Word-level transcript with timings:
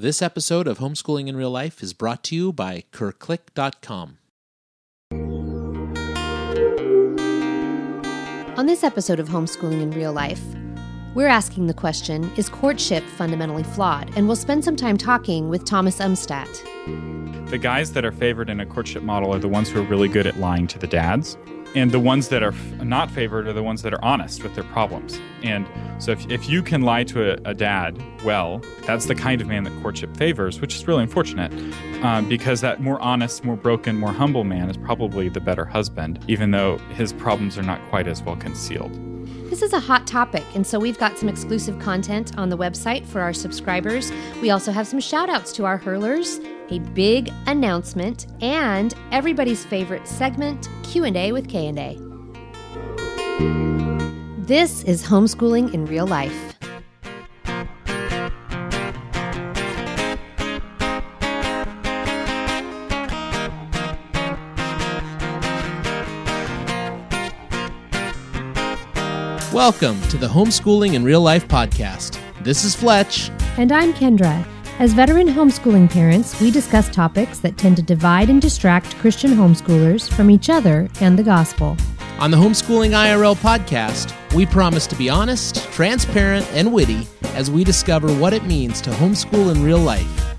This 0.00 0.22
episode 0.22 0.66
of 0.66 0.78
Homeschooling 0.78 1.28
in 1.28 1.36
Real 1.36 1.50
Life 1.50 1.82
is 1.82 1.92
brought 1.92 2.24
to 2.24 2.34
you 2.34 2.54
by 2.54 2.84
CurrClick.com. 2.90 4.16
On 8.56 8.64
this 8.64 8.82
episode 8.82 9.20
of 9.20 9.28
Homeschooling 9.28 9.82
in 9.82 9.90
Real 9.90 10.14
Life, 10.14 10.40
we're 11.14 11.26
asking 11.26 11.66
the 11.66 11.74
question 11.74 12.32
Is 12.38 12.48
courtship 12.48 13.04
fundamentally 13.04 13.62
flawed? 13.62 14.10
And 14.16 14.26
we'll 14.26 14.36
spend 14.36 14.64
some 14.64 14.74
time 14.74 14.96
talking 14.96 15.50
with 15.50 15.66
Thomas 15.66 15.98
Umstattd. 15.98 17.50
The 17.50 17.58
guys 17.58 17.92
that 17.92 18.06
are 18.06 18.12
favored 18.12 18.48
in 18.48 18.58
a 18.60 18.64
courtship 18.64 19.02
model 19.02 19.34
are 19.34 19.38
the 19.38 19.48
ones 19.48 19.68
who 19.68 19.80
are 19.80 19.86
really 19.86 20.08
good 20.08 20.26
at 20.26 20.38
lying 20.38 20.66
to 20.68 20.78
the 20.78 20.86
dads. 20.86 21.36
And 21.74 21.92
the 21.92 22.00
ones 22.00 22.28
that 22.28 22.42
are 22.42 22.52
not 22.82 23.10
favored 23.10 23.46
are 23.46 23.52
the 23.52 23.62
ones 23.62 23.82
that 23.82 23.94
are 23.94 24.04
honest 24.04 24.42
with 24.42 24.54
their 24.54 24.64
problems. 24.64 25.20
And 25.42 25.68
so 25.98 26.10
if, 26.12 26.28
if 26.30 26.48
you 26.48 26.62
can 26.62 26.82
lie 26.82 27.04
to 27.04 27.32
a, 27.32 27.50
a 27.50 27.54
dad 27.54 28.02
well, 28.24 28.60
that's 28.82 29.06
the 29.06 29.14
kind 29.14 29.40
of 29.40 29.46
man 29.46 29.64
that 29.64 29.82
courtship 29.82 30.16
favors, 30.16 30.60
which 30.60 30.74
is 30.74 30.86
really 30.88 31.02
unfortunate 31.02 31.52
um, 32.02 32.28
because 32.28 32.60
that 32.62 32.80
more 32.80 33.00
honest, 33.00 33.44
more 33.44 33.56
broken, 33.56 33.96
more 33.96 34.12
humble 34.12 34.44
man 34.44 34.68
is 34.68 34.76
probably 34.76 35.28
the 35.28 35.40
better 35.40 35.64
husband, 35.64 36.24
even 36.28 36.50
though 36.50 36.78
his 36.94 37.12
problems 37.12 37.56
are 37.56 37.62
not 37.62 37.80
quite 37.88 38.08
as 38.08 38.22
well 38.22 38.36
concealed. 38.36 38.92
This 39.48 39.62
is 39.62 39.72
a 39.72 39.80
hot 39.80 40.06
topic, 40.06 40.44
and 40.54 40.64
so 40.64 40.78
we've 40.78 40.98
got 40.98 41.18
some 41.18 41.28
exclusive 41.28 41.78
content 41.80 42.38
on 42.38 42.50
the 42.50 42.56
website 42.56 43.04
for 43.04 43.20
our 43.20 43.32
subscribers. 43.32 44.12
We 44.40 44.50
also 44.50 44.70
have 44.70 44.86
some 44.86 45.00
shout 45.00 45.28
outs 45.28 45.52
to 45.54 45.64
our 45.64 45.76
hurlers, 45.76 46.38
a 46.70 46.78
big 46.78 47.32
announcement, 47.46 48.26
and 48.40 48.94
everybody's 49.12 49.64
favorite 49.64 50.06
segment, 50.06 50.68
Q&A 50.82 51.32
with 51.32 51.48
K&A. 51.48 51.98
This 54.38 54.82
is 54.84 55.04
homeschooling 55.04 55.74
in 55.74 55.86
real 55.86 56.06
life. 56.06 56.56
Welcome 69.52 70.00
to 70.08 70.16
the 70.16 70.28
Homeschooling 70.28 70.94
in 70.94 71.04
Real 71.04 71.20
Life 71.20 71.46
podcast. 71.48 72.18
This 72.42 72.64
is 72.64 72.74
Fletch. 72.74 73.30
And 73.58 73.72
I'm 73.72 73.92
Kendra. 73.92 74.46
As 74.80 74.94
veteran 74.94 75.28
homeschooling 75.28 75.90
parents, 75.90 76.40
we 76.40 76.50
discuss 76.50 76.88
topics 76.88 77.38
that 77.40 77.58
tend 77.58 77.76
to 77.76 77.82
divide 77.82 78.30
and 78.30 78.40
distract 78.40 78.96
Christian 78.96 79.32
homeschoolers 79.32 80.10
from 80.10 80.30
each 80.30 80.48
other 80.48 80.88
and 81.02 81.18
the 81.18 81.22
gospel. 81.22 81.76
On 82.18 82.30
the 82.30 82.38
Homeschooling 82.38 82.92
IRL 82.92 83.36
podcast, 83.36 84.14
we 84.34 84.46
promise 84.46 84.86
to 84.86 84.96
be 84.96 85.10
honest, 85.10 85.56
transparent, 85.70 86.50
and 86.54 86.72
witty 86.72 87.06
as 87.34 87.50
we 87.50 87.62
discover 87.62 88.10
what 88.14 88.32
it 88.32 88.46
means 88.46 88.80
to 88.80 88.88
homeschool 88.88 89.54
in 89.54 89.62
real 89.62 89.80
life. 89.80 90.29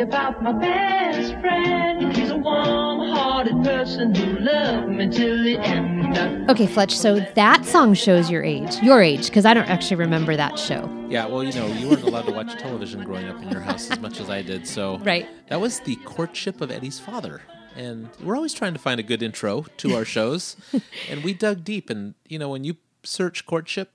You 0.00 0.06
about 0.06 0.42
my 0.42 0.52
best 0.52 1.32
friend. 1.40 2.16
He's 2.16 2.30
a 2.30 2.36
warm-hearted 2.36 3.62
person 3.62 4.14
who 4.14 4.38
loved 4.38 4.88
me 4.88 5.08
till 5.10 5.42
the 5.44 5.58
end. 5.58 6.50
Okay, 6.50 6.66
Fletch, 6.66 6.96
so 6.96 7.20
that 7.34 7.64
song 7.66 7.92
shows 7.94 8.30
your 8.30 8.42
age. 8.42 8.76
Your 8.82 9.02
age, 9.02 9.26
because 9.26 9.44
I 9.44 9.52
don't 9.52 9.68
actually 9.68 9.96
remember 9.96 10.36
that 10.36 10.58
show. 10.58 10.88
Yeah, 11.08 11.26
well, 11.26 11.44
you 11.44 11.52
know, 11.52 11.66
you 11.66 11.88
weren't 11.88 12.02
allowed 12.02 12.26
to 12.26 12.32
watch 12.32 12.58
television 12.58 13.04
growing 13.04 13.28
up 13.28 13.42
in 13.42 13.50
your 13.50 13.60
house 13.60 13.90
as 13.90 14.00
much 14.00 14.20
as 14.20 14.30
I 14.30 14.40
did, 14.42 14.66
so 14.66 14.98
Right. 14.98 15.28
that 15.48 15.60
was 15.60 15.80
the 15.80 15.96
courtship 15.96 16.60
of 16.62 16.70
Eddie's 16.70 16.98
father. 16.98 17.42
And 17.76 18.08
we're 18.22 18.36
always 18.36 18.54
trying 18.54 18.72
to 18.72 18.80
find 18.80 18.98
a 18.98 19.02
good 19.04 19.22
intro 19.22 19.66
to 19.78 19.94
our 19.94 20.04
shows, 20.04 20.56
and 21.10 21.22
we 21.22 21.34
dug 21.34 21.62
deep. 21.62 21.90
And 21.90 22.14
you 22.26 22.38
know, 22.38 22.48
when 22.48 22.64
you 22.64 22.76
search 23.04 23.46
courtship 23.46 23.92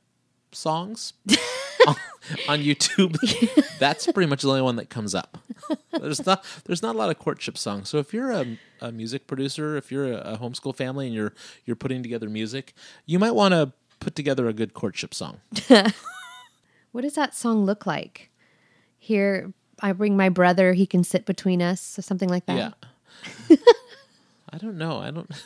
songs 0.52 1.14
on, 2.48 2.60
YouTube, 2.60 3.18
that's 3.80 4.12
pretty 4.12 4.30
much 4.30 4.42
the 4.42 4.50
only 4.50 4.62
one 4.62 4.76
that 4.78 4.90
comes 4.90 5.14
up. 5.16 5.38
There's 5.92 6.26
not 6.26 6.46
there's 6.66 6.82
not 6.82 6.96
a 6.96 6.98
lot 6.98 7.10
of 7.10 7.18
courtship 7.20 7.58
songs. 7.58 7.90
So 7.90 7.98
if 7.98 8.14
you're 8.14 8.32
a, 8.32 8.58
a 8.82 8.92
music 8.92 9.28
producer, 9.28 9.78
if 9.78 9.92
you're 9.92 10.12
a, 10.12 10.34
a 10.34 10.38
homeschool 10.38 10.76
family, 10.76 11.08
and 11.08 11.16
you're 11.16 11.34
you're 11.66 11.76
putting 11.76 12.04
together 12.04 12.30
music, 12.30 12.74
you 13.06 13.20
might 13.20 13.32
want 13.32 13.54
to 13.54 13.72
put 14.00 14.16
together 14.16 14.48
a 14.48 14.54
good 14.54 14.74
courtship 14.74 15.14
song. 15.14 15.40
What 16.96 17.02
does 17.02 17.16
that 17.16 17.36
song 17.36 17.66
look 17.66 17.86
like? 17.86 18.30
Here, 18.98 19.52
I 19.82 19.92
bring 19.92 20.16
my 20.16 20.30
brother, 20.30 20.72
he 20.72 20.86
can 20.86 21.04
sit 21.04 21.26
between 21.26 21.62
us, 21.62 22.00
or 22.00 22.02
something 22.02 22.30
like 22.30 22.46
that. 22.46 22.74
Yeah. 23.50 23.58
I 24.50 24.58
don't 24.58 24.78
know. 24.78 25.00
I 25.00 25.12
don't. 25.12 25.30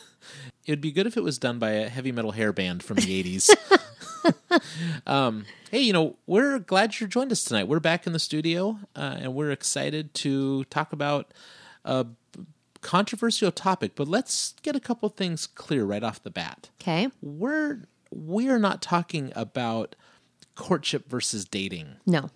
It 0.66 0.72
would 0.72 0.80
be 0.82 0.92
good 0.92 1.08
if 1.08 1.16
it 1.16 1.24
was 1.24 1.38
done 1.38 1.58
by 1.58 1.70
a 1.70 1.88
heavy 1.88 2.12
metal 2.12 2.30
hair 2.30 2.52
band 2.52 2.84
from 2.84 2.98
the 2.98 3.24
'80s. 3.24 3.50
Um, 5.06 5.44
hey, 5.70 5.80
you 5.80 5.92
know, 5.92 6.16
we're 6.26 6.58
glad 6.58 6.98
you 7.00 7.06
joined 7.06 7.32
us 7.32 7.44
tonight. 7.44 7.68
We're 7.68 7.80
back 7.80 8.06
in 8.06 8.12
the 8.12 8.18
studio, 8.18 8.78
uh, 8.96 9.16
and 9.20 9.34
we're 9.34 9.50
excited 9.50 10.14
to 10.14 10.64
talk 10.64 10.92
about 10.92 11.32
a 11.84 12.06
controversial 12.80 13.50
topic. 13.52 13.92
But 13.94 14.08
let's 14.08 14.54
get 14.62 14.76
a 14.76 14.80
couple 14.80 15.08
things 15.08 15.46
clear 15.46 15.84
right 15.84 16.02
off 16.02 16.22
the 16.22 16.30
bat. 16.30 16.70
Okay. 16.80 17.08
We're 17.22 17.82
we 18.10 18.48
are 18.48 18.58
not 18.58 18.82
talking 18.82 19.32
about 19.36 19.94
courtship 20.56 21.08
versus 21.08 21.44
dating 21.44 21.96
No, 22.06 22.28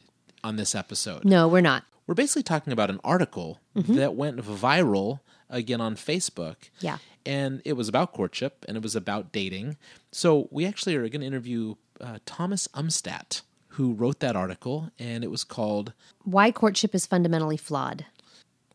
on 0.42 0.56
this 0.56 0.74
episode 0.74 1.24
no, 1.24 1.46
we're 1.48 1.60
not. 1.60 1.84
we're 2.06 2.14
basically 2.14 2.44
talking 2.44 2.72
about 2.72 2.88
an 2.88 3.00
article 3.04 3.60
that 3.74 4.14
went 4.14 4.38
viral 4.38 5.20
again 5.50 5.80
on 5.80 5.96
Facebook. 5.96 6.56
Yeah. 6.80 6.98
And 7.26 7.62
it 7.64 7.74
was 7.74 7.88
about 7.88 8.12
courtship 8.12 8.64
and 8.68 8.76
it 8.76 8.82
was 8.82 8.94
about 8.94 9.32
dating. 9.32 9.76
So 10.12 10.48
we 10.50 10.66
actually 10.66 10.94
are 10.96 11.08
going 11.08 11.20
to 11.20 11.26
interview 11.26 11.76
uh, 12.00 12.18
Thomas 12.26 12.68
Umstattd, 12.68 13.42
who 13.68 13.92
wrote 13.92 14.20
that 14.20 14.36
article, 14.36 14.90
and 14.98 15.24
it 15.24 15.30
was 15.30 15.44
called 15.44 15.92
Why 16.22 16.50
courtship 16.50 16.94
is 16.94 17.06
fundamentally 17.06 17.56
flawed. 17.56 18.06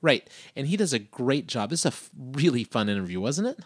Right. 0.01 0.29
And 0.55 0.67
he 0.67 0.77
does 0.77 0.93
a 0.93 0.99
great 0.99 1.47
job. 1.47 1.69
This 1.69 1.81
is 1.81 1.85
a 1.85 1.89
f- 1.89 2.09
really 2.31 2.63
fun 2.63 2.87
interview, 2.87 3.19
wasn't 3.19 3.49
it? 3.49 3.59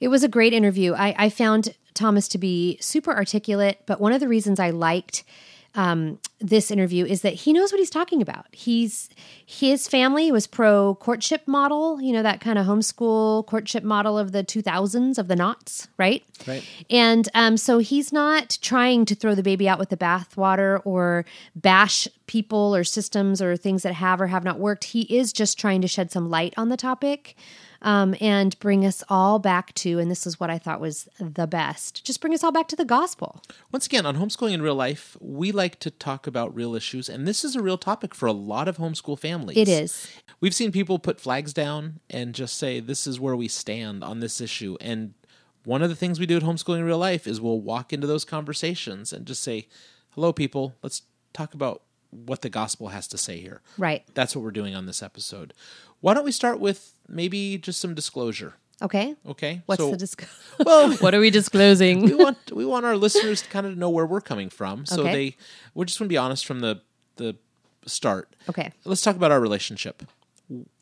It 0.00 0.08
was 0.08 0.22
a 0.22 0.28
great 0.28 0.52
interview. 0.52 0.92
I, 0.92 1.14
I 1.16 1.28
found 1.30 1.74
Thomas 1.94 2.28
to 2.28 2.38
be 2.38 2.76
super 2.80 3.14
articulate, 3.14 3.80
but 3.86 4.00
one 4.00 4.12
of 4.12 4.20
the 4.20 4.28
reasons 4.28 4.60
I 4.60 4.70
liked 4.70 5.24
um, 5.74 6.18
this 6.40 6.70
interview 6.70 7.04
is 7.04 7.22
that 7.22 7.34
he 7.34 7.52
knows 7.52 7.72
what 7.72 7.78
he's 7.78 7.90
talking 7.90 8.22
about. 8.22 8.46
He's 8.52 9.08
his 9.44 9.86
family 9.86 10.32
was 10.32 10.46
pro 10.46 10.94
courtship 10.96 11.46
model, 11.46 12.00
you 12.00 12.12
know 12.12 12.22
that 12.22 12.40
kind 12.40 12.58
of 12.58 12.66
homeschool 12.66 13.46
courtship 13.46 13.84
model 13.84 14.18
of 14.18 14.32
the 14.32 14.42
2000s 14.42 15.18
of 15.18 15.28
the 15.28 15.36
knots, 15.36 15.88
right? 15.98 16.24
Right. 16.46 16.64
And 16.90 17.28
um, 17.34 17.56
so 17.56 17.78
he's 17.78 18.12
not 18.12 18.58
trying 18.62 19.04
to 19.06 19.14
throw 19.14 19.34
the 19.34 19.42
baby 19.42 19.68
out 19.68 19.78
with 19.78 19.90
the 19.90 19.96
bathwater 19.96 20.80
or 20.84 21.24
bash 21.54 22.08
people 22.26 22.74
or 22.74 22.84
systems 22.84 23.42
or 23.42 23.56
things 23.56 23.82
that 23.82 23.94
have 23.94 24.20
or 24.20 24.28
have 24.28 24.44
not 24.44 24.58
worked. 24.58 24.84
He 24.84 25.02
is 25.02 25.32
just 25.32 25.58
trying 25.58 25.80
to 25.82 25.88
shed 25.88 26.10
some 26.10 26.30
light 26.30 26.54
on 26.56 26.68
the 26.68 26.76
topic 26.76 27.36
um, 27.82 28.14
and 28.20 28.58
bring 28.58 28.84
us 28.84 29.04
all 29.08 29.38
back 29.38 29.74
to, 29.74 29.98
and 29.98 30.10
this 30.10 30.26
is 30.26 30.40
what 30.40 30.50
I 30.50 30.58
thought 30.58 30.80
was 30.80 31.08
the 31.20 31.46
best, 31.46 32.04
just 32.04 32.20
bring 32.20 32.34
us 32.34 32.42
all 32.42 32.52
back 32.52 32.68
to 32.68 32.76
the 32.76 32.84
gospel. 32.84 33.42
Once 33.72 33.86
again, 33.86 34.06
on 34.06 34.16
homeschooling 34.16 34.52
in 34.52 34.62
real 34.62 34.74
life, 34.74 35.16
we 35.20 35.52
like 35.52 35.78
to 35.80 35.90
talk 35.90 36.26
about 36.26 36.54
real 36.54 36.74
issues, 36.74 37.08
and 37.08 37.26
this 37.26 37.44
is 37.44 37.54
a 37.54 37.62
real 37.62 37.78
topic 37.78 38.14
for 38.14 38.26
a 38.26 38.32
lot 38.32 38.68
of 38.68 38.78
homeschool 38.78 39.18
families. 39.18 39.56
It 39.56 39.68
is. 39.68 40.10
We've 40.40 40.54
seen 40.54 40.72
people 40.72 40.98
put 40.98 41.20
flags 41.20 41.52
down 41.52 42.00
and 42.10 42.34
just 42.34 42.56
say, 42.56 42.80
this 42.80 43.06
is 43.06 43.18
where 43.18 43.36
we 43.36 43.48
stand 43.48 44.04
on 44.04 44.20
this 44.20 44.40
issue. 44.40 44.76
And 44.80 45.14
one 45.64 45.82
of 45.82 45.88
the 45.88 45.96
things 45.96 46.18
we 46.18 46.26
do 46.26 46.36
at 46.36 46.42
Homeschooling 46.42 46.78
in 46.78 46.84
Real 46.84 46.98
Life 46.98 47.26
is 47.26 47.40
we'll 47.40 47.60
walk 47.60 47.92
into 47.92 48.06
those 48.06 48.24
conversations 48.24 49.12
and 49.12 49.26
just 49.26 49.42
say, 49.42 49.66
hello, 50.10 50.32
people, 50.32 50.74
let's 50.82 51.02
talk 51.32 51.54
about 51.54 51.82
what 52.10 52.42
the 52.42 52.48
gospel 52.48 52.88
has 52.88 53.06
to 53.08 53.18
say 53.18 53.38
here. 53.38 53.60
Right. 53.76 54.02
That's 54.14 54.34
what 54.34 54.42
we're 54.42 54.50
doing 54.50 54.74
on 54.74 54.86
this 54.86 55.02
episode. 55.02 55.52
Why 56.00 56.14
don't 56.14 56.24
we 56.24 56.32
start 56.32 56.60
with 56.60 56.97
maybe 57.08 57.58
just 57.58 57.80
some 57.80 57.94
disclosure? 57.94 58.54
Okay. 58.80 59.16
Okay. 59.26 59.62
What's 59.66 59.82
So- 59.82 59.90
the 59.90 59.96
disc? 59.96 60.24
well, 60.64 60.92
what 60.98 61.14
are 61.14 61.20
we 61.20 61.30
disclosing? 61.30 62.02
we 62.04 62.14
want 62.14 62.38
we 62.52 62.64
want 62.64 62.86
our 62.86 62.96
listeners 62.96 63.42
to 63.42 63.48
kind 63.48 63.66
of 63.66 63.76
know 63.76 63.90
where 63.90 64.06
we're 64.06 64.20
coming 64.20 64.50
from, 64.50 64.86
so 64.86 65.00
Okay. 65.02 65.12
they 65.12 65.36
we're 65.74 65.84
just 65.84 65.98
going 65.98 66.08
to 66.08 66.12
be 66.12 66.16
honest 66.18 66.46
from 66.46 66.60
the 66.60 66.80
the 67.16 67.34
start. 67.86 68.34
Okay. 68.48 68.72
Let's 68.84 69.02
talk 69.02 69.16
about 69.16 69.32
our 69.32 69.40
relationship. 69.40 70.02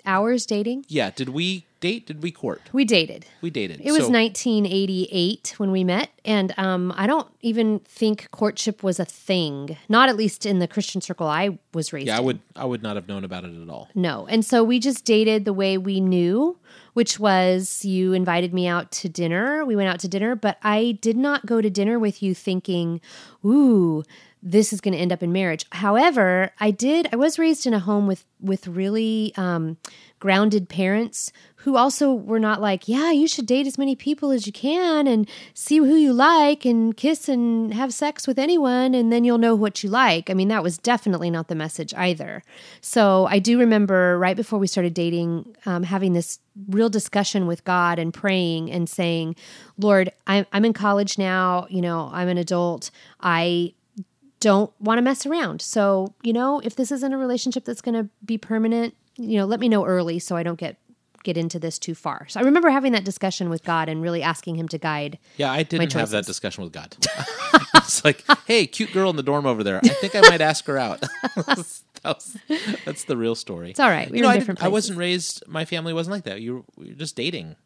Hours 0.05 0.47
dating? 0.47 0.85
Yeah, 0.89 1.11
did 1.11 1.31
we 1.31 1.65
date? 1.87 2.07
Did 2.07 2.23
we 2.23 2.31
court? 2.31 2.61
We 2.73 2.85
dated. 2.85 3.27
We 3.41 3.51
dated. 3.51 3.81
It 3.81 3.93
was 3.93 4.07
So- 4.07 4.11
1988 4.11 5.55
when 5.59 5.71
we 5.71 5.85
met, 5.85 6.11
and 6.25 6.53
um, 6.59 6.93
I 6.97 7.07
don't 7.07 7.29
even 7.43 7.81
think 7.81 8.31
courtship 8.31 8.83
was 8.83 8.99
a 9.01 9.05
thing. 9.05 9.77
Not 9.89 10.09
at 10.09 10.17
least 10.17 10.47
in 10.47 10.59
the 10.59 10.69
Christian 10.69 11.01
circle 11.01 11.27
I 11.27 11.59
was 11.73 11.93
raised. 11.93 12.09
Yeah, 12.09 12.17
I 12.17 12.21
in. 12.21 12.25
would 12.27 12.41
I 12.55 12.65
would 12.65 12.83
not 12.83 12.97
have 12.97 13.09
known 13.09 13.25
about 13.25 13.45
it 13.45 13.55
at 13.61 13.69
all. 13.69 13.89
No, 13.95 14.27
and 14.29 14.45
so 14.45 14.63
we 14.65 14.79
just 14.79 15.05
dated 15.05 15.45
the 15.45 15.53
way 15.53 15.79
we 15.79 16.01
knew, 16.01 16.59
which 16.95 17.19
was 17.21 17.85
you 17.85 18.13
invited 18.13 18.53
me 18.53 18.67
out 18.67 18.91
to 18.93 19.09
dinner. 19.09 19.65
We 19.65 19.77
went 19.77 19.89
out 19.89 20.01
to 20.01 20.09
dinner, 20.09 20.35
but 20.35 20.59
I 20.63 20.99
did 21.01 21.17
not 21.17 21.47
go 21.47 21.61
to 21.61 21.71
dinner 21.71 21.99
with 21.99 22.23
you 22.23 22.35
thinking, 22.35 23.01
"Ooh, 23.45 24.03
this 24.43 24.73
is 24.73 24.81
going 24.81 24.95
to 24.95 25.01
end 25.01 25.13
up 25.13 25.23
in 25.23 25.33
marriage. 25.33 25.65
However, 25.73 26.51
I 26.61 26.71
did. 26.71 27.09
I 27.13 27.17
was 27.17 27.39
raised 27.39 27.67
in 27.67 27.75
a 27.75 27.81
home 27.81 28.07
with 28.07 28.25
with 28.41 28.69
really 28.69 29.33
um, 29.37 29.77
grounded 30.19 30.69
parents 30.69 31.33
who 31.67 31.77
also 31.77 32.15
were 32.15 32.39
not 32.39 32.61
like, 32.61 32.87
yeah, 32.87 33.11
you 33.11 33.27
should 33.27 33.45
date 33.45 33.67
as 33.67 33.77
many 33.77 33.97
people 33.97 34.31
as 34.31 34.47
you 34.47 34.53
can 34.53 35.09
and 35.09 35.29
see 35.53 35.79
who 35.79 35.97
you 35.97 36.13
like 36.13 36.65
and 36.65 36.97
kiss 36.97 37.29
and 37.29 37.75
have 37.75 37.93
sex 37.93 38.25
with 38.25 38.39
anyone 38.39 38.95
and 38.95 39.13
then 39.13 39.25
you'll 39.25 39.37
know 39.37 39.55
what 39.55 39.83
you 39.83 39.91
like. 39.91 40.31
I 40.31 40.35
mean, 40.35 40.47
that 40.47 40.63
was 40.63 40.79
definitely 40.79 41.29
not 41.29 41.49
the 41.49 41.57
message 41.57 41.93
either. 41.95 42.45
So 42.81 43.27
I 43.29 43.41
do 43.41 43.59
remember 43.59 44.17
right 44.17 44.37
before 44.37 44.61
we 44.61 44.69
started 44.69 44.95
dating, 44.95 45.57
um, 45.67 45.83
having 45.83 46.13
this 46.13 46.39
real 46.69 46.89
discussion 46.89 47.49
with 47.49 47.65
God 47.65 47.99
and 47.99 48.15
praying 48.15 48.71
and 48.71 48.89
saying, 48.89 49.35
Lord, 49.77 50.13
I'm, 50.29 50.47
I'm 50.53 50.65
in 50.65 50.73
college 50.73 51.19
now. 51.19 51.67
You 51.69 51.81
know, 51.81 52.11
I'm 52.13 52.29
an 52.29 52.39
adult. 52.39 52.93
I 53.21 53.75
don't 54.47 54.71
want 54.81 54.99
to 54.99 55.03
mess 55.03 55.27
around. 55.27 55.61
So, 55.61 56.15
you 56.23 56.33
know, 56.33 56.61
if 56.61 56.77
this 56.77 56.93
isn't 56.93 57.13
a 57.13 57.19
relationship 57.19 57.65
that's 57.65 57.81
going 57.81 57.95
to 58.01 58.09
be 58.25 58.39
permanent, 58.39 58.95
you 59.17 59.39
know, 59.39 59.45
let 59.45 59.59
me 59.59 59.69
know 59.69 59.85
early 59.85 60.21
so 60.21 60.37
I 60.37 60.45
don't 60.45 60.59
get 60.59 60.77
get 61.25 61.37
into 61.37 61.59
this 61.59 61.77
too 61.81 61.97
far. 61.97 62.29
So 62.29 62.39
I 62.39 62.45
remember 62.45 62.71
having 62.71 62.93
that 62.93 63.05
discussion 63.05 63.51
with 63.51 63.65
God 63.65 63.89
and 63.89 64.01
really 64.01 64.23
asking 64.23 64.55
him 64.55 64.69
to 64.69 64.79
guide. 64.79 65.19
Yeah, 65.37 65.51
I 65.51 65.65
didn't 65.65 65.93
have 65.95 66.11
that 66.11 66.25
discussion 66.25 66.63
with 66.63 66.73
God. 66.73 66.97
it's 67.75 68.05
like, 68.05 68.23
hey, 68.47 68.69
cute 68.69 68.93
girl 68.93 69.11
in 69.11 69.17
the 69.17 69.25
dorm 69.25 69.45
over 69.45 69.65
there. 69.65 69.81
I 69.83 69.89
think 69.89 70.15
I 70.15 70.21
might 70.21 70.41
ask 70.41 70.65
her 70.67 70.79
out. 70.79 71.03
That 72.03 72.19
was- 72.19 72.37
that's 72.85 73.05
the 73.05 73.17
real 73.17 73.35
story. 73.35 73.71
It's 73.71 73.81
all 73.81 73.89
right. 73.91 74.09
We 74.09 74.19
You 74.19 74.23
know, 74.23 74.29
I, 74.29 74.41
I 74.61 74.69
wasn't 74.69 74.99
raised. 74.99 75.43
My 75.49 75.65
family 75.65 75.93
wasn't 75.93 76.13
like 76.15 76.25
that. 76.25 76.41
You 76.41 76.55
were, 76.55 76.63
we 76.77 76.89
were 76.91 76.95
just 76.95 77.17
dating, 77.17 77.57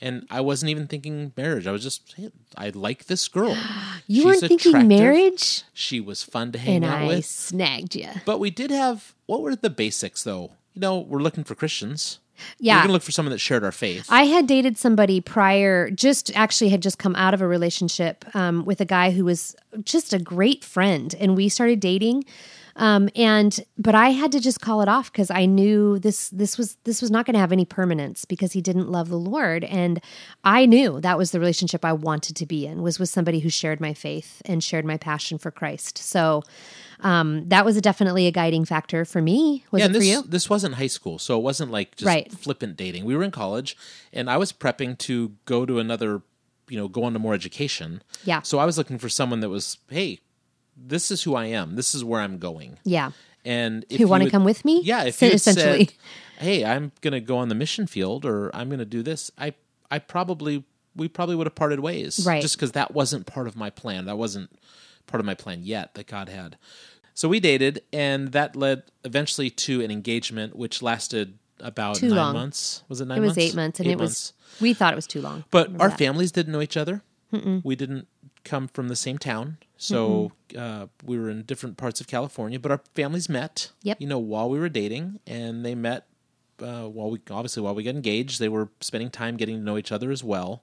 and 0.00 0.26
I 0.30 0.40
wasn't 0.40 0.70
even 0.70 0.86
thinking 0.86 1.32
marriage. 1.36 1.66
I 1.66 1.72
was 1.72 1.82
just, 1.82 2.14
hey, 2.16 2.30
I 2.56 2.70
like 2.70 3.06
this 3.06 3.28
girl. 3.28 3.56
You 4.10 4.16
She's 4.22 4.24
weren't 4.24 4.40
thinking 4.40 4.70
attractive. 4.70 4.88
marriage, 4.88 5.62
She 5.74 6.00
was 6.00 6.22
fun 6.22 6.50
to 6.52 6.58
hang 6.58 6.76
out. 6.82 6.94
and 6.94 6.94
out 6.94 7.02
I 7.02 7.06
with. 7.16 7.26
snagged 7.26 7.94
you. 7.94 8.08
But 8.24 8.38
we 8.40 8.48
did 8.50 8.70
have. 8.70 9.14
What 9.26 9.42
were 9.42 9.54
the 9.54 9.68
basics, 9.68 10.22
though? 10.24 10.52
You 10.72 10.80
know, 10.80 10.98
we're 11.00 11.18
looking 11.20 11.44
for 11.44 11.54
Christians. 11.54 12.18
Yeah. 12.58 12.76
We're 12.76 12.80
going 12.82 12.88
to 12.88 12.92
look 12.94 13.02
for 13.02 13.12
someone 13.12 13.32
that 13.32 13.38
shared 13.38 13.64
our 13.64 13.72
faith. 13.72 14.06
I 14.08 14.22
had 14.24 14.46
dated 14.46 14.78
somebody 14.78 15.20
prior, 15.20 15.90
just 15.90 16.34
actually 16.34 16.70
had 16.70 16.80
just 16.80 16.98
come 16.98 17.14
out 17.16 17.34
of 17.34 17.42
a 17.42 17.46
relationship 17.48 18.24
um, 18.34 18.64
with 18.64 18.80
a 18.80 18.84
guy 18.86 19.10
who 19.10 19.26
was 19.26 19.54
just 19.84 20.14
a 20.14 20.18
great 20.18 20.64
friend, 20.64 21.14
and 21.20 21.36
we 21.36 21.50
started 21.50 21.80
dating. 21.80 22.24
Um, 22.78 23.08
and 23.16 23.60
but 23.76 23.94
I 23.94 24.10
had 24.10 24.32
to 24.32 24.40
just 24.40 24.60
call 24.60 24.80
it 24.82 24.88
off 24.88 25.10
because 25.12 25.30
I 25.30 25.46
knew 25.46 25.98
this 25.98 26.30
this 26.30 26.56
was 26.56 26.76
this 26.84 27.02
was 27.02 27.10
not 27.10 27.26
going 27.26 27.34
to 27.34 27.40
have 27.40 27.52
any 27.52 27.64
permanence 27.64 28.24
because 28.24 28.52
he 28.52 28.60
didn't 28.62 28.88
love 28.90 29.08
the 29.08 29.18
Lord, 29.18 29.64
and 29.64 30.00
I 30.44 30.64
knew 30.64 31.00
that 31.00 31.18
was 31.18 31.32
the 31.32 31.40
relationship 31.40 31.84
I 31.84 31.92
wanted 31.92 32.36
to 32.36 32.46
be 32.46 32.66
in 32.66 32.80
was 32.82 32.98
with 32.98 33.08
somebody 33.08 33.40
who 33.40 33.50
shared 33.50 33.80
my 33.80 33.92
faith 33.94 34.40
and 34.44 34.62
shared 34.62 34.84
my 34.84 34.96
passion 34.96 35.38
for 35.38 35.50
Christ. 35.50 35.98
So 35.98 36.42
um, 37.00 37.48
that 37.48 37.64
was 37.64 37.80
definitely 37.80 38.26
a 38.26 38.30
guiding 38.32 38.64
factor 38.64 39.04
for 39.04 39.20
me. 39.20 39.64
Was 39.70 39.80
yeah, 39.80 39.84
it 39.84 39.86
and 39.88 39.94
for 39.94 39.98
this 40.00 40.08
you? 40.08 40.22
this 40.22 40.48
wasn't 40.48 40.74
high 40.76 40.86
school, 40.86 41.18
so 41.18 41.36
it 41.38 41.42
wasn't 41.42 41.70
like 41.70 41.96
just 41.96 42.06
Right. 42.06 42.30
flippant 42.32 42.76
dating. 42.76 43.04
We 43.04 43.16
were 43.16 43.24
in 43.24 43.30
college, 43.32 43.76
and 44.12 44.30
I 44.30 44.36
was 44.36 44.52
prepping 44.52 44.98
to 44.98 45.32
go 45.44 45.66
to 45.66 45.78
another, 45.78 46.22
you 46.68 46.76
know, 46.78 46.86
go 46.88 47.02
on 47.04 47.12
to 47.12 47.18
more 47.18 47.34
education. 47.34 48.02
Yeah. 48.24 48.42
So 48.42 48.58
I 48.58 48.64
was 48.64 48.78
looking 48.78 48.98
for 48.98 49.08
someone 49.08 49.40
that 49.40 49.48
was, 49.48 49.78
hey, 49.90 50.20
this 50.80 51.10
is 51.10 51.22
who 51.22 51.34
I 51.34 51.46
am. 51.46 51.76
This 51.76 51.94
is 51.94 52.04
where 52.04 52.20
I'm 52.20 52.38
going. 52.38 52.78
Yeah. 52.84 53.10
And 53.44 53.84
if 53.88 53.98
Who 54.00 54.08
wanna 54.08 54.30
come 54.30 54.44
with 54.44 54.64
me? 54.64 54.82
Yeah, 54.82 55.04
if 55.04 55.16
So 55.16 55.26
you 55.26 55.32
essentially. 55.32 55.86
said, 55.86 55.94
"Hey, 56.38 56.64
I'm 56.64 56.92
going 57.00 57.12
to 57.12 57.20
go 57.20 57.38
on 57.38 57.48
the 57.48 57.54
mission 57.54 57.86
field, 57.86 58.24
or 58.24 58.54
I'm 58.54 58.68
going 58.68 58.78
to 58.80 58.84
do 58.84 59.02
this," 59.02 59.30
I 59.38 59.54
I 59.90 59.98
probably 60.00 60.64
we 60.96 61.08
probably 61.08 61.36
would 61.36 61.46
have 61.46 61.54
parted 61.54 61.80
ways, 61.80 62.24
Right. 62.26 62.42
Just 62.42 62.56
because 62.56 62.72
that 62.72 62.92
wasn't 62.92 63.26
part 63.26 63.46
of 63.46 63.54
my 63.56 63.70
plan. 63.70 64.06
That 64.06 64.18
wasn't 64.18 64.50
part 65.06 65.20
of 65.20 65.24
my 65.26 65.34
plan 65.34 65.60
yet 65.62 65.94
that 65.94 66.06
God 66.08 66.28
had. 66.28 66.56
So 67.14 67.28
we 67.28 67.40
dated, 67.40 67.82
and 67.92 68.32
that 68.32 68.54
led 68.56 68.82
eventually 69.04 69.48
to 69.50 69.80
an 69.82 69.90
engagement, 69.90 70.56
which 70.56 70.82
lasted 70.82 71.38
about 71.60 71.96
Too 71.96 72.08
nine 72.08 72.16
long. 72.16 72.32
months. 72.34 72.82
Was 72.88 73.00
it 73.00 73.06
nine? 73.06 73.18
It 73.18 73.20
was 73.22 73.28
months? 73.30 73.38
eight 73.38 73.54
months, 73.54 73.80
and 73.80 73.88
Eight 73.88 73.92
it 73.92 73.98
months. 73.98 74.32
was 74.58 74.60
we 74.60 74.74
thought 74.74 74.92
it 74.92 74.96
was 74.96 75.06
too 75.06 75.20
long. 75.20 75.44
But 75.50 75.80
our 75.80 75.88
that. 75.88 75.98
families 75.98 76.32
didn't 76.32 76.52
know 76.52 76.60
each 76.60 76.76
other. 76.76 77.02
We 77.62 77.76
didn't 77.76 78.08
come 78.44 78.68
from 78.68 78.88
the 78.88 78.96
same 78.96 79.18
town, 79.18 79.58
so 79.76 80.32
uh, 80.56 80.86
we 81.04 81.18
were 81.18 81.30
in 81.30 81.42
different 81.42 81.76
parts 81.76 82.00
of 82.00 82.06
California. 82.06 82.58
But 82.58 82.70
our 82.70 82.80
families 82.94 83.28
met. 83.28 83.70
Yep. 83.82 84.00
You 84.00 84.06
know, 84.06 84.18
while 84.18 84.48
we 84.48 84.58
were 84.58 84.68
dating, 84.68 85.20
and 85.26 85.64
they 85.64 85.74
met 85.74 86.06
uh, 86.62 86.84
while 86.84 87.10
we 87.10 87.20
obviously 87.30 87.62
while 87.62 87.74
we 87.74 87.82
got 87.82 87.94
engaged. 87.94 88.40
They 88.40 88.48
were 88.48 88.68
spending 88.80 89.10
time 89.10 89.36
getting 89.36 89.56
to 89.56 89.62
know 89.62 89.78
each 89.78 89.92
other 89.92 90.10
as 90.10 90.24
well. 90.24 90.62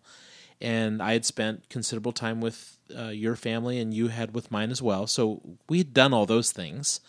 And 0.62 1.02
I 1.02 1.14
had 1.14 1.26
spent 1.26 1.68
considerable 1.70 2.14
time 2.14 2.40
with 2.40 2.78
uh, 2.98 3.10
your 3.10 3.36
family, 3.36 3.80
and 3.80 3.94
you 3.94 4.08
had 4.08 4.34
with 4.34 4.52
mine 4.52 4.72
as 4.72 4.82
well. 4.82 5.06
So 5.08 5.42
we 5.68 5.80
had 5.80 5.94
done 5.94 6.14
all 6.14 6.26
those 6.26 6.52
things, 6.52 7.02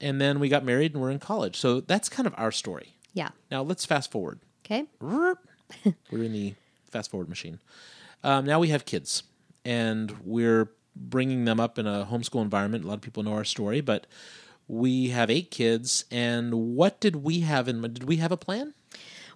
and 0.00 0.20
then 0.20 0.40
we 0.40 0.48
got 0.48 0.64
married, 0.64 0.94
and 0.94 1.02
we're 1.02 1.10
in 1.10 1.18
college. 1.18 1.56
So 1.56 1.80
that's 1.80 2.08
kind 2.08 2.26
of 2.26 2.34
our 2.38 2.50
story. 2.50 2.94
Yeah. 3.12 3.30
Now 3.50 3.62
let's 3.62 3.84
fast 3.84 4.10
forward. 4.10 4.40
Okay. 4.64 4.84
We're 5.00 5.36
in 6.12 6.32
the 6.32 6.54
fast 6.90 7.10
forward 7.10 7.28
machine. 7.28 7.60
Um, 8.24 8.46
now 8.46 8.58
we 8.58 8.68
have 8.68 8.84
kids, 8.84 9.22
and 9.64 10.14
we're 10.24 10.70
bringing 10.94 11.44
them 11.44 11.60
up 11.60 11.78
in 11.78 11.86
a 11.86 12.06
homeschool 12.10 12.42
environment. 12.42 12.84
A 12.84 12.88
lot 12.88 12.94
of 12.94 13.00
people 13.00 13.22
know 13.22 13.34
our 13.34 13.44
story, 13.44 13.80
but 13.80 14.06
we 14.66 15.08
have 15.08 15.30
eight 15.30 15.50
kids. 15.50 16.04
And 16.10 16.74
what 16.74 17.00
did 17.00 17.16
we 17.16 17.40
have 17.40 17.68
in? 17.68 17.80
Did 17.82 18.04
we 18.04 18.16
have 18.16 18.32
a 18.32 18.36
plan? 18.36 18.74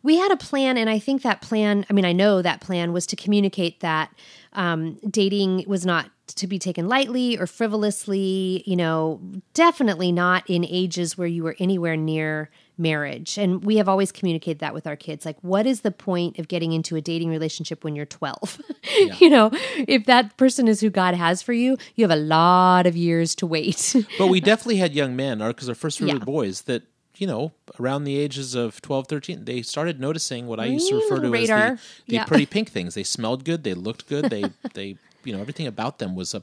We 0.05 0.17
had 0.17 0.33
a 0.33 0.37
plan, 0.37 0.77
and 0.77 0.91
I 0.91 0.99
think 0.99 1.23
that 1.23 1.41
plan, 1.43 1.87
I 1.89 1.93
mean, 1.93 2.05
I 2.05 2.13
know 2.13 2.43
that 2.43 2.61
plan 2.61 2.93
was 2.93 3.07
to 3.07 3.17
communicate 3.17 3.81
that 3.81 4.13
um, 4.53 4.99
dating 5.09 5.65
was 5.69 5.87
not 5.87 6.11
to 6.35 6.49
be 6.49 6.59
taken 6.59 6.89
lightly 6.89 7.39
or 7.39 7.47
frivolously, 7.47 8.65
you 8.67 8.75
know, 8.75 9.21
definitely 9.55 10.11
not 10.11 10.49
in 10.49 10.65
ages 10.65 11.17
where 11.17 11.29
you 11.29 11.45
were 11.45 11.55
anywhere 11.61 11.97
near 11.97 12.51
marriage. 12.79 13.39
And 13.39 13.65
we 13.65 13.77
have 13.77 13.89
always 13.89 14.11
communicated 14.13 14.59
that 14.61 14.75
with 14.75 14.87
our 14.87 14.97
kids. 14.97 15.25
Like, 15.27 15.37
what 15.43 15.67
is 15.67 15.83
the 15.83 15.91
point 15.91 16.39
of 16.39 16.49
getting 16.49 16.73
into 16.73 16.97
a 16.97 17.01
dating 17.01 17.29
relationship 17.31 17.85
when 17.85 17.95
you're 17.95 18.07
12? 18.07 18.61
you 19.21 19.29
know, 19.31 19.51
if 19.87 20.07
that 20.07 20.37
person 20.37 20.67
is 20.69 20.81
who 20.81 20.91
God 20.91 21.15
has 21.15 21.43
for 21.43 21.53
you, 21.53 21.77
you 21.97 22.05
have 22.05 22.11
a 22.11 22.21
lot 22.21 22.87
of 22.87 22.97
years 22.97 23.35
to 23.37 23.47
wait. 23.47 23.95
But 24.19 24.29
we 24.29 24.41
definitely 24.41 24.77
had 24.77 24.95
young 24.95 25.15
men, 25.17 25.39
because 25.39 25.69
our 25.69 25.75
first 25.75 25.99
three 25.99 26.09
Yeah. 26.09 26.15
were 26.15 26.21
boys 26.21 26.63
that. 26.63 26.83
You 27.19 27.27
know, 27.27 27.53
around 27.79 28.05
the 28.05 28.17
ages 28.19 28.55
of 28.55 28.81
12, 28.81 29.07
13, 29.07 29.45
they 29.45 29.61
started 29.61 30.01
noticing 30.01 30.47
what 30.47 30.59
I 30.59 30.65
used 30.65 30.89
to 30.89 30.97
refer 30.97 31.21
to 31.21 31.29
radar. 31.31 31.59
as 31.59 31.79
the, 31.79 31.85
the 32.07 32.15
Yeah. 32.15 32.25
pretty 32.25 32.47
pink 32.57 32.71
things. 32.71 32.95
They 32.95 33.03
smelled 33.05 33.45
good, 33.45 33.65
they 33.65 33.75
looked 33.75 34.09
good, 34.09 34.31
they, 34.31 34.51
they, 34.73 34.97
you 35.23 35.33
know, 35.35 35.39
everything 35.41 35.67
about 35.67 35.99
them 35.99 36.17
was 36.17 36.33
a, 36.35 36.43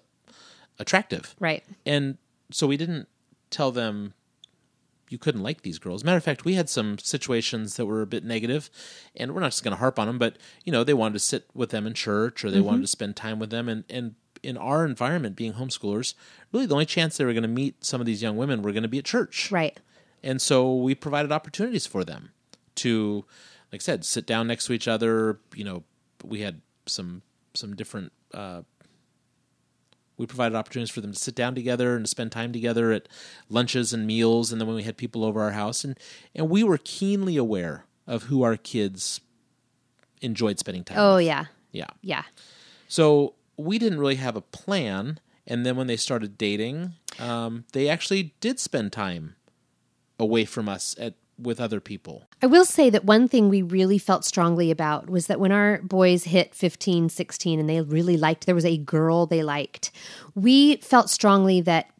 attractive. 0.77 1.35
right. 1.39 1.63
And 1.87 2.17
so 2.51 2.67
we 2.67 2.77
didn't 2.77 3.07
tell 3.49 3.71
them 3.71 4.13
you 5.09 5.17
couldn't 5.17 5.43
like 5.43 5.61
these 5.61 5.79
girls. 5.79 6.03
Matter 6.03 6.17
of 6.17 6.23
fact, 6.23 6.45
we 6.45 6.53
had 6.55 6.69
some 6.69 6.97
situations 6.99 7.75
that 7.77 7.85
were 7.85 8.01
a 8.01 8.07
bit 8.07 8.23
negative, 8.23 8.69
and 9.15 9.33
we're 9.33 9.41
not 9.41 9.51
just 9.51 9.63
going 9.63 9.71
to 9.73 9.79
harp 9.79 9.97
on 9.99 10.07
them, 10.07 10.17
but 10.17 10.37
you 10.63 10.71
know, 10.71 10.83
they 10.83 10.93
wanted 10.93 11.13
to 11.13 11.19
sit 11.19 11.45
with 11.53 11.71
them 11.71 11.85
in 11.87 11.93
church 11.93 12.43
or 12.45 12.51
they 12.51 12.57
Mm-hmm. 12.57 12.65
wanted 12.67 12.81
to 12.81 12.87
spend 12.87 13.15
time 13.15 13.39
with 13.39 13.49
them, 13.49 13.67
and 13.69 13.83
and 13.89 14.15
in 14.41 14.55
our 14.57 14.85
environment, 14.85 15.35
being 15.35 15.53
homeschoolers, 15.53 16.13
really 16.53 16.65
the 16.65 16.73
only 16.73 16.85
chance 16.85 17.17
they 17.17 17.25
were 17.25 17.33
going 17.33 17.41
to 17.43 17.49
meet 17.49 17.83
some 17.83 17.99
of 17.99 18.05
these 18.07 18.21
young 18.21 18.37
women 18.37 18.61
were 18.61 18.71
going 18.71 18.83
to 18.83 18.87
be 18.89 18.99
at 18.99 19.03
church, 19.05 19.51
Right. 19.51 19.77
and 20.23 20.41
so 20.41 20.75
we 20.75 20.95
provided 20.95 21.31
opportunities 21.31 21.85
for 21.85 22.05
them 22.05 22.29
to, 22.75 23.25
like 23.71 23.81
I 23.81 23.83
said, 23.83 24.05
sit 24.05 24.25
down 24.25 24.47
next 24.47 24.65
to 24.67 24.73
each 24.73 24.87
other. 24.87 25.39
You 25.55 25.65
know, 25.65 25.83
we 26.23 26.39
had 26.41 26.61
some 26.85 27.21
some 27.53 27.75
different. 27.75 28.11
Uh, 28.33 28.61
we 30.19 30.27
provided 30.27 30.55
opportunities 30.55 30.91
for 30.91 30.99
them 30.99 31.13
to 31.13 31.17
sit 31.17 31.33
down 31.33 31.55
together 31.55 31.95
and 31.95 32.05
to 32.05 32.09
spend 32.09 32.31
time 32.31 32.51
together 32.51 32.91
at 32.91 33.07
lunches 33.47 33.93
and 33.93 34.05
meals, 34.05 34.51
and 34.51 34.59
then 34.59 34.67
when 34.67 34.75
we 34.75 34.83
had 34.83 34.97
people 34.97 35.23
over 35.23 35.41
our 35.41 35.51
house, 35.51 35.83
and 35.83 35.97
and 36.35 36.49
we 36.49 36.61
were 36.61 36.77
keenly 36.77 37.37
aware 37.37 37.85
of 38.05 38.23
who 38.23 38.43
our 38.43 38.57
kids 38.57 39.21
enjoyed 40.21 40.59
spending 40.59 40.83
time. 40.83 40.97
Oh, 40.99 41.15
with. 41.15 41.25
yeah. 41.25 41.45
yeah. 41.71 41.87
Yeah. 42.01 42.23
So 42.89 43.35
we 43.55 43.79
didn't 43.79 43.99
really 43.99 44.15
have 44.15 44.35
a 44.35 44.41
plan, 44.41 45.21
and 45.47 45.65
then 45.65 45.77
when 45.77 45.87
they 45.87 45.95
started 45.95 46.37
dating, 46.37 46.93
um, 47.17 47.63
they 47.71 47.87
actually 47.87 48.33
did 48.41 48.59
spend 48.59 48.91
time 48.91 49.35
away 50.19 50.43
from 50.43 50.67
us 50.67 50.95
at 50.99 51.13
with 51.41 51.59
other 51.59 51.79
people. 51.79 52.27
I 52.41 52.47
will 52.47 52.65
say 52.65 52.89
that 52.89 53.05
one 53.05 53.27
thing 53.27 53.49
we 53.49 53.61
really 53.61 53.97
felt 53.97 54.25
strongly 54.25 54.71
about 54.71 55.09
was 55.09 55.27
that 55.27 55.39
when 55.39 55.51
our 55.51 55.79
boys 55.81 56.25
hit 56.25 56.53
15, 56.53 57.09
16, 57.09 57.59
and 57.59 57.69
they 57.69 57.81
really 57.81 58.17
liked, 58.17 58.45
there 58.45 58.55
was 58.55 58.65
a 58.65 58.77
girl 58.77 59.25
they 59.25 59.43
liked, 59.43 59.91
we 60.35 60.77
felt 60.77 61.09
strongly 61.09 61.61
that 61.61 61.91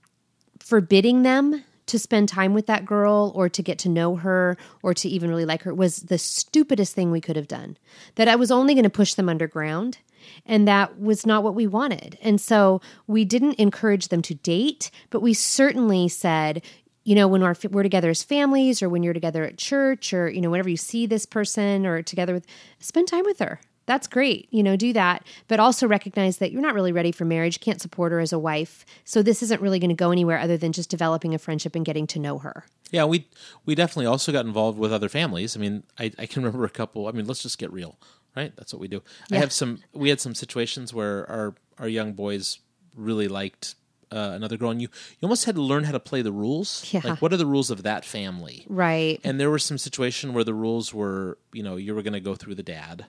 forbidding 0.59 1.23
them 1.23 1.63
to 1.87 1.97
spend 1.97 2.29
time 2.29 2.53
with 2.53 2.67
that 2.67 2.85
girl 2.85 3.31
or 3.35 3.49
to 3.49 3.63
get 3.63 3.79
to 3.79 3.89
know 3.89 4.15
her 4.15 4.55
or 4.83 4.93
to 4.93 5.09
even 5.09 5.29
really 5.29 5.45
like 5.45 5.63
her 5.63 5.73
was 5.73 5.97
the 6.03 6.19
stupidest 6.19 6.93
thing 6.93 7.09
we 7.09 7.21
could 7.21 7.35
have 7.35 7.47
done. 7.47 7.77
That 8.15 8.27
I 8.27 8.35
was 8.35 8.51
only 8.51 8.75
going 8.75 8.83
to 8.83 8.89
push 8.89 9.15
them 9.15 9.27
underground. 9.29 9.97
And 10.45 10.67
that 10.67 10.99
was 10.99 11.25
not 11.25 11.43
what 11.43 11.55
we 11.55 11.65
wanted. 11.65 12.17
And 12.21 12.39
so 12.39 12.81
we 13.07 13.25
didn't 13.25 13.55
encourage 13.55 14.09
them 14.09 14.21
to 14.23 14.35
date, 14.35 14.91
but 15.09 15.21
we 15.21 15.33
certainly 15.33 16.07
said, 16.07 16.61
you 17.09 17.15
know, 17.15 17.27
when 17.27 17.41
we're, 17.41 17.55
we're 17.71 17.81
together 17.81 18.11
as 18.11 18.21
families 18.21 18.83
or 18.83 18.87
when 18.87 19.01
you're 19.01 19.15
together 19.15 19.43
at 19.43 19.57
church 19.57 20.13
or, 20.13 20.29
you 20.29 20.39
know, 20.39 20.51
whenever 20.51 20.69
you 20.69 20.77
see 20.77 21.07
this 21.07 21.25
person 21.25 21.87
or 21.87 22.03
together 22.03 22.35
with, 22.35 22.45
spend 22.77 23.07
time 23.07 23.23
with 23.25 23.39
her. 23.39 23.59
that's 23.87 24.05
great. 24.05 24.47
You 24.51 24.61
know, 24.61 24.75
do 24.75 24.93
that, 24.93 25.25
but 25.47 25.59
also 25.59 25.87
recognize 25.87 26.37
that 26.37 26.51
you're 26.51 26.61
not 26.61 26.75
really 26.75 26.91
ready 26.91 27.11
for 27.11 27.25
marriage. 27.25 27.61
Can't 27.61 27.81
support 27.81 28.11
her 28.11 28.19
as 28.19 28.31
a 28.31 28.37
wife. 28.37 28.85
So 29.05 29.23
this 29.23 29.41
isn't 29.41 29.59
really 29.59 29.79
going 29.79 29.89
to 29.89 29.95
go 29.95 30.11
anywhere 30.11 30.37
other 30.37 30.55
than 30.55 30.71
just 30.71 30.91
developing 30.91 31.33
a 31.33 31.39
friendship 31.39 31.75
and 31.75 31.83
getting 31.83 32.05
to 32.05 32.19
know 32.19 32.37
her. 32.37 32.65
Yeah, 32.91 33.05
we 33.05 33.27
we 33.65 33.73
definitely 33.73 34.05
also 34.05 34.31
got 34.31 34.45
involved 34.45 34.77
with 34.77 34.93
other 34.93 35.09
families. 35.09 35.57
I 35.57 35.59
mean, 35.59 35.81
I, 35.97 36.11
I 36.19 36.27
can 36.27 36.43
remember 36.43 36.63
a 36.63 36.69
couple. 36.69 37.07
I 37.07 37.11
mean, 37.11 37.25
let's 37.25 37.41
just 37.41 37.57
get 37.57 37.73
real, 37.73 37.97
right? 38.35 38.55
That's 38.55 38.71
what 38.71 38.79
we 38.79 38.87
do. 38.87 39.01
I 39.31 39.37
have 39.37 39.51
some. 39.51 39.79
We 39.93 40.09
had 40.09 40.21
some 40.21 40.35
situations 40.35 40.93
where 40.93 41.27
our 41.27 41.55
our 41.79 41.87
young 41.87 42.13
boys 42.13 42.59
really 42.95 43.27
liked 43.27 43.73
uh, 44.11 44.31
another 44.33 44.57
girl, 44.57 44.71
and 44.71 44.81
you 44.81 44.87
you 45.19 45.25
almost 45.25 45.45
had 45.45 45.55
to 45.55 45.61
learn 45.61 45.83
how 45.83 45.91
to 45.91 45.99
play 45.99 46.21
the 46.21 46.31
rules. 46.31 46.85
Yeah. 46.91 47.01
Like, 47.03 47.21
what 47.21 47.31
are 47.33 47.37
the 47.37 47.45
rules 47.45 47.69
of 47.69 47.83
that 47.83 48.05
family? 48.05 48.65
Right. 48.67 49.19
And 49.23 49.39
there 49.39 49.49
was 49.49 49.63
some 49.63 49.77
situation 49.77 50.33
where 50.33 50.43
the 50.43 50.53
rules 50.53 50.93
were, 50.93 51.37
you 51.53 51.63
know, 51.63 51.75
you 51.75 51.93
were 51.95 52.01
going 52.01 52.13
to 52.13 52.19
go 52.19 52.35
through 52.35 52.55
the 52.55 52.63
dad 52.63 53.05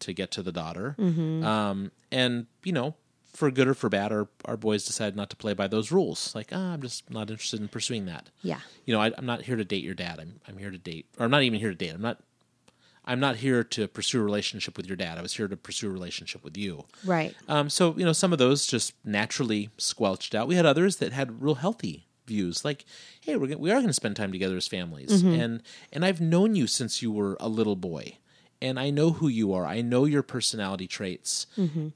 to 0.00 0.12
get 0.12 0.30
to 0.32 0.42
the 0.42 0.52
daughter, 0.52 0.94
Mm-hmm. 0.98 1.44
um, 1.44 1.90
and 2.12 2.46
you 2.64 2.72
know, 2.72 2.94
for 3.34 3.50
good 3.50 3.68
or 3.68 3.74
for 3.74 3.88
bad, 3.88 4.10
our 4.12 4.28
our 4.44 4.56
boys 4.56 4.84
decided 4.86 5.16
not 5.16 5.28
to 5.30 5.36
play 5.36 5.52
by 5.54 5.66
those 5.68 5.90
rules. 5.92 6.34
Like, 6.34 6.48
ah, 6.52 6.72
I'm 6.74 6.82
just 6.82 7.10
not 7.10 7.30
interested 7.30 7.60
in 7.60 7.68
pursuing 7.68 8.06
that. 8.06 8.30
Yeah. 8.42 8.60
You 8.84 8.94
know, 8.94 9.00
I, 9.02 9.12
I'm 9.18 9.26
not 9.26 9.42
here 9.42 9.56
to 9.56 9.64
date 9.64 9.82
your 9.84 9.94
dad. 9.94 10.18
I'm 10.20 10.40
I'm 10.48 10.56
here 10.58 10.70
to 10.70 10.78
date, 10.78 11.06
or 11.18 11.24
I'm 11.24 11.30
not 11.30 11.42
even 11.42 11.58
here 11.60 11.70
to 11.70 11.74
date. 11.76 11.90
I'm 11.94 12.00
not. 12.02 12.20
I'm 13.08 13.20
not 13.20 13.36
here 13.36 13.64
to 13.64 13.88
pursue 13.88 14.20
a 14.20 14.22
relationship 14.22 14.76
with 14.76 14.86
your 14.86 14.96
dad. 14.96 15.18
I 15.18 15.22
was 15.22 15.34
here 15.34 15.48
to 15.48 15.56
pursue 15.56 15.88
a 15.88 15.92
relationship 15.92 16.44
with 16.44 16.56
you. 16.56 16.84
Right. 17.04 17.34
Um, 17.48 17.70
so 17.70 17.94
you 17.96 18.04
know, 18.04 18.12
some 18.12 18.32
of 18.32 18.38
those 18.38 18.66
just 18.66 18.92
naturally 19.04 19.70
squelched 19.78 20.34
out. 20.34 20.46
We 20.46 20.56
had 20.56 20.66
others 20.66 20.96
that 20.96 21.12
had 21.12 21.42
real 21.42 21.56
healthy 21.56 22.06
views, 22.26 22.64
like, 22.64 22.84
"Hey, 23.22 23.34
we're 23.36 23.46
gonna, 23.48 23.58
we 23.58 23.70
are 23.70 23.76
going 23.76 23.86
to 23.88 23.92
spend 23.94 24.14
time 24.14 24.30
together 24.30 24.56
as 24.56 24.68
families," 24.68 25.22
and 25.40 25.62
and 25.92 26.04
I've 26.04 26.20
known 26.20 26.54
you 26.54 26.66
since 26.66 27.00
you 27.02 27.10
were 27.10 27.36
a 27.40 27.48
little 27.48 27.76
boy, 27.76 28.18
and 28.60 28.78
I 28.78 28.90
know 28.90 29.12
who 29.12 29.28
you 29.28 29.54
are. 29.54 29.64
I 29.64 29.80
know 29.80 30.04
your 30.04 30.22
personality 30.22 30.86
traits, 30.86 31.46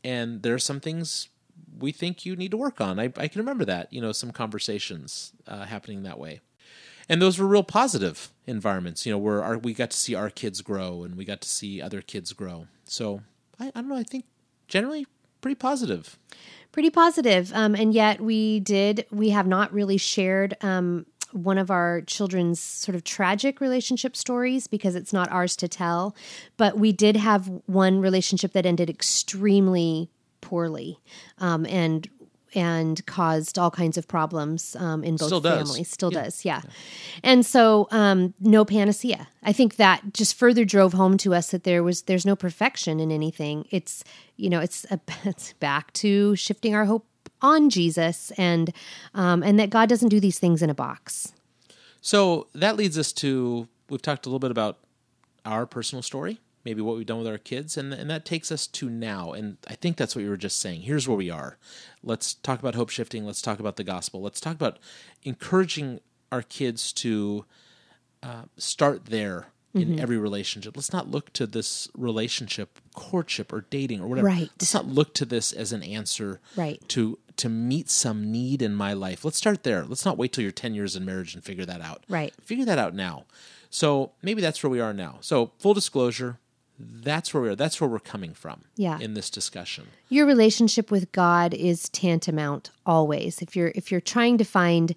and 0.02 0.42
there 0.42 0.54
are 0.54 0.58
some 0.58 0.80
things 0.80 1.28
we 1.78 1.92
think 1.92 2.24
you 2.24 2.36
need 2.36 2.50
to 2.52 2.56
work 2.56 2.80
on. 2.80 2.98
I, 2.98 3.04
I 3.16 3.28
can 3.28 3.38
remember 3.40 3.64
that, 3.64 3.92
you 3.92 4.00
know, 4.00 4.12
some 4.12 4.30
conversations 4.30 5.32
uh, 5.46 5.64
happening 5.64 6.02
that 6.02 6.18
way 6.18 6.40
and 7.08 7.20
those 7.20 7.38
were 7.38 7.46
real 7.46 7.62
positive 7.62 8.32
environments 8.46 9.06
you 9.06 9.12
know 9.12 9.18
where 9.18 9.42
our, 9.42 9.58
we 9.58 9.72
got 9.74 9.90
to 9.90 9.96
see 9.96 10.14
our 10.14 10.30
kids 10.30 10.60
grow 10.60 11.04
and 11.04 11.16
we 11.16 11.24
got 11.24 11.40
to 11.40 11.48
see 11.48 11.80
other 11.80 12.00
kids 12.02 12.32
grow 12.32 12.66
so 12.84 13.22
i, 13.60 13.68
I 13.68 13.80
don't 13.80 13.88
know 13.88 13.96
i 13.96 14.02
think 14.02 14.24
generally 14.68 15.06
pretty 15.40 15.56
positive 15.56 16.18
pretty 16.72 16.90
positive. 16.90 17.52
Um, 17.54 17.74
and 17.74 17.94
yet 17.94 18.20
we 18.20 18.60
did, 18.60 19.06
we 19.10 19.30
have 19.30 19.46
not 19.46 19.72
really 19.72 19.98
shared 19.98 20.56
um, 20.62 21.06
one 21.30 21.58
of 21.58 21.70
our 21.70 22.00
children's 22.02 22.60
sort 22.60 22.96
of 22.96 23.04
tragic 23.04 23.60
relationship 23.60 24.16
stories 24.16 24.66
because 24.66 24.94
it's 24.94 25.12
not 25.12 25.30
ours 25.30 25.54
to 25.56 25.68
tell. 25.68 26.16
But 26.56 26.78
we 26.78 26.92
did 26.92 27.16
have 27.16 27.50
one 27.66 28.00
relationship 28.00 28.52
that 28.52 28.66
ended 28.66 28.90
extremely 28.90 30.10
poorly 30.40 30.98
um, 31.38 31.66
and 31.66 32.08
and 32.54 33.04
caused 33.06 33.58
all 33.58 33.70
kinds 33.70 33.96
of 33.96 34.06
problems 34.08 34.76
um, 34.76 35.02
in 35.04 35.16
both 35.16 35.28
Still 35.28 35.40
families. 35.40 35.88
Still 35.88 36.10
does, 36.10 36.44
yeah. 36.44 36.62
And 37.22 37.44
so, 37.44 37.88
um, 37.90 38.34
no 38.40 38.64
panacea. 38.64 39.28
I 39.42 39.52
think 39.52 39.76
that 39.76 40.12
just 40.12 40.34
further 40.34 40.64
drove 40.64 40.92
home 40.92 41.16
to 41.18 41.34
us 41.34 41.50
that 41.50 41.64
there 41.64 41.82
was 41.82 42.02
there's 42.02 42.26
no 42.26 42.36
perfection 42.36 43.00
in 43.00 43.10
anything. 43.10 43.66
It's 43.70 44.04
you 44.36 44.50
know 44.50 44.60
it's 44.60 44.84
a, 44.90 45.00
it's 45.24 45.52
back 45.54 45.92
to 45.94 46.36
shifting 46.36 46.74
our 46.74 46.84
hope 46.84 47.06
on 47.40 47.70
Jesus 47.70 48.30
and 48.38 48.72
um, 49.14 49.42
and 49.42 49.58
that 49.58 49.70
God 49.70 49.88
doesn't 49.88 50.08
do 50.08 50.20
these 50.20 50.38
things 50.38 50.62
in 50.62 50.70
a 50.70 50.74
box. 50.74 51.32
so 52.00 52.46
that 52.54 52.76
leads 52.76 52.98
us 52.98 53.12
to 53.12 53.68
we've 53.88 54.02
talked 54.02 54.26
a 54.26 54.28
little 54.28 54.38
bit 54.38 54.50
about 54.50 54.78
our 55.44 55.66
personal 55.66 56.02
story 56.02 56.38
maybe 56.64 56.80
what 56.80 56.96
we've 56.96 57.06
done 57.06 57.18
with 57.18 57.26
our 57.26 57.38
kids 57.38 57.76
and, 57.76 57.92
and 57.92 58.08
that 58.10 58.24
takes 58.24 58.52
us 58.52 58.66
to 58.68 58.88
now. 58.88 59.32
And 59.32 59.56
i 59.68 59.74
think 59.74 59.96
that's 59.96 60.14
what 60.14 60.22
you 60.22 60.30
were 60.30 60.36
just 60.36 60.58
saying. 60.60 60.82
Here's 60.82 61.08
where 61.08 61.16
we 61.16 61.30
are. 61.30 61.58
Let's 62.02 62.34
talk 62.34 62.60
about 62.60 62.74
hope 62.74 62.90
shifting. 62.90 63.24
Let's 63.26 63.42
talk 63.42 63.60
about 63.60 63.76
the 63.76 63.84
gospel. 63.84 64.20
Let's 64.22 64.40
talk 64.40 64.54
about 64.54 64.78
encouraging 65.22 66.00
our 66.30 66.42
kids 66.42 66.92
to 66.94 67.44
uh, 68.22 68.44
start 68.56 69.06
there 69.06 69.48
in 69.74 69.98
every 69.98 70.18
relationship. 70.18 70.76
Let's 70.76 70.92
not 70.92 71.10
look 71.10 71.32
to 71.32 71.46
this 71.46 71.88
relationship 71.96 72.78
courtship 72.94 73.54
or 73.54 73.62
dating 73.70 74.02
or 74.02 74.06
whatever. 74.06 74.26
Right. 74.28 74.50
let's 74.60 74.74
not 74.74 74.86
look 74.86 75.14
to 75.14 75.24
this 75.24 75.50
as 75.50 75.72
an 75.72 75.82
answer 75.82 76.40
Right. 76.56 76.78
to 76.88 77.18
to 77.38 77.48
meet 77.48 77.88
some 77.88 78.30
need 78.30 78.60
in 78.60 78.74
my 78.74 78.92
life. 78.92 79.24
Let's 79.24 79.38
start 79.38 79.62
there. 79.62 79.86
Let's 79.86 80.04
not 80.04 80.18
wait 80.18 80.34
till 80.34 80.42
you're 80.42 80.52
10 80.52 80.74
years 80.74 80.94
in 80.94 81.06
marriage 81.06 81.34
and 81.34 81.42
figure 81.42 81.64
that 81.64 81.80
out. 81.80 82.04
Right. 82.06 82.34
figure 82.42 82.66
that 82.66 82.78
out 82.78 82.94
now. 82.94 83.24
So 83.70 84.12
maybe 84.20 84.42
that's 84.42 84.62
where 84.62 84.68
we 84.70 84.80
are 84.80 84.92
now. 84.92 85.16
So 85.22 85.52
full 85.58 85.72
disclosure 85.72 86.38
that's 86.82 87.32
where 87.32 87.42
we 87.42 87.48
are 87.48 87.54
that's 87.56 87.80
where 87.80 87.88
we're 87.88 87.98
coming 87.98 88.34
from 88.34 88.62
Yeah. 88.76 88.98
in 88.98 89.14
this 89.14 89.30
discussion 89.30 89.86
your 90.08 90.26
relationship 90.26 90.90
with 90.90 91.10
God 91.12 91.54
is 91.54 91.88
tantamount 91.88 92.70
always. 92.84 93.40
If 93.40 93.56
you're 93.56 93.72
if 93.74 93.90
you're 93.90 94.00
trying 94.00 94.36
to 94.38 94.44
find 94.44 94.94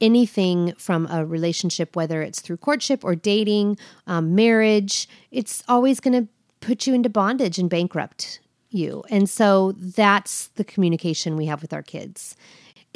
anything 0.00 0.74
from 0.76 1.06
a 1.10 1.24
relationship, 1.24 1.96
whether 1.96 2.20
it's 2.22 2.40
through 2.40 2.58
courtship 2.58 3.04
or 3.04 3.14
dating, 3.14 3.78
um, 4.06 4.34
marriage, 4.34 5.08
it's 5.30 5.62
always 5.68 6.00
going 6.00 6.12
to 6.26 6.28
put 6.60 6.86
you 6.86 6.94
into 6.94 7.08
bondage 7.08 7.58
and 7.58 7.70
bankrupt 7.70 8.40
you. 8.70 9.02
And 9.08 9.28
so 9.30 9.72
that's 9.72 10.48
the 10.56 10.64
communication 10.64 11.36
we 11.36 11.46
have 11.46 11.62
with 11.62 11.72
our 11.72 11.82
kids. 11.82 12.36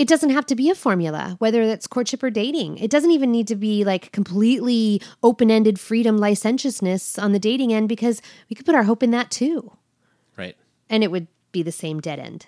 It 0.00 0.09
doesn't 0.09 0.30
have 0.30 0.47
to 0.47 0.57
be 0.57 0.71
a 0.71 0.75
formula, 0.75 1.37
whether 1.40 1.66
that's 1.66 1.87
courtship 1.87 2.23
or 2.23 2.30
dating. 2.30 2.78
It 2.78 2.90
doesn't 2.90 3.11
even 3.11 3.30
need 3.30 3.47
to 3.49 3.54
be 3.57 3.85
like 3.85 4.11
completely 4.12 5.02
open 5.23 5.50
ended 5.50 5.78
freedom 5.78 6.16
licentiousness 6.16 7.19
on 7.19 7.33
the 7.33 7.38
dating 7.38 7.73
end 7.73 7.88
because 7.88 8.23
we 8.49 8.54
could 8.57 8.64
put 8.64 8.75
our 8.75 8.85
hope 8.85 9.02
in 9.02 9.11
that 9.11 9.30
too. 9.30 9.73
right 10.38 10.57
And 10.88 11.04
it 11.04 11.11
would 11.11 11.26
be 11.52 11.62
the 11.62 11.73
same 11.73 12.00
dead 12.00 12.19
end. 12.19 12.47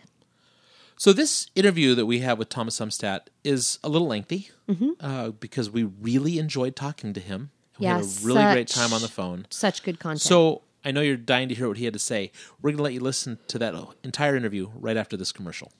So 0.97 1.13
this 1.13 1.49
interview 1.55 1.95
that 1.95 2.07
we 2.07 2.21
have 2.21 2.39
with 2.39 2.49
Thomas 2.49 2.79
Umstattd 2.81 3.27
is 3.45 3.79
a 3.85 3.89
little 3.89 4.09
lengthy 4.09 4.51
Mm-hmm. 4.69 4.91
uh, 5.01 5.31
because 5.31 5.69
we 5.69 5.83
really 5.83 6.39
enjoyed 6.39 6.75
talking 6.75 7.13
to 7.13 7.21
him. 7.21 7.51
We 7.79 7.85
Yeah, 7.85 7.97
had 7.97 8.05
a 8.05 8.09
really 8.23 8.45
great 8.45 8.69
time 8.69 8.93
on 8.95 9.03
the 9.03 9.09
phone. 9.09 9.47
Such 9.51 9.83
good 9.83 9.99
content. 9.99 10.21
So 10.23 10.63
I 10.85 10.93
know 10.93 11.03
you're 11.03 11.17
dying 11.19 11.49
to 11.51 11.55
hear 11.55 11.69
what 11.69 11.77
he 11.77 11.85
had 11.85 11.93
to 11.93 11.99
say. 11.99 12.33
We're 12.63 12.71
going 12.71 12.79
to 12.79 12.83
let 12.85 12.95
you 12.95 13.01
listen 13.01 13.39
to 13.49 13.59
that 13.59 13.75
entire 14.03 14.37
interview 14.37 14.71
right 14.75 14.97
after 14.97 15.17
this 15.19 15.33
commercial. 15.33 15.71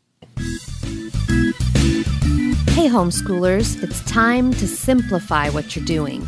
Hey, 2.73 2.89
homeschoolers, 2.89 3.83
it's 3.83 4.03
time 4.11 4.51
to 4.55 4.67
simplify 4.67 5.51
what 5.51 5.77
you're 5.77 5.85
doing. 5.85 6.23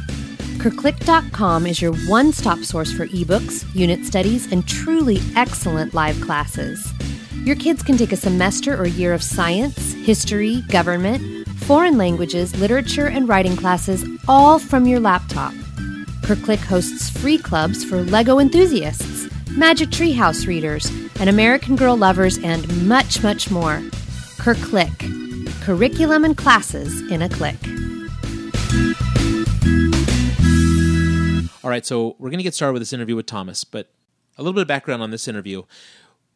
CurrClick.com 0.59 1.67
is 1.67 1.81
your 1.81 1.95
one 2.07 2.35
stop 2.35 2.59
source 2.59 2.93
for 2.93 3.07
ebooks, 3.07 3.65
unit 3.75 4.05
studies, 4.05 4.53
and 4.53 4.69
truly 4.69 5.21
excellent 5.37 5.95
live 5.95 6.21
classes. 6.21 6.93
Your 7.45 7.57
kids 7.57 7.83
can 7.83 7.97
take 7.97 8.13
a 8.13 8.17
semester 8.17 8.79
or 8.79 8.87
year 8.87 9.15
of 9.15 9.23
science, 9.23 9.95
history, 9.95 10.61
government, 10.69 11.49
foreign 11.61 11.97
languages, 11.97 12.55
literature, 12.61 13.07
and 13.07 13.27
writing 13.27 13.57
classes 13.57 14.05
all 14.29 14.59
from 14.59 14.87
your 14.87 15.01
laptop. 15.01 15.55
CurrClick 16.25 16.63
hosts 16.63 17.09
free 17.09 17.39
clubs 17.39 17.83
for 17.87 18.03
Lego 18.03 18.39
enthusiasts, 18.39 19.31
Magic 19.53 19.89
Treehouse 19.89 20.47
readers, 20.47 20.91
and 21.19 21.31
American 21.31 21.75
Girl 21.75 21.97
lovers, 21.97 22.37
and 22.37 22.87
much, 22.87 23.23
much 23.23 23.51
more. 23.51 23.79
CurrClick. 24.37 25.25
Curriculum 25.65 26.25
and 26.25 26.37
classes 26.37 27.01
in 27.11 27.23
a 27.23 27.29
click. 27.31 27.57
All 31.65 31.71
right, 31.71 31.87
so 31.87 32.17
we're 32.19 32.29
going 32.29 32.37
to 32.37 32.45
get 32.45 32.53
started 32.53 32.75
with 32.75 32.83
this 32.83 32.93
interview 32.93 33.17
with 33.17 33.25
Thomas, 33.25 33.65
but 33.65 33.91
a 34.37 34.43
little 34.43 34.53
bit 34.53 34.61
of 34.61 34.69
background 34.69 35.03
on 35.03 35.11
this 35.11 35.27
interview. 35.27 35.63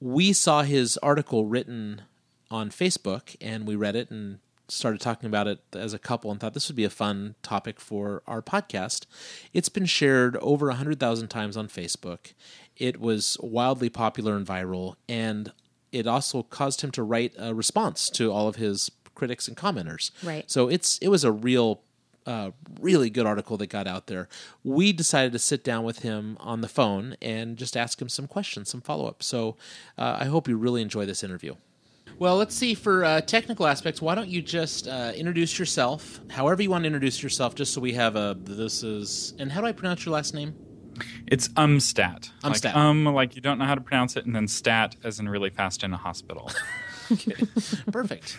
We 0.00 0.32
saw 0.32 0.62
his 0.62 0.96
article 1.02 1.44
written 1.44 2.04
on 2.50 2.70
Facebook 2.70 3.36
and 3.38 3.66
we 3.66 3.76
read 3.76 3.96
it 3.96 4.10
and 4.10 4.38
started 4.66 5.02
talking 5.02 5.26
about 5.26 5.46
it 5.46 5.60
as 5.74 5.92
a 5.92 5.98
couple 5.98 6.30
and 6.30 6.40
thought 6.40 6.54
this 6.54 6.68
would 6.70 6.76
be 6.76 6.84
a 6.84 6.88
fun 6.88 7.34
topic 7.42 7.80
for 7.80 8.22
our 8.26 8.40
podcast. 8.40 9.04
It's 9.52 9.68
been 9.68 9.84
shared 9.84 10.38
over 10.38 10.68
100,000 10.68 11.28
times 11.28 11.54
on 11.54 11.68
Facebook. 11.68 12.32
It 12.78 12.98
was 12.98 13.36
wildly 13.40 13.90
popular 13.90 14.36
and 14.36 14.46
viral, 14.46 14.94
and 15.06 15.52
it 15.92 16.06
also 16.06 16.42
caused 16.42 16.82
him 16.82 16.90
to 16.92 17.02
write 17.02 17.34
a 17.38 17.54
response 17.54 18.08
to 18.10 18.30
all 18.30 18.48
of 18.48 18.56
his 18.56 18.90
critics 19.18 19.48
and 19.48 19.56
commenters. 19.56 20.10
Right. 20.22 20.50
So 20.50 20.68
it's 20.68 20.96
it 20.98 21.08
was 21.08 21.24
a 21.24 21.32
real 21.32 21.82
uh, 22.28 22.50
really 22.80 23.08
good 23.10 23.26
article 23.26 23.56
that 23.56 23.68
got 23.68 23.86
out 23.86 24.06
there. 24.06 24.28
We 24.62 24.92
decided 24.92 25.32
to 25.32 25.38
sit 25.38 25.64
down 25.64 25.84
with 25.84 26.00
him 26.00 26.36
on 26.40 26.60
the 26.60 26.68
phone 26.68 27.16
and 27.22 27.56
just 27.56 27.76
ask 27.76 28.00
him 28.00 28.08
some 28.08 28.26
questions, 28.26 28.68
some 28.68 28.82
follow 28.82 29.06
up. 29.06 29.22
So 29.22 29.56
uh, 29.96 30.18
I 30.20 30.26
hope 30.26 30.46
you 30.46 30.56
really 30.56 30.82
enjoy 30.82 31.06
this 31.06 31.24
interview. 31.24 31.54
Well, 32.18 32.36
let's 32.36 32.54
see. 32.54 32.74
For 32.74 33.04
uh, 33.04 33.20
technical 33.22 33.66
aspects, 33.66 34.02
why 34.02 34.14
don't 34.14 34.28
you 34.28 34.42
just 34.42 34.88
uh, 34.88 35.12
introduce 35.14 35.58
yourself, 35.58 36.20
however 36.28 36.62
you 36.62 36.70
want 36.70 36.82
to 36.82 36.86
introduce 36.86 37.22
yourself, 37.22 37.54
just 37.54 37.72
so 37.72 37.80
we 37.80 37.92
have 37.92 38.16
a. 38.16 38.36
This 38.38 38.82
is. 38.82 39.34
And 39.38 39.52
how 39.52 39.60
do 39.60 39.66
I 39.66 39.72
pronounce 39.72 40.04
your 40.04 40.12
last 40.14 40.34
name? 40.34 40.54
It's 41.28 41.48
umstat. 41.48 42.30
Umstat. 42.42 42.64
Like, 42.64 42.76
um, 42.76 43.04
like 43.04 43.36
you 43.36 43.40
don't 43.40 43.58
know 43.58 43.66
how 43.66 43.76
to 43.76 43.80
pronounce 43.80 44.16
it, 44.16 44.26
and 44.26 44.34
then 44.34 44.48
stat 44.48 44.96
as 45.04 45.20
in 45.20 45.28
really 45.28 45.50
fast 45.50 45.84
in 45.84 45.92
a 45.92 45.96
hospital. 45.96 46.50
Perfect. 47.92 48.36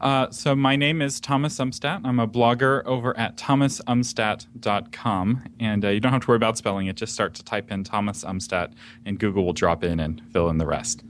Uh, 0.00 0.30
so 0.30 0.54
my 0.54 0.76
name 0.76 1.00
is 1.00 1.18
Thomas 1.20 1.58
Umstattd. 1.58 2.02
I'm 2.04 2.20
a 2.20 2.28
blogger 2.28 2.84
over 2.84 3.16
at 3.16 3.36
thomasumstattd.com. 3.36 5.44
And 5.58 5.84
uh, 5.84 5.88
you 5.88 5.98
don't 6.00 6.12
have 6.12 6.20
to 6.22 6.28
worry 6.28 6.36
about 6.36 6.58
spelling 6.58 6.86
it. 6.86 6.96
Just 6.96 7.14
start 7.14 7.34
to 7.34 7.44
type 7.44 7.72
in 7.72 7.84
Thomas 7.84 8.24
Umstattd, 8.24 8.74
and 9.04 9.18
Google 9.18 9.44
will 9.44 9.54
drop 9.54 9.82
in 9.82 9.98
and 10.00 10.22
fill 10.32 10.50
in 10.50 10.58
the 10.58 10.66
rest. 10.66 11.02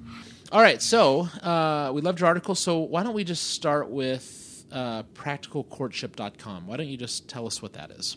All 0.53 0.63
right, 0.63 0.81
so 0.81 1.23
uh, 1.43 1.91
we 1.93 2.01
loved 2.01 2.21
your 2.21 2.29
article. 2.29 2.55
So 2.55 2.79
why 2.79 3.03
don't 3.03 3.15
we 3.15 3.25
just 3.25 3.51
start 3.51 3.91
with 3.91 4.65
uh, 4.71 5.03
practicalcourtship.com? 5.15 6.69
Why 6.69 6.77
don't 6.77 6.87
you 6.87 6.97
just 6.97 7.29
tell 7.29 7.47
us 7.47 7.61
what 7.61 7.73
that 7.73 7.91
is? 7.91 8.17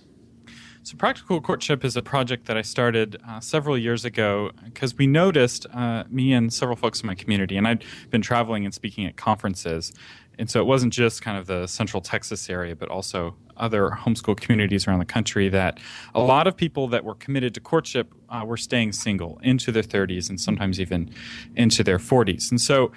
So, 0.82 0.96
Practical 0.96 1.42
Courtship 1.42 1.84
is 1.84 1.98
a 1.98 2.02
project 2.02 2.46
that 2.46 2.56
I 2.56 2.62
started 2.62 3.22
uh, 3.28 3.42
several 3.42 3.78
years 3.78 4.06
ago 4.06 4.52
because 4.64 4.98
we 4.98 5.08
noticed, 5.08 5.66
uh, 5.74 6.06
me 6.10 6.32
and 6.32 6.54
several 6.54 6.78
folks 6.78 7.02
in 7.02 7.08
my 7.08 7.16
community, 7.16 7.58
and 7.58 7.68
I'd 7.68 7.84
been 8.10 8.22
traveling 8.22 8.64
and 8.64 8.74
speaking 8.74 9.06
at 9.06 9.18
conferences. 9.18 9.92
And 10.40 10.50
so 10.50 10.60
it 10.60 10.66
wasn't 10.66 10.94
just 10.94 11.22
kind 11.22 11.38
of 11.38 11.48
the 11.48 11.68
central 11.68 12.02
Texas 12.02 12.50
area, 12.50 12.76
but 12.76 12.90
also 12.90 13.36
other 13.58 13.90
homeschool 13.90 14.40
communities 14.40 14.88
around 14.88 15.00
the 15.00 15.06
country 15.06 15.50
that 15.50 15.80
a 16.16 16.22
lot 16.22 16.48
of 16.48 16.56
people 16.56 16.88
that 16.88 17.04
were 17.04 17.16
committed 17.16 17.54
to 17.56 17.60
courtship 17.60 18.14
uh, 18.30 18.44
were 18.46 18.58
staying 18.58 18.94
single 18.94 19.40
into 19.44 19.72
their 19.72 19.84
30s 19.84 20.30
and 20.30 20.40
sometimes 20.40 20.80
even 20.80 21.14
into 21.56 21.84
their 21.84 21.98
40s. 21.98 22.50
And 22.50 22.62
so 22.62 22.92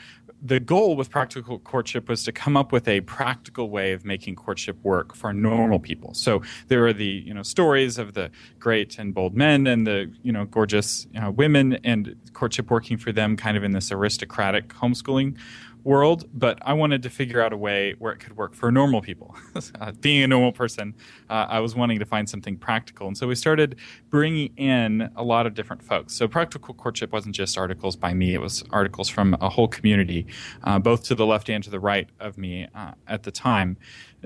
the 0.44 0.58
goal 0.58 0.96
with 0.96 1.08
practical 1.08 1.60
courtship 1.60 2.08
was 2.08 2.24
to 2.24 2.32
come 2.32 2.56
up 2.56 2.72
with 2.72 2.88
a 2.88 3.00
practical 3.02 3.70
way 3.70 3.92
of 3.92 4.04
making 4.04 4.34
courtship 4.34 4.76
work 4.82 5.14
for 5.14 5.32
normal 5.32 5.78
people. 5.78 6.14
So 6.14 6.42
there 6.66 6.84
are 6.86 6.92
the 6.92 7.04
you 7.04 7.32
know 7.32 7.42
stories 7.42 7.96
of 7.96 8.14
the 8.14 8.30
great 8.58 8.98
and 8.98 9.14
bold 9.14 9.36
men 9.36 9.68
and 9.68 9.86
the 9.86 10.12
you 10.22 10.32
know 10.32 10.44
gorgeous 10.44 11.06
you 11.12 11.20
know, 11.20 11.30
women 11.30 11.74
and 11.84 12.16
courtship 12.32 12.70
working 12.70 12.98
for 12.98 13.12
them, 13.12 13.36
kind 13.36 13.56
of 13.56 13.62
in 13.62 13.70
this 13.70 13.92
aristocratic 13.92 14.68
homeschooling 14.68 15.36
world, 15.84 16.28
but 16.32 16.58
I 16.62 16.72
wanted 16.72 17.02
to 17.02 17.10
figure 17.10 17.42
out 17.42 17.52
a 17.52 17.56
way 17.56 17.94
where 17.98 18.12
it 18.12 18.18
could 18.18 18.36
work 18.36 18.54
for 18.54 18.70
normal 18.70 19.00
people. 19.00 19.34
uh, 19.80 19.92
being 20.00 20.22
a 20.22 20.26
normal 20.26 20.52
person, 20.52 20.94
uh, 21.28 21.46
I 21.48 21.60
was 21.60 21.74
wanting 21.74 21.98
to 21.98 22.04
find 22.04 22.28
something 22.28 22.56
practical. 22.56 23.08
And 23.08 23.16
so 23.16 23.26
we 23.26 23.34
started 23.34 23.76
bringing 24.10 24.54
in 24.56 25.10
a 25.16 25.22
lot 25.22 25.46
of 25.46 25.54
different 25.54 25.82
folks. 25.82 26.14
So 26.14 26.28
Practical 26.28 26.74
Courtship 26.74 27.12
wasn't 27.12 27.34
just 27.34 27.58
articles 27.58 27.96
by 27.96 28.14
me, 28.14 28.34
it 28.34 28.40
was 28.40 28.64
articles 28.70 29.08
from 29.08 29.36
a 29.40 29.48
whole 29.48 29.68
community, 29.68 30.26
uh, 30.64 30.78
both 30.78 31.02
to 31.04 31.14
the 31.14 31.26
left 31.26 31.48
and 31.48 31.62
to 31.64 31.70
the 31.70 31.80
right 31.80 32.08
of 32.20 32.38
me 32.38 32.68
uh, 32.74 32.92
at 33.08 33.22
the 33.22 33.30
time, 33.30 33.76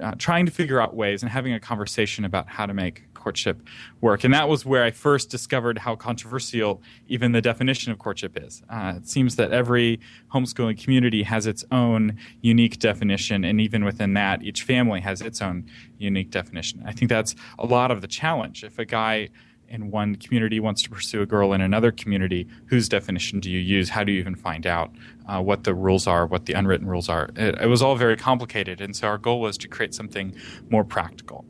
uh, 0.03 0.13
trying 0.19 0.47
to 0.47 0.53
figure 0.53 0.81
out 0.81 0.95
ways 0.95 1.23
and 1.23 1.31
having 1.31 1.53
a 1.53 1.61
conversation 1.61 2.25
about 2.25 2.49
how 2.49 2.67
to 2.67 2.75
make 2.75 3.03
courtship 3.27 3.61
work. 4.01 4.23
And 4.23 4.33
that 4.33 4.49
was 4.49 4.65
where 4.65 4.85
I 4.85 4.93
first 4.93 5.31
discovered 5.31 5.79
how 5.79 5.97
controversial 5.97 6.81
even 7.09 7.33
the 7.33 7.41
definition 7.41 7.91
of 7.91 7.99
courtship 7.99 8.39
is. 8.41 8.63
Uh, 8.71 8.95
it 8.99 9.09
seems 9.09 9.35
that 9.35 9.51
every 9.51 9.99
homeschooling 10.33 10.81
community 10.81 11.25
has 11.25 11.45
its 11.45 11.65
own 11.73 12.17
unique 12.41 12.79
definition, 12.79 13.45
and 13.45 13.61
even 13.61 13.85
within 13.85 14.15
that, 14.15 14.45
each 14.45 14.63
family 14.63 15.01
has 15.01 15.23
its 15.23 15.43
own 15.43 15.69
unique 15.99 16.31
definition. 16.31 16.85
I 16.87 16.93
think 16.93 17.09
that's 17.09 17.35
a 17.59 17.67
lot 17.67 17.91
of 17.91 18.01
the 18.01 18.07
challenge. 18.07 18.63
If 18.63 18.79
a 18.79 18.85
guy 18.85 19.31
in 19.69 19.91
one 19.91 20.15
community 20.15 20.61
wants 20.61 20.81
to 20.85 20.91
pursue 20.91 21.21
a 21.21 21.27
girl 21.27 21.53
in 21.53 21.61
another 21.61 21.91
community, 21.91 22.47
whose 22.67 22.89
definition 22.89 23.41
do 23.41 23.51
you 23.51 23.59
use? 23.59 23.89
How 23.89 24.05
do 24.05 24.13
you 24.13 24.21
even 24.21 24.37
find 24.37 24.69
out 24.69 24.93
uh, 25.27 25.41
what 25.41 25.65
the 25.65 25.75
rules 25.75 26.07
are, 26.07 26.29
what 26.29 26.47
the 26.47 26.53
unwritten 26.53 26.87
rules 26.87 27.09
are? 27.09 27.31
It, 27.35 27.57
it 27.61 27.67
was 27.67 27.83
all 27.83 27.97
very 27.97 28.17
complicated, 28.17 28.81
and 28.81 28.95
so 28.95 29.09
our 29.09 29.19
goal 29.19 29.41
was 29.41 29.59
to 29.59 29.67
create 29.67 29.95
something 29.95 30.33
more 30.71 30.85
practical. 30.85 31.45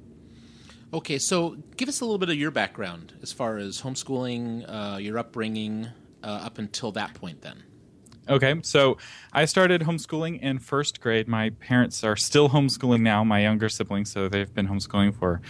Okay, 0.97 1.19
so 1.19 1.59
give 1.77 1.91
us 1.91 2.01
a 2.01 2.07
little 2.07 2.17
bit 2.17 2.31
of 2.31 2.37
your 2.37 2.51
background 2.51 3.13
as 3.23 3.31
far 3.31 3.59
as 3.59 3.83
homeschooling, 3.83 4.65
uh, 4.67 4.97
your 4.97 5.19
upbringing 5.19 5.89
uh, 6.25 6.27
up 6.27 6.57
until 6.57 6.91
that 6.93 7.13
point 7.13 7.43
then. 7.43 7.63
Okay, 8.31 8.59
so 8.63 8.97
I 9.31 9.45
started 9.45 9.83
homeschooling 9.83 10.41
in 10.41 10.59
first 10.59 11.03
grade. 11.03 11.29
My 11.29 11.51
parents 11.51 12.03
are 12.03 12.17
still 12.17 12.49
homeschooling 12.49 13.03
now, 13.03 13.23
my 13.25 13.43
younger 13.43 13.69
siblings, 13.69 14.11
so 14.11 14.31
they've 14.31 14.53
been 14.55 14.69
homeschooling 14.69 15.15
for, 15.15 15.43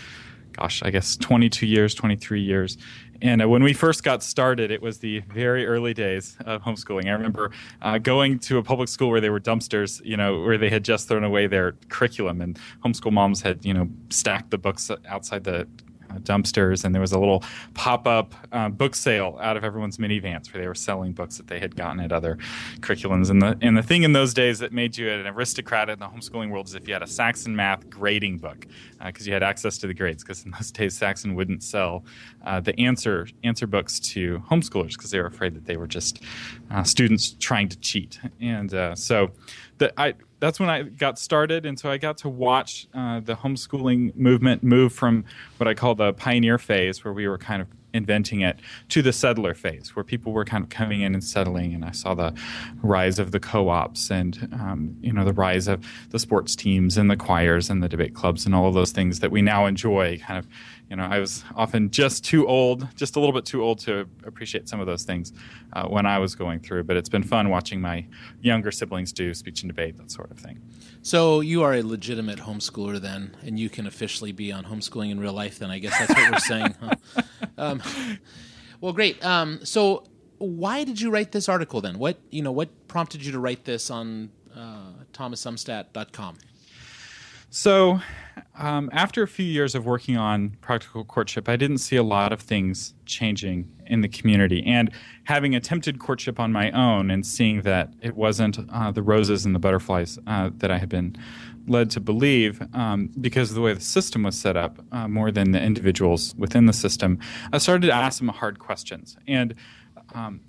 gosh, 0.57 0.83
I 0.83 0.91
guess 0.91 1.17
22 1.17 1.67
years, 1.67 1.95
23 1.95 2.41
years. 2.41 2.79
And 3.23 3.43
uh, 3.43 3.49
when 3.49 3.63
we 3.63 3.73
first 3.73 4.03
got 4.03 4.23
started, 4.23 4.71
it 4.71 4.83
was 4.83 4.99
the 4.99 5.21
very 5.21 5.67
early 5.67 5.95
days 5.95 6.37
of 6.45 6.63
homeschooling. 6.63 7.07
I 7.07 7.13
remember 7.13 7.51
uh, 7.81 7.99
going 7.99 8.39
to 8.41 8.59
a 8.59 8.63
public 8.63 8.89
school 8.89 9.09
where 9.11 9.21
there 9.21 9.33
were 9.33 9.41
dumpsters, 9.41 10.05
you 10.05 10.17
know, 10.17 10.41
where 10.43 10.59
they 10.59 10.69
had 10.69 10.85
just 10.85 11.09
thrown 11.09 11.25
away 11.25 11.47
their 11.47 11.73
curriculum, 11.89 12.41
and 12.41 12.59
homeschool 12.85 13.13
moms 13.13 13.43
had, 13.43 13.65
you 13.65 13.73
know, 13.73 13.89
stacked 14.11 14.51
the 14.51 14.59
books 14.59 14.91
outside 15.09 15.45
the 15.45 15.67
dumpsters, 16.21 16.85
and 16.85 16.95
there 16.95 17.01
was 17.01 17.13
a 17.13 17.19
little 17.19 17.43
pop-up 17.75 18.35
uh, 18.53 18.69
book 18.69 18.95
sale 18.95 19.39
out 19.41 19.57
of 19.57 19.65
everyone's 19.65 19.99
minivans 19.99 20.53
where 20.53 20.63
they 20.63 20.69
were 20.69 20.75
selling 20.75 21.13
books 21.13 21.37
that 21.37 21.47
they 21.47 21.59
had 21.59 21.77
gotten 21.77 22.01
at 22.01 22.13
other 22.13 22.39
curriculums. 22.81 23.31
And 23.31 23.43
the 23.43 23.59
and 23.61 23.77
the 23.77 23.83
thing 23.83 24.03
in 24.03 24.13
those 24.13 24.35
days 24.35 24.59
that 24.61 24.73
made 24.73 24.97
you 24.97 25.11
an 25.11 25.27
aristocrat 25.27 25.89
in 25.89 25.99
the 25.99 26.07
homeschooling 26.07 26.51
world 26.51 26.67
is 26.67 26.75
if 26.75 26.87
you 26.87 26.95
had 26.95 27.03
a 27.03 27.07
Saxon 27.07 27.55
math 27.55 27.89
grading 27.91 28.39
book, 28.39 28.67
because 29.05 29.27
uh, 29.27 29.29
you 29.29 29.33
had 29.33 29.43
access 29.43 29.79
to 29.79 29.87
the 29.87 29.95
grades. 29.95 30.23
Because 30.23 30.45
in 30.45 30.51
those 30.53 30.71
days, 30.73 30.97
Saxon 30.97 31.35
wouldn't 31.35 31.63
sell 31.63 32.05
uh, 32.45 32.61
the 32.61 32.79
answer 32.81 33.29
answer 33.45 33.67
books 33.67 34.01
to 34.01 34.43
homeschoolers 34.51 34.93
because 34.93 35.11
they 35.11 35.19
were 35.19 35.27
afraid 35.27 35.55
that 35.55 35.67
they 35.67 35.77
were 35.77 35.87
just 35.87 36.23
uh, 36.71 36.83
students 36.83 37.33
trying 37.39 37.69
to 37.69 37.79
cheat. 37.79 38.19
And 38.41 38.73
uh, 38.73 38.95
so, 38.95 39.31
the, 39.79 39.99
I 40.01 40.15
that's 40.39 40.61
when 40.61 40.69
I 40.69 40.83
got 40.83 41.19
started, 41.19 41.65
and 41.65 41.79
so 41.79 41.91
I 41.91 41.97
got 41.97 42.19
to 42.19 42.29
watch 42.29 42.87
uh, 42.95 43.21
the 43.21 43.35
homeschooling 43.35 44.15
movement 44.17 44.63
move 44.63 44.93
from 44.93 45.25
what 45.57 45.67
I 45.67 45.75
call 45.75 45.95
the 45.95 46.13
pioneer 46.13 46.59
phase, 46.59 47.05
where 47.05 47.15
we 47.15 47.27
were 47.27 47.39
kind 47.39 47.63
of 47.63 47.69
inventing 47.95 48.43
it, 48.43 48.59
to 48.91 49.01
the 49.01 49.13
settler 49.13 49.55
phase, 49.55 49.97
where 49.97 50.05
people 50.05 50.33
were 50.33 50.45
kind 50.45 50.63
of 50.63 50.69
coming 50.69 51.01
in 51.01 51.15
and 51.15 51.25
settling. 51.25 51.73
And 51.75 51.85
I 51.85 51.93
saw 51.93 52.15
the 52.15 52.35
rise 52.83 53.19
of 53.19 53.33
the 53.33 53.41
co-ops, 53.41 54.11
and 54.11 54.49
um, 54.53 54.97
you 55.01 55.13
know 55.13 55.25
the 55.25 55.33
rise 55.33 55.69
of 55.69 55.85
the 56.11 56.19
sports 56.19 56.55
teams 56.55 56.99
and 56.99 57.11
the 57.11 57.17
choirs 57.17 57.71
and 57.71 57.83
the 57.83 57.89
debate 57.89 58.15
clubs 58.15 58.47
and 58.47 58.55
all 58.55 58.69
of 58.69 58.75
those 58.75 58.93
things 58.93 59.21
that 59.21 59.31
we 59.31 59.43
now 59.43 59.67
enjoy, 59.67 60.19
kind 60.19 60.39
of 60.39 60.47
you 60.89 60.97
know, 60.97 61.05
I 61.05 61.19
was 61.19 61.45
often 61.57 61.91
just 61.91 62.25
too 62.25 62.47
old, 62.47 62.87
just 62.95 63.17
a 63.17 63.21
little 63.21 63.35
bit 63.35 63.45
too 63.45 63.63
old 63.63 63.81
to 63.81 64.09
appreciate 64.25 64.69
some 64.69 64.79
of 64.79 64.87
those 64.87 65.03
things 65.03 65.33
uh, 65.73 65.87
when 65.89 66.07
I 66.07 66.19
was 66.19 66.35
going 66.35 66.61
through. 66.61 66.85
But 66.85 66.97
it's 66.97 67.09
been 67.09 67.25
fun 67.25 67.49
watching 67.49 67.81
my 67.81 68.07
younger 68.41 68.71
siblings 68.71 69.13
do 69.13 69.35
speech 69.35 69.63
and 69.63 69.71
debate, 69.71 69.97
that 69.99 70.11
sort 70.11 70.31
of 70.31 70.39
thing. 70.39 70.61
So 71.03 71.41
you 71.41 71.63
are 71.63 71.75
a 71.75 71.83
legitimate 71.83 72.39
homeschooler 72.39 73.01
then, 73.01 73.37
and 73.43 73.59
you 73.59 73.69
can 73.69 73.87
officially 73.87 74.33
be 74.33 74.53
on 74.53 74.65
homeschooling 74.65 75.11
in 75.11 75.19
real 75.19 75.33
life. 75.33 75.59
Then 75.59 75.71
I 75.71 75.79
guess 75.79 75.99
that's 75.99 76.15
what 76.15 76.31
we're 76.33 76.39
saying. 76.39 76.75
Huh? 76.81 77.23
Um, 77.59 77.81
well, 78.83 78.93
great. 78.93 79.25
Um, 79.25 79.65
so 79.65 80.05
why 80.37 80.85
did 80.85 81.01
you 81.01 81.11
write 81.11 81.33
this 81.33 81.49
article 81.49 81.81
then? 81.81 81.99
What 81.99 82.19
you 82.31 82.43
know, 82.43 82.53
what 82.53 82.87
prompted 82.87 83.25
you 83.25 83.33
to 83.33 83.39
write 83.39 83.65
this 83.65 83.91
on 83.91 84.31
uh, 84.55 84.91
thomasumstattd.com? 85.15 86.37
So, 87.51 88.01
um, 88.59 88.89
after 88.93 89.23
a 89.23 89.29
few 89.29 89.45
years 89.45 89.75
of 89.75 89.85
working 89.85 90.17
on 90.17 90.57
practical 90.61 91.05
courtship, 91.05 91.49
I 91.49 91.57
didn't 91.57 91.79
see 91.79 91.97
a 91.97 92.03
lot 92.03 92.33
of 92.33 92.41
things 92.41 92.95
changing 93.05 93.71
in 93.87 94.01
the 94.01 94.09
community. 94.09 94.65
And 94.67 94.91
having 95.25 95.55
attempted 95.55 95.99
courtship 95.99 96.41
on 96.41 96.53
my 96.53 96.71
own 96.71 97.11
and 97.11 97.27
seeing 97.27 97.63
that 97.63 97.93
it 98.01 98.17
wasn't 98.17 98.59
uh, 98.73 98.91
the 98.91 99.03
roses 99.03 99.45
and 99.45 99.55
the 99.55 99.59
butterflies 99.59 100.19
uh, 100.27 100.51
that 100.57 100.71
I 100.71 100.79
had 100.79 100.89
been 100.89 101.17
led 101.69 101.91
to 101.91 102.01
believe, 102.01 102.63
um, 102.75 103.11
because 103.21 103.51
of 103.51 103.57
the 103.57 103.61
way 103.61 103.75
the 103.75 103.81
system 103.81 104.23
was 104.23 104.39
set 104.39 104.57
up, 104.57 104.79
uh, 104.93 105.09
more 105.09 105.31
than 105.31 105.51
the 105.53 105.61
individuals 105.61 106.35
within 106.39 106.67
the 106.67 106.73
system, 106.73 107.19
I 107.53 107.59
started 107.59 107.87
to 107.89 107.93
ask 107.93 108.19
them 108.19 108.29
hard 108.29 108.59
questions. 108.59 109.17
And 109.27 109.55
um, 110.15 110.41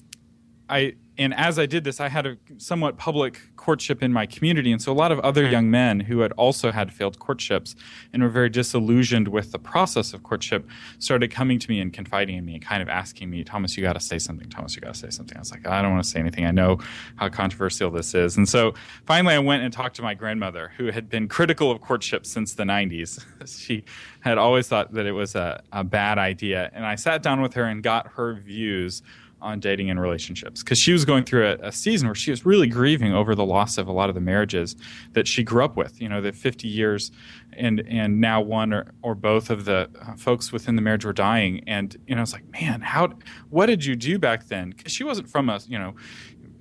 I 0.70 0.96
and 1.18 1.34
as 1.34 1.58
I 1.58 1.66
did 1.66 1.84
this, 1.84 2.00
I 2.00 2.10
had 2.10 2.28
a 2.28 2.38
somewhat 2.58 2.98
public 2.98 3.42
courtship 3.68 4.02
in 4.02 4.14
my 4.14 4.26
community, 4.26 4.72
and 4.72 4.82
so 4.82 4.94
a 4.94 5.00
lot 5.04 5.12
of 5.12 5.20
other 5.20 5.46
hmm. 5.46 5.52
young 5.52 5.70
men 5.70 6.00
who 6.00 6.20
had 6.20 6.32
also 6.44 6.72
had 6.72 6.94
failed 6.94 7.20
courtships 7.20 7.76
and 8.14 8.24
were 8.24 8.30
very 8.30 8.48
disillusioned 8.48 9.28
with 9.28 9.52
the 9.52 9.60
process 9.60 10.14
of 10.14 10.24
courtship 10.24 10.66
started 11.00 11.30
coming 11.32 11.60
to 11.60 11.70
me 11.70 11.82
and 11.82 11.92
confiding 11.92 12.38
in 12.38 12.46
me 12.46 12.54
and 12.54 12.64
kind 12.64 12.82
of 12.82 12.88
asking 12.88 13.30
me, 13.30 13.44
"Thomas, 13.44 13.76
you 13.76 13.84
got 13.84 13.92
to 13.92 14.00
say 14.00 14.20
something. 14.20 14.48
Thomas, 14.48 14.74
you 14.74 14.80
got 14.80 14.94
to 14.94 15.00
say 15.06 15.10
something." 15.10 15.36
I 15.36 15.42
was 15.42 15.52
like, 15.52 15.68
"I 15.68 15.82
don't 15.82 15.92
want 15.92 16.02
to 16.06 16.10
say 16.10 16.22
anything. 16.22 16.46
I 16.46 16.52
know 16.52 16.80
how 17.18 17.28
controversial 17.28 17.92
this 17.92 18.16
is." 18.16 18.38
And 18.38 18.48
so 18.48 18.74
finally, 19.06 19.36
I 19.36 19.40
went 19.40 19.64
and 19.64 19.74
talked 19.74 19.98
to 19.98 20.02
my 20.02 20.14
grandmother, 20.14 20.72
who 20.78 20.86
had 20.86 21.10
been 21.10 21.28
critical 21.28 21.70
of 21.70 21.82
courtship 21.82 22.26
since 22.26 22.54
the 22.54 22.64
'90s. 22.64 23.22
she 23.46 23.84
had 24.22 24.38
always 24.38 24.70
thought 24.70 24.94
that 24.94 25.06
it 25.06 25.12
was 25.12 25.36
a, 25.36 25.62
a 25.74 25.84
bad 25.84 26.18
idea, 26.18 26.72
and 26.74 26.86
I 26.86 26.96
sat 26.96 27.22
down 27.22 27.42
with 27.42 27.54
her 27.56 27.66
and 27.66 27.84
got 27.84 28.08
her 28.14 28.36
views 28.36 29.02
on 29.42 29.60
dating 29.60 29.90
and 29.90 30.02
relationships 30.02 30.64
because 30.64 30.80
she 30.80 30.92
was 30.92 31.06
going 31.06 31.24
through 31.24 31.48
a, 31.48 31.68
a, 31.68 31.72
season 31.72 32.08
where 32.08 32.16
she 32.16 32.32
was 32.32 32.46
really 32.46 32.68
grieving 32.68 33.14
over 33.14 33.36
the 33.36 33.46
loss 33.46 33.78
of 33.78 33.88
a 33.88 33.92
lot 33.92 34.10
of 34.10 34.16
the 34.16 34.22
marriages 34.22 34.76
that 35.14 35.28
she 35.28 35.44
grew 35.44 35.64
up 35.64 35.76
with. 35.76 36.02
You 36.02 36.10
know, 36.10 36.22
the 36.22 36.32
50 36.32 36.68
years 36.68 37.12
and 37.54 37.84
and 37.88 38.20
now 38.20 38.42
one 38.42 38.74
or, 38.74 38.92
or 39.02 39.16
both 39.16 39.50
of 39.50 39.66
the 39.66 39.90
uh, 40.02 40.16
folks 40.16 40.52
within 40.52 40.76
the 40.76 40.82
marriage 40.82 41.06
were 41.06 41.14
dying. 41.14 41.64
And, 41.68 41.96
you 42.08 42.16
know, 42.16 42.22
it's 42.22 42.34
like, 42.34 42.50
man, 42.52 42.82
how, 42.82 43.10
what 43.50 43.68
did 43.68 43.86
you 43.86 43.96
do 43.96 44.18
back 44.18 44.48
then? 44.48 44.72
Because 44.72 44.92
she 44.92 45.04
wasn't 45.04 45.30
from 45.30 45.50
a, 45.50 45.60
you 45.68 45.78
know, 45.78 45.96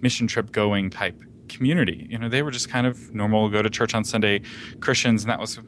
mission 0.00 0.26
trip 0.26 0.52
going 0.52 0.90
type 0.90 1.20
community. 1.48 2.06
You 2.10 2.18
know, 2.18 2.28
they 2.28 2.42
were 2.42 2.50
just 2.50 2.68
kind 2.68 2.86
of 2.86 3.14
normal, 3.14 3.48
go 3.48 3.62
to 3.62 3.70
church 3.70 3.94
on 3.94 4.04
Sunday 4.04 4.42
Christians, 4.80 5.22
and 5.22 5.30
that 5.30 5.40
was 5.40 5.58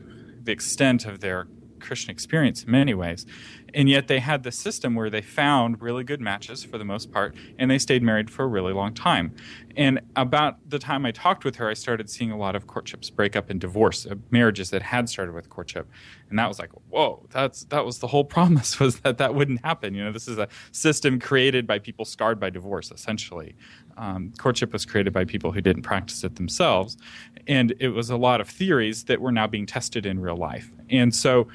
the 0.42 0.52
extent 0.52 1.06
of 1.06 1.20
their 1.20 1.46
Christian 1.88 2.10
experience 2.10 2.62
in 2.62 2.70
many 2.70 2.94
ways. 2.94 3.26
And 3.74 3.88
yet 3.88 4.08
they 4.08 4.18
had 4.18 4.44
this 4.44 4.58
system 4.58 4.94
where 4.94 5.10
they 5.10 5.20
found 5.20 5.82
really 5.82 6.04
good 6.04 6.20
matches 6.20 6.64
for 6.64 6.78
the 6.78 6.84
most 6.84 7.12
part, 7.12 7.34
and 7.58 7.70
they 7.70 7.78
stayed 7.78 8.02
married 8.02 8.30
for 8.30 8.44
a 8.44 8.46
really 8.46 8.72
long 8.72 8.94
time. 8.94 9.34
And 9.76 10.00
about 10.16 10.56
the 10.68 10.78
time 10.78 11.04
I 11.04 11.12
talked 11.12 11.44
with 11.44 11.56
her, 11.56 11.68
I 11.68 11.74
started 11.74 12.10
seeing 12.10 12.30
a 12.30 12.36
lot 12.36 12.56
of 12.56 12.66
courtships 12.66 13.10
break 13.10 13.36
up 13.36 13.50
and 13.50 13.60
divorce, 13.60 14.06
uh, 14.06 14.16
marriages 14.30 14.70
that 14.70 14.82
had 14.82 15.08
started 15.08 15.34
with 15.34 15.48
courtship. 15.48 15.88
And 16.30 16.38
that 16.38 16.48
was 16.48 16.58
like, 16.58 16.70
whoa, 16.88 17.26
that's 17.30 17.64
that 17.64 17.84
was 17.84 17.98
the 17.98 18.06
whole 18.06 18.24
promise 18.36 18.80
was 18.80 19.00
that 19.00 19.18
that 19.18 19.34
wouldn't 19.34 19.64
happen. 19.64 19.94
You 19.94 20.04
know, 20.04 20.12
this 20.12 20.28
is 20.28 20.38
a 20.38 20.48
system 20.72 21.20
created 21.20 21.66
by 21.66 21.78
people 21.78 22.04
scarred 22.04 22.40
by 22.40 22.50
divorce, 22.50 22.90
essentially. 22.90 23.54
Um, 23.96 24.32
courtship 24.38 24.72
was 24.72 24.84
created 24.84 25.12
by 25.12 25.24
people 25.24 25.52
who 25.52 25.60
didn't 25.60 25.82
practice 25.82 26.24
it 26.24 26.36
themselves, 26.36 26.96
and 27.46 27.74
it 27.80 27.88
was 27.88 28.10
a 28.10 28.16
lot 28.16 28.40
of 28.40 28.48
theories 28.48 29.04
that 29.04 29.20
were 29.20 29.32
now 29.32 29.46
being 29.46 29.66
tested 29.66 30.06
in 30.06 30.20
real 30.20 30.36
life. 30.36 30.70
And 30.90 31.14
so 31.14 31.48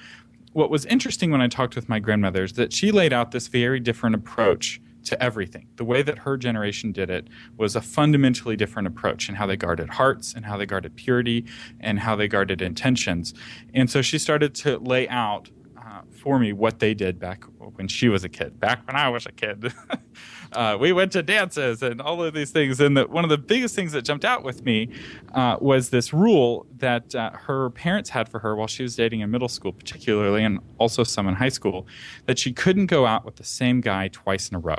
what 0.54 0.70
was 0.70 0.86
interesting 0.86 1.32
when 1.32 1.42
I 1.42 1.48
talked 1.48 1.76
with 1.76 1.90
my 1.90 2.00
grandmother 2.00 2.44
is 2.44 2.54
that 2.54 2.74
she 2.74 2.92
laid 2.92 3.12
out 3.12 3.32
this 3.32 3.48
very 3.48 3.80
different 3.80 4.16
approach 4.16 4.80
to 5.06 5.22
everything. 5.22 5.68
The 5.76 5.84
way 5.84 6.02
that 6.02 6.20
her 6.20 6.38
generation 6.38 6.92
did 6.92 7.10
it 7.10 7.28
was 7.58 7.76
a 7.76 7.82
fundamentally 7.82 8.56
different 8.56 8.88
approach 8.88 9.28
in 9.28 9.36
how 9.36 9.46
they 9.46 9.58
guarded 9.58 9.90
hearts 9.90 10.34
and 10.34 10.46
how 10.46 10.58
they 10.58 10.66
guarded 10.66 10.96
purity 10.96 11.46
and 11.80 12.00
how 12.00 12.16
they 12.16 12.28
guarded 12.28 12.62
intentions. 12.62 13.34
And 13.74 13.90
so 13.90 14.02
she 14.02 14.18
started 14.18 14.56
to 14.56 14.78
lay 14.78 15.08
out 15.10 15.50
uh, 15.78 16.02
for 16.10 16.40
me 16.40 16.54
what 16.54 16.80
they 16.80 16.94
did 16.94 17.20
back 17.20 17.44
when 17.76 17.88
she 17.88 18.08
was 18.08 18.24
a 18.24 18.30
kid, 18.30 18.60
back 18.60 18.86
when 18.88 18.96
I 18.96 19.10
was 19.10 19.26
a 19.26 19.32
kid. 19.32 19.74
uh, 20.56 20.78
we 20.80 20.92
went 20.92 21.12
to 21.14 21.24
dances 21.24 21.82
and 21.82 22.02
all 22.02 22.24
of 22.24 22.34
these 22.34 22.52
things. 22.52 22.80
And 22.80 22.98
the, 22.98 23.08
one 23.08 23.24
of 23.24 23.30
the 23.30 23.38
biggest 23.38 23.76
things 23.76 23.92
that 23.94 24.04
jumped 24.04 24.26
out 24.26 24.44
with 24.44 24.64
me 24.64 24.90
uh, 25.34 25.58
was 25.60 25.90
this 25.90 26.14
rule 26.14 26.66
that 26.78 27.14
uh, 27.16 27.32
her 27.32 27.70
parents 27.72 28.10
had 28.10 28.30
for 28.30 28.40
her 28.40 28.56
while 28.56 28.68
she 28.68 28.84
was 28.84 28.96
dating 28.96 29.22
in 29.22 29.32
middle 29.32 29.48
school, 29.48 29.74
particularly, 29.74 30.44
and 30.44 30.60
also 30.78 31.04
some 31.04 31.28
in 31.28 31.36
high 31.36 31.50
school, 31.50 31.88
that 32.26 32.40
she 32.40 32.54
couldn't 32.54 32.88
go 32.88 33.06
out 33.06 33.26
with 33.26 33.36
the 33.36 33.44
same 33.44 33.82
guy 33.82 34.08
twice 34.08 34.50
in 34.50 34.56
a 34.56 34.60
row. 34.60 34.76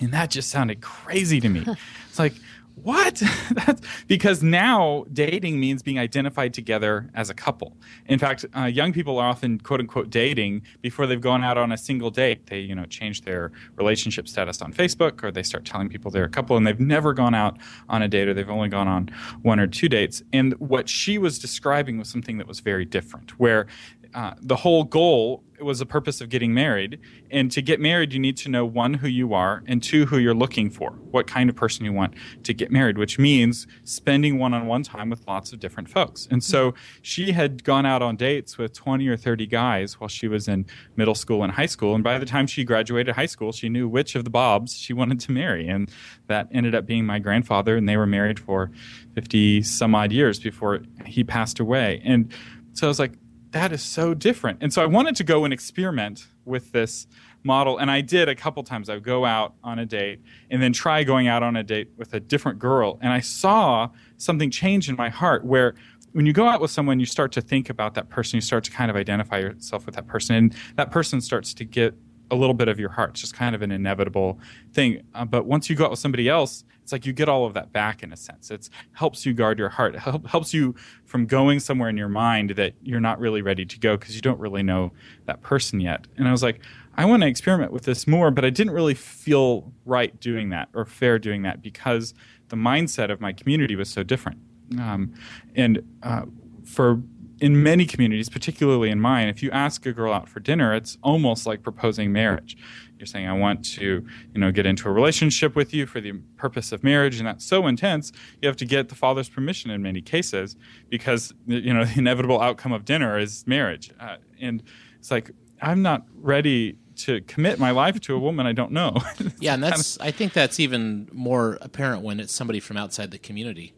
And 0.00 0.12
that 0.12 0.30
just 0.30 0.50
sounded 0.50 0.80
crazy 0.80 1.40
to 1.40 1.48
me. 1.48 1.64
it's 2.08 2.18
like, 2.18 2.34
what? 2.74 3.22
That's 3.50 3.82
because 4.06 4.42
now 4.42 5.04
dating 5.12 5.60
means 5.60 5.82
being 5.82 5.98
identified 5.98 6.54
together 6.54 7.10
as 7.14 7.30
a 7.30 7.34
couple. 7.34 7.76
In 8.06 8.18
fact, 8.18 8.44
uh, 8.56 8.64
young 8.64 8.92
people 8.92 9.18
are 9.18 9.28
often 9.28 9.58
quote 9.58 9.80
unquote 9.80 10.10
dating 10.10 10.62
before 10.80 11.06
they've 11.06 11.20
gone 11.20 11.44
out 11.44 11.58
on 11.58 11.72
a 11.72 11.78
single 11.78 12.10
date. 12.10 12.46
They, 12.46 12.60
you 12.60 12.74
know, 12.74 12.84
change 12.86 13.22
their 13.22 13.52
relationship 13.76 14.26
status 14.28 14.62
on 14.62 14.72
Facebook 14.72 15.22
or 15.22 15.30
they 15.30 15.42
start 15.42 15.64
telling 15.64 15.88
people 15.88 16.10
they're 16.10 16.24
a 16.24 16.30
couple 16.30 16.56
and 16.56 16.66
they've 16.66 16.80
never 16.80 17.12
gone 17.12 17.34
out 17.34 17.58
on 17.88 18.02
a 18.02 18.08
date 18.08 18.28
or 18.28 18.34
they've 18.34 18.48
only 18.48 18.68
gone 18.68 18.88
on 18.88 19.10
one 19.42 19.60
or 19.60 19.66
two 19.66 19.88
dates. 19.88 20.22
And 20.32 20.54
what 20.54 20.88
she 20.88 21.18
was 21.18 21.38
describing 21.38 21.98
was 21.98 22.08
something 22.08 22.38
that 22.38 22.46
was 22.46 22.60
very 22.60 22.84
different, 22.84 23.38
where 23.38 23.66
uh, 24.14 24.34
the 24.40 24.56
whole 24.56 24.84
goal 24.84 25.42
was 25.62 25.78
the 25.78 25.86
purpose 25.86 26.20
of 26.20 26.28
getting 26.28 26.52
married. 26.52 26.98
And 27.30 27.50
to 27.52 27.62
get 27.62 27.80
married, 27.80 28.12
you 28.12 28.18
need 28.18 28.36
to 28.38 28.48
know 28.48 28.64
one, 28.64 28.94
who 28.94 29.08
you 29.08 29.32
are, 29.32 29.62
and 29.66 29.82
two, 29.82 30.06
who 30.06 30.18
you're 30.18 30.34
looking 30.34 30.70
for, 30.70 30.90
what 31.10 31.26
kind 31.26 31.48
of 31.48 31.56
person 31.56 31.84
you 31.84 31.92
want 31.92 32.14
to 32.42 32.52
get 32.52 32.70
married, 32.70 32.98
which 32.98 33.18
means 33.18 33.66
spending 33.84 34.38
one 34.38 34.54
on 34.54 34.66
one 34.66 34.82
time 34.82 35.10
with 35.10 35.26
lots 35.26 35.52
of 35.52 35.60
different 35.60 35.88
folks. 35.88 36.26
And 36.30 36.42
so 36.42 36.74
she 37.00 37.32
had 37.32 37.64
gone 37.64 37.86
out 37.86 38.02
on 38.02 38.16
dates 38.16 38.58
with 38.58 38.72
20 38.72 39.06
or 39.08 39.16
30 39.16 39.46
guys 39.46 40.00
while 40.00 40.08
she 40.08 40.28
was 40.28 40.48
in 40.48 40.66
middle 40.96 41.14
school 41.14 41.42
and 41.42 41.52
high 41.52 41.66
school. 41.66 41.94
And 41.94 42.04
by 42.04 42.18
the 42.18 42.26
time 42.26 42.46
she 42.46 42.64
graduated 42.64 43.14
high 43.14 43.26
school, 43.26 43.52
she 43.52 43.68
knew 43.68 43.88
which 43.88 44.14
of 44.14 44.24
the 44.24 44.30
Bobs 44.30 44.74
she 44.74 44.92
wanted 44.92 45.20
to 45.20 45.32
marry. 45.32 45.68
And 45.68 45.90
that 46.26 46.48
ended 46.52 46.74
up 46.74 46.86
being 46.86 47.06
my 47.06 47.18
grandfather, 47.18 47.76
and 47.76 47.88
they 47.88 47.96
were 47.96 48.06
married 48.06 48.38
for 48.38 48.70
50 49.14 49.62
some 49.62 49.94
odd 49.94 50.12
years 50.12 50.40
before 50.40 50.80
he 51.06 51.24
passed 51.24 51.60
away. 51.60 52.02
And 52.04 52.32
so 52.74 52.86
I 52.86 52.88
was 52.88 52.98
like, 52.98 53.12
that 53.52 53.72
is 53.72 53.82
so 53.82 54.14
different. 54.14 54.58
And 54.62 54.72
so 54.72 54.82
I 54.82 54.86
wanted 54.86 55.16
to 55.16 55.24
go 55.24 55.44
and 55.44 55.52
experiment 55.52 56.26
with 56.44 56.72
this 56.72 57.06
model. 57.44 57.78
And 57.78 57.90
I 57.90 58.00
did 58.00 58.28
a 58.28 58.34
couple 58.34 58.62
times. 58.62 58.88
I 58.88 58.94
would 58.94 59.04
go 59.04 59.24
out 59.24 59.54
on 59.62 59.78
a 59.78 59.86
date 59.86 60.20
and 60.50 60.62
then 60.62 60.72
try 60.72 61.04
going 61.04 61.28
out 61.28 61.42
on 61.42 61.56
a 61.56 61.62
date 61.62 61.90
with 61.96 62.14
a 62.14 62.20
different 62.20 62.58
girl. 62.58 62.98
And 63.00 63.12
I 63.12 63.20
saw 63.20 63.90
something 64.16 64.50
change 64.50 64.88
in 64.88 64.96
my 64.96 65.08
heart 65.08 65.44
where 65.44 65.74
when 66.12 66.26
you 66.26 66.32
go 66.32 66.46
out 66.46 66.60
with 66.60 66.70
someone, 66.70 67.00
you 67.00 67.06
start 67.06 67.32
to 67.32 67.40
think 67.40 67.70
about 67.70 67.94
that 67.94 68.08
person. 68.08 68.36
You 68.36 68.42
start 68.42 68.64
to 68.64 68.70
kind 68.70 68.90
of 68.90 68.96
identify 68.96 69.38
yourself 69.38 69.86
with 69.86 69.94
that 69.94 70.06
person. 70.06 70.36
And 70.36 70.56
that 70.76 70.90
person 70.90 71.20
starts 71.20 71.54
to 71.54 71.64
get 71.64 71.94
a 72.30 72.36
little 72.36 72.54
bit 72.54 72.68
of 72.68 72.78
your 72.78 72.90
heart. 72.90 73.10
It's 73.10 73.20
just 73.20 73.34
kind 73.34 73.54
of 73.54 73.62
an 73.62 73.70
inevitable 73.70 74.38
thing. 74.72 75.02
Uh, 75.14 75.24
but 75.24 75.44
once 75.46 75.68
you 75.68 75.76
go 75.76 75.84
out 75.84 75.90
with 75.90 76.00
somebody 76.00 76.28
else, 76.28 76.64
it's 76.82 76.92
like 76.92 77.06
you 77.06 77.12
get 77.12 77.28
all 77.28 77.44
of 77.46 77.54
that 77.54 77.72
back 77.72 78.02
in 78.02 78.12
a 78.12 78.16
sense. 78.16 78.50
It 78.50 78.68
helps 78.92 79.24
you 79.24 79.32
guard 79.32 79.58
your 79.58 79.68
heart. 79.68 79.94
It 79.94 80.00
help, 80.00 80.26
helps 80.26 80.52
you 80.52 80.74
from 81.04 81.26
going 81.26 81.60
somewhere 81.60 81.88
in 81.88 81.96
your 81.96 82.08
mind 82.08 82.50
that 82.50 82.74
you're 82.82 83.00
not 83.00 83.20
really 83.20 83.40
ready 83.40 83.64
to 83.64 83.78
go 83.78 83.96
because 83.96 84.14
you 84.14 84.20
don't 84.20 84.40
really 84.40 84.62
know 84.62 84.92
that 85.26 85.42
person 85.42 85.80
yet. 85.80 86.06
And 86.16 86.26
I 86.26 86.32
was 86.32 86.42
like, 86.42 86.60
I 86.96 87.04
want 87.04 87.22
to 87.22 87.28
experiment 87.28 87.72
with 87.72 87.84
this 87.84 88.06
more, 88.06 88.30
but 88.30 88.44
I 88.44 88.50
didn't 88.50 88.72
really 88.72 88.94
feel 88.94 89.72
right 89.86 90.18
doing 90.20 90.50
that 90.50 90.68
or 90.74 90.84
fair 90.84 91.18
doing 91.18 91.42
that 91.42 91.62
because 91.62 92.14
the 92.48 92.56
mindset 92.56 93.10
of 93.10 93.20
my 93.20 93.32
community 93.32 93.76
was 93.76 93.88
so 93.88 94.02
different. 94.02 94.38
Um, 94.78 95.14
and 95.54 95.82
uh, 96.02 96.22
for 96.64 97.00
in 97.42 97.60
many 97.60 97.84
communities, 97.84 98.28
particularly 98.28 98.88
in 98.88 99.00
mine, 99.00 99.26
if 99.26 99.42
you 99.42 99.50
ask 99.50 99.84
a 99.84 99.92
girl 99.92 100.12
out 100.12 100.28
for 100.28 100.38
dinner, 100.38 100.72
it's 100.72 100.96
almost 101.02 101.44
like 101.44 101.60
proposing 101.64 102.12
marriage. 102.12 102.56
You're 102.96 103.06
saying, 103.06 103.26
"I 103.26 103.32
want 103.32 103.64
to, 103.74 104.06
you 104.32 104.40
know, 104.40 104.52
get 104.52 104.64
into 104.64 104.88
a 104.88 104.92
relationship 104.92 105.56
with 105.56 105.74
you 105.74 105.84
for 105.86 106.00
the 106.00 106.12
purpose 106.36 106.70
of 106.70 106.84
marriage," 106.84 107.18
and 107.18 107.26
that's 107.26 107.44
so 107.44 107.66
intense. 107.66 108.12
You 108.40 108.46
have 108.46 108.56
to 108.58 108.64
get 108.64 108.90
the 108.90 108.94
father's 108.94 109.28
permission 109.28 109.72
in 109.72 109.82
many 109.82 110.00
cases 110.00 110.56
because 110.88 111.34
you 111.48 111.74
know 111.74 111.84
the 111.92 111.98
inevitable 111.98 112.40
outcome 112.40 112.70
of 112.70 112.84
dinner 112.84 113.18
is 113.18 113.44
marriage, 113.44 113.90
uh, 113.98 114.18
and 114.40 114.62
it's 115.00 115.10
like 115.10 115.32
I'm 115.60 115.82
not 115.82 116.06
ready 116.14 116.78
to 116.94 117.22
commit 117.22 117.58
my 117.58 117.72
life 117.72 118.00
to 118.02 118.14
a 118.14 118.20
woman 118.20 118.46
I 118.46 118.52
don't 118.52 118.70
know. 118.70 118.98
yeah, 119.40 119.54
and 119.54 119.64
that's 119.64 119.98
I 119.98 120.12
think 120.12 120.32
that's 120.32 120.60
even 120.60 121.08
more 121.10 121.58
apparent 121.60 122.02
when 122.02 122.20
it's 122.20 122.32
somebody 122.32 122.60
from 122.60 122.76
outside 122.76 123.10
the 123.10 123.18
community. 123.18 123.74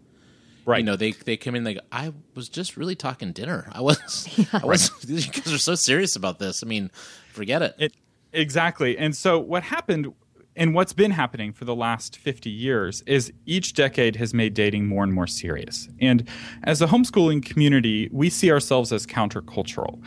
Right. 0.66 0.78
You 0.78 0.84
know, 0.84 0.96
they 0.96 1.12
they 1.12 1.36
come 1.36 1.54
in. 1.54 1.64
They 1.64 1.74
go, 1.74 1.80
I 1.92 2.12
was 2.34 2.48
just 2.48 2.76
really 2.76 2.94
talking 2.94 3.32
dinner. 3.32 3.68
I 3.72 3.80
was. 3.80 4.28
I 4.52 4.64
was. 4.64 4.90
These 5.00 5.26
guys 5.30 5.52
are 5.52 5.58
so 5.58 5.74
serious 5.74 6.16
about 6.16 6.38
this. 6.38 6.62
I 6.62 6.66
mean, 6.66 6.90
forget 7.32 7.62
it. 7.62 7.74
It 7.78 7.94
exactly. 8.32 8.96
And 8.96 9.14
so 9.14 9.38
what 9.38 9.62
happened 9.62 10.12
and 10.56 10.74
what's 10.74 10.92
been 10.92 11.10
happening 11.10 11.52
for 11.52 11.64
the 11.64 11.74
last 11.74 12.16
50 12.16 12.48
years 12.48 13.02
is 13.06 13.32
each 13.44 13.74
decade 13.74 14.16
has 14.16 14.32
made 14.32 14.54
dating 14.54 14.86
more 14.86 15.02
and 15.02 15.12
more 15.12 15.26
serious. 15.26 15.88
And 16.00 16.28
as 16.62 16.80
a 16.80 16.86
homeschooling 16.86 17.44
community, 17.44 18.08
we 18.12 18.30
see 18.30 18.52
ourselves 18.52 18.92
as 18.92 19.06
countercultural. 19.06 20.00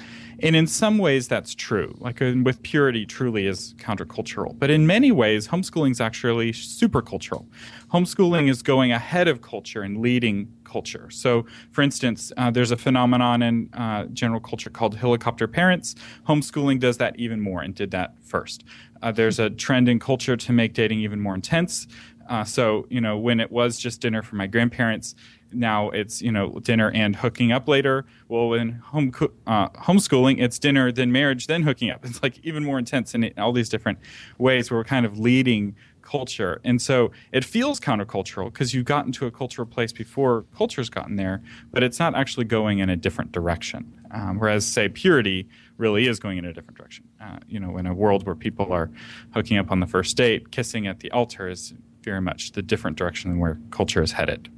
And 0.44 0.56
in 0.56 0.68
some 0.68 0.98
ways, 1.00 1.28
that's 1.28 1.56
true. 1.56 1.96
Like 2.00 2.22
uh, 2.22 2.34
with 2.44 2.62
purity, 2.62 3.06
truly 3.06 3.48
is 3.48 3.74
countercultural. 3.78 4.58
But 4.58 4.70
in 4.70 4.86
many 4.86 5.12
ways, 5.12 5.48
homeschooling 5.48 5.92
is 5.92 6.02
actually 6.02 6.52
supercultural. 6.52 7.48
Homeschooling 7.92 8.50
is 8.50 8.62
going 8.62 8.92
ahead 8.92 9.28
of 9.28 9.42
culture 9.42 9.82
and 9.82 9.98
leading 9.98 10.52
culture. 10.64 11.10
So, 11.10 11.46
for 11.72 11.82
instance, 11.82 12.32
uh, 12.38 12.52
there's 12.52 12.72
a 12.72 12.78
phenomenon 12.78 13.42
in 13.42 13.70
uh, 13.74 14.06
general 14.06 14.40
culture 14.40 14.70
called 14.70 14.96
helicopter 14.96 15.48
parents. 15.48 15.96
Homeschooling 16.28 16.80
does 16.80 16.98
that 16.98 17.18
even 17.18 17.42
more 17.42 17.62
and 17.62 17.74
did 17.74 17.92
that 17.92 18.14
first. 18.22 18.64
Uh, 19.02 19.12
there's 19.12 19.40
a 19.40 19.50
trend 19.50 19.90
in 19.90 20.00
culture 20.00 20.38
to 20.38 20.54
make 20.54 20.74
dating 20.74 21.00
even 21.00 21.20
more 21.20 21.36
intense. 21.36 21.88
Uh, 22.30 22.44
so, 22.44 22.86
you 22.90 23.00
know, 23.00 23.18
when 23.18 23.40
it 23.40 23.52
was 23.52 23.80
just 23.80 24.02
dinner 24.02 24.22
for 24.22 24.36
my 24.36 24.48
grandparents, 24.48 25.16
now 25.52 25.90
it's 25.90 26.22
you 26.22 26.32
know 26.32 26.60
dinner 26.62 26.92
and 26.92 27.16
hooking 27.16 27.52
up 27.52 27.68
later. 27.68 28.06
Well, 28.28 28.54
in 28.54 28.74
home 28.74 29.12
uh, 29.46 29.70
homeschooling, 29.70 30.42
it's 30.42 30.60
dinner 30.60 30.92
then 30.92 31.12
marriage 31.12 31.48
then 31.48 31.64
hooking 31.64 31.90
up. 31.90 32.06
It's 32.08 32.24
like 32.24 32.40
even 32.44 32.64
more 32.64 32.80
intense 32.80 33.14
in 33.14 33.32
all 33.38 33.52
these 33.52 33.70
different 33.70 34.00
ways 34.38 34.72
where 34.72 34.80
we're 34.80 34.86
kind 34.86 35.06
of 35.06 35.20
leading 35.20 35.76
culture, 36.02 36.62
and 36.64 36.82
so 36.82 37.12
it 37.32 37.44
feels 37.44 37.80
countercultural 37.80 38.46
because 38.46 38.74
you've 38.74 38.86
gotten 38.86 39.12
to 39.12 39.26
a 39.26 39.32
cultural 39.32 39.68
place 39.68 39.92
before 39.92 40.46
culture's 40.56 40.90
gotten 40.90 41.18
there, 41.18 41.42
but 41.72 41.84
it's 41.84 42.00
not 42.00 42.16
actually 42.16 42.46
going 42.46 42.80
in 42.80 42.90
a 42.90 42.96
different 42.96 43.32
direction. 43.32 43.94
Um, 44.12 44.40
whereas, 44.40 44.66
say, 44.66 44.88
purity 44.88 45.50
really 45.78 46.08
is 46.08 46.20
going 46.20 46.38
in 46.38 46.46
a 46.46 46.54
different 46.54 46.78
direction. 46.78 47.06
Uh, 47.22 47.40
you 47.48 47.60
know, 47.60 47.78
in 47.78 47.86
a 47.86 47.94
world 47.94 48.26
where 48.26 48.36
people 48.36 48.72
are 48.72 48.90
hooking 49.34 49.58
up 49.58 49.70
on 49.70 49.82
the 49.82 49.88
first 49.88 50.16
date, 50.16 50.52
kissing 50.52 50.88
at 50.88 51.02
the 51.02 51.12
altar 51.12 51.50
is 51.50 51.74
very 52.04 52.22
much 52.22 52.54
the 52.54 52.62
different 52.62 52.98
direction 52.98 53.30
than 53.30 53.40
where 53.40 53.60
culture 53.70 54.02
is 54.02 54.14
headed. 54.14 54.50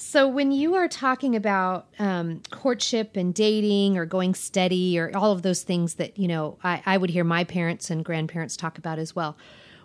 So, 0.00 0.28
when 0.28 0.52
you 0.52 0.76
are 0.76 0.86
talking 0.86 1.34
about 1.34 1.88
um, 1.98 2.40
courtship 2.52 3.16
and 3.16 3.34
dating 3.34 3.98
or 3.98 4.06
going 4.06 4.32
steady 4.36 4.96
or 4.96 5.10
all 5.16 5.32
of 5.32 5.42
those 5.42 5.64
things 5.64 5.94
that, 5.94 6.16
you 6.16 6.28
know, 6.28 6.56
I, 6.62 6.80
I, 6.86 6.96
would 6.96 7.10
hear 7.10 7.24
my 7.24 7.42
parents 7.42 7.90
and 7.90 8.04
grandparents 8.04 8.56
talk 8.56 8.78
about 8.78 9.00
as 9.00 9.16
well, 9.16 9.36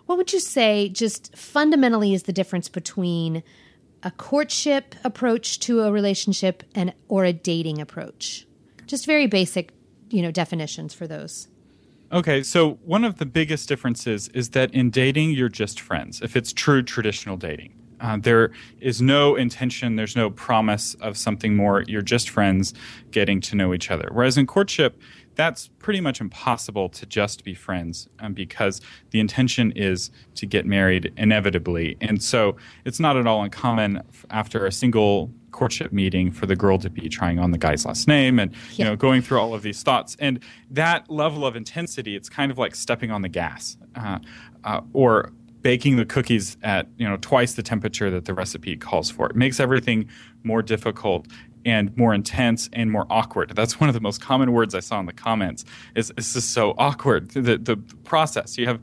what 0.06 0.16
would 0.16 0.32
you 0.32 0.38
say 0.38 0.88
just 0.88 1.36
fundamentally 1.36 2.14
is 2.14 2.22
the 2.22 2.32
difference 2.32 2.68
between 2.68 3.42
a 4.04 4.12
courtship 4.12 4.94
approach 5.02 5.58
to 5.60 5.80
a 5.80 5.90
relationship 5.90 6.62
and 6.76 6.94
or 7.08 7.24
a 7.24 7.32
dating 7.32 7.80
approach? 7.80 8.46
Just 8.86 9.06
very 9.06 9.26
basic, 9.26 9.72
you 10.10 10.22
know, 10.22 10.30
definitions 10.30 10.94
for 10.94 11.08
those. 11.08 11.48
Okay, 12.12 12.44
so 12.44 12.74
one 12.84 13.02
of 13.02 13.18
the 13.18 13.26
biggest 13.26 13.68
differences 13.68 14.28
is 14.28 14.50
that 14.50 14.72
in 14.72 14.90
dating, 14.90 15.32
you're 15.32 15.48
just 15.48 15.80
friends, 15.80 16.22
if 16.22 16.36
it's 16.36 16.52
true 16.52 16.84
traditional 16.84 17.36
dating 17.36 17.74
Uh, 18.04 18.18
there 18.20 18.50
is 18.80 19.00
no 19.00 19.34
intention, 19.34 19.96
there's 19.96 20.14
no 20.14 20.28
promise 20.28 20.92
of 20.96 21.16
something 21.16 21.56
more. 21.56 21.84
You're 21.88 22.02
just 22.02 22.28
friends 22.28 22.74
getting 23.12 23.40
to 23.40 23.56
know 23.56 23.72
each 23.72 23.90
other. 23.90 24.10
Whereas 24.12 24.36
in 24.36 24.46
courtship, 24.46 25.00
that's 25.36 25.68
pretty 25.78 26.02
much 26.02 26.20
impossible 26.20 26.90
to 26.90 27.06
just 27.06 27.44
be 27.44 27.54
friends 27.54 28.06
um, 28.18 28.34
because 28.34 28.82
the 29.10 29.20
intention 29.20 29.72
is 29.72 30.10
to 30.34 30.44
get 30.44 30.66
married 30.66 31.14
inevitably. 31.16 31.96
And 32.02 32.22
so 32.22 32.56
it's 32.84 33.00
not 33.00 33.16
at 33.16 33.26
all 33.26 33.42
uncommon 33.42 34.02
after 34.28 34.66
a 34.66 34.70
single 34.70 35.32
courtship 35.50 35.90
meeting 35.90 36.30
for 36.30 36.44
the 36.44 36.56
girl 36.56 36.76
to 36.78 36.90
be 36.90 37.08
trying 37.08 37.38
on 37.38 37.52
the 37.52 37.58
guy's 37.58 37.86
last 37.86 38.06
name 38.06 38.40
and 38.40 38.52
you 38.72 38.84
know 38.84 38.96
going 38.96 39.22
through 39.22 39.38
all 39.38 39.54
of 39.54 39.62
these 39.62 39.84
thoughts 39.84 40.16
and 40.18 40.40
that 40.68 41.08
level 41.08 41.46
of 41.46 41.54
intensity 41.54 42.16
it's 42.16 42.28
kind 42.28 42.50
of 42.50 42.58
like 42.58 42.74
stepping 42.74 43.12
on 43.12 43.22
the 43.22 43.28
gas 43.28 43.76
uh, 43.94 44.18
uh, 44.64 44.80
or 44.92 45.30
baking 45.64 45.96
the 45.96 46.04
cookies 46.04 46.56
at 46.62 46.86
you 46.98 47.08
know 47.08 47.16
twice 47.16 47.54
the 47.54 47.62
temperature 47.62 48.10
that 48.10 48.26
the 48.26 48.34
recipe 48.34 48.76
calls 48.76 49.10
for 49.10 49.26
it 49.28 49.34
makes 49.34 49.58
everything 49.58 50.08
more 50.44 50.62
difficult 50.62 51.26
and 51.64 51.96
more 51.96 52.14
intense 52.14 52.68
and 52.72 52.90
more 52.90 53.06
awkward. 53.10 53.54
That's 53.54 53.80
one 53.80 53.88
of 53.88 53.94
the 53.94 54.00
most 54.00 54.20
common 54.20 54.52
words 54.52 54.74
I 54.74 54.80
saw 54.80 55.00
in 55.00 55.06
the 55.06 55.12
comments. 55.12 55.64
Is 55.94 56.12
this 56.16 56.36
is 56.36 56.44
so 56.44 56.74
awkward? 56.78 57.30
The 57.30 57.58
the 57.58 57.76
process 58.04 58.58
you 58.58 58.66
have. 58.66 58.80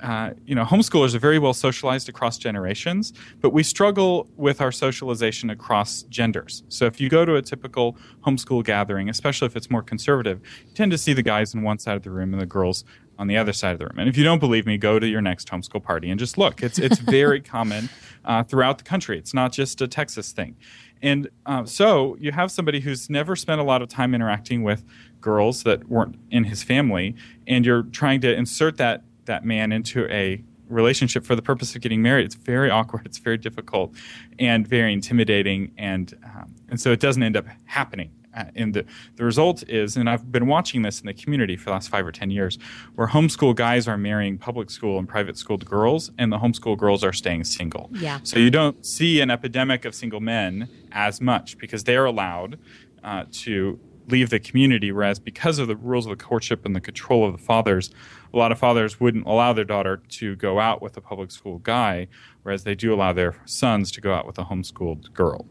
Uh, 0.00 0.32
you 0.44 0.52
know, 0.52 0.64
homeschoolers 0.64 1.14
are 1.14 1.20
very 1.20 1.38
well 1.38 1.54
socialized 1.54 2.08
across 2.08 2.36
generations, 2.36 3.12
but 3.40 3.50
we 3.50 3.62
struggle 3.62 4.28
with 4.36 4.60
our 4.60 4.72
socialization 4.72 5.48
across 5.48 6.02
genders. 6.02 6.64
So 6.66 6.86
if 6.86 7.00
you 7.00 7.08
go 7.08 7.24
to 7.24 7.36
a 7.36 7.42
typical 7.42 7.96
homeschool 8.26 8.64
gathering, 8.64 9.08
especially 9.08 9.46
if 9.46 9.54
it's 9.54 9.70
more 9.70 9.80
conservative, 9.80 10.40
you 10.66 10.74
tend 10.74 10.90
to 10.90 10.98
see 10.98 11.12
the 11.12 11.22
guys 11.22 11.54
on 11.54 11.62
one 11.62 11.78
side 11.78 11.96
of 11.96 12.02
the 12.02 12.10
room 12.10 12.32
and 12.32 12.42
the 12.42 12.46
girls 12.46 12.84
on 13.22 13.28
the 13.28 13.36
other 13.36 13.52
side 13.52 13.72
of 13.72 13.78
the 13.78 13.86
room. 13.86 14.00
And 14.00 14.08
if 14.08 14.16
you 14.16 14.24
don't 14.24 14.40
believe 14.40 14.66
me, 14.66 14.76
go 14.76 14.98
to 14.98 15.06
your 15.06 15.20
next 15.20 15.48
homeschool 15.48 15.80
party 15.80 16.10
and 16.10 16.18
just 16.18 16.36
look. 16.36 16.60
It's 16.60 16.76
it's 16.76 16.98
very 16.98 17.40
common 17.56 17.88
uh, 18.24 18.42
throughout 18.42 18.78
the 18.78 18.84
country. 18.84 19.16
It's 19.16 19.32
not 19.32 19.52
just 19.52 19.80
a 19.80 19.86
Texas 19.86 20.32
thing. 20.32 20.56
And 21.00 21.30
uh, 21.46 21.64
so 21.64 22.16
you 22.18 22.32
have 22.32 22.50
somebody 22.50 22.80
who's 22.80 23.08
never 23.08 23.36
spent 23.36 23.60
a 23.60 23.64
lot 23.64 23.80
of 23.80 23.88
time 23.88 24.12
interacting 24.12 24.64
with 24.64 24.84
girls 25.20 25.62
that 25.62 25.88
weren't 25.88 26.16
in 26.32 26.42
his 26.42 26.64
family, 26.64 27.14
and 27.46 27.64
you're 27.64 27.84
trying 27.84 28.20
to 28.22 28.34
insert 28.34 28.76
that 28.78 29.04
that 29.26 29.44
man 29.44 29.70
into 29.70 30.10
a 30.12 30.42
relationship 30.68 31.24
for 31.24 31.36
the 31.36 31.42
purpose 31.42 31.76
of 31.76 31.80
getting 31.80 32.02
married. 32.02 32.24
It's 32.24 32.34
very 32.34 32.70
awkward. 32.70 33.06
It's 33.06 33.18
very 33.18 33.38
difficult, 33.38 33.94
and 34.40 34.66
very 34.66 34.92
intimidating, 34.92 35.70
and 35.78 36.12
um, 36.24 36.56
and 36.68 36.80
so 36.80 36.90
it 36.90 36.98
doesn't 36.98 37.22
end 37.22 37.36
up 37.36 37.46
happening. 37.66 38.10
Uh, 38.34 38.44
and 38.54 38.74
the, 38.74 38.84
the 39.16 39.24
result 39.24 39.62
is, 39.68 39.96
and 39.96 40.08
I've 40.08 40.30
been 40.32 40.46
watching 40.46 40.82
this 40.82 41.00
in 41.00 41.06
the 41.06 41.14
community 41.14 41.56
for 41.56 41.66
the 41.66 41.70
last 41.72 41.88
five 41.88 42.06
or 42.06 42.12
10 42.12 42.30
years, 42.30 42.58
where 42.94 43.08
homeschool 43.08 43.54
guys 43.54 43.86
are 43.86 43.98
marrying 43.98 44.38
public 44.38 44.70
school 44.70 44.98
and 44.98 45.08
private 45.08 45.36
schooled 45.36 45.64
girls, 45.64 46.10
and 46.18 46.32
the 46.32 46.38
homeschool 46.38 46.78
girls 46.78 47.04
are 47.04 47.12
staying 47.12 47.44
single. 47.44 47.90
Yeah. 47.92 48.20
So 48.22 48.38
you 48.38 48.50
don't 48.50 48.84
see 48.84 49.20
an 49.20 49.30
epidemic 49.30 49.84
of 49.84 49.94
single 49.94 50.20
men 50.20 50.68
as 50.92 51.20
much 51.20 51.58
because 51.58 51.84
they're 51.84 52.06
allowed 52.06 52.58
uh, 53.04 53.24
to 53.32 53.78
leave 54.08 54.30
the 54.30 54.40
community, 54.40 54.92
whereas 54.92 55.18
because 55.18 55.58
of 55.58 55.68
the 55.68 55.76
rules 55.76 56.06
of 56.06 56.10
the 56.16 56.24
courtship 56.24 56.64
and 56.64 56.74
the 56.74 56.80
control 56.80 57.24
of 57.26 57.32
the 57.32 57.42
fathers, 57.42 57.90
a 58.32 58.36
lot 58.36 58.52
of 58.52 58.58
fathers 58.58 58.98
wouldn't 58.98 59.26
allow 59.26 59.52
their 59.52 59.64
daughter 59.64 60.02
to 60.08 60.34
go 60.36 60.58
out 60.58 60.82
with 60.82 60.96
a 60.96 61.00
public 61.00 61.30
school 61.30 61.58
guy, 61.58 62.08
whereas 62.42 62.64
they 62.64 62.74
do 62.74 62.92
allow 62.92 63.12
their 63.12 63.36
sons 63.44 63.90
to 63.92 64.00
go 64.00 64.12
out 64.12 64.26
with 64.26 64.38
a 64.38 64.44
homeschooled 64.44 65.12
girl. 65.12 65.46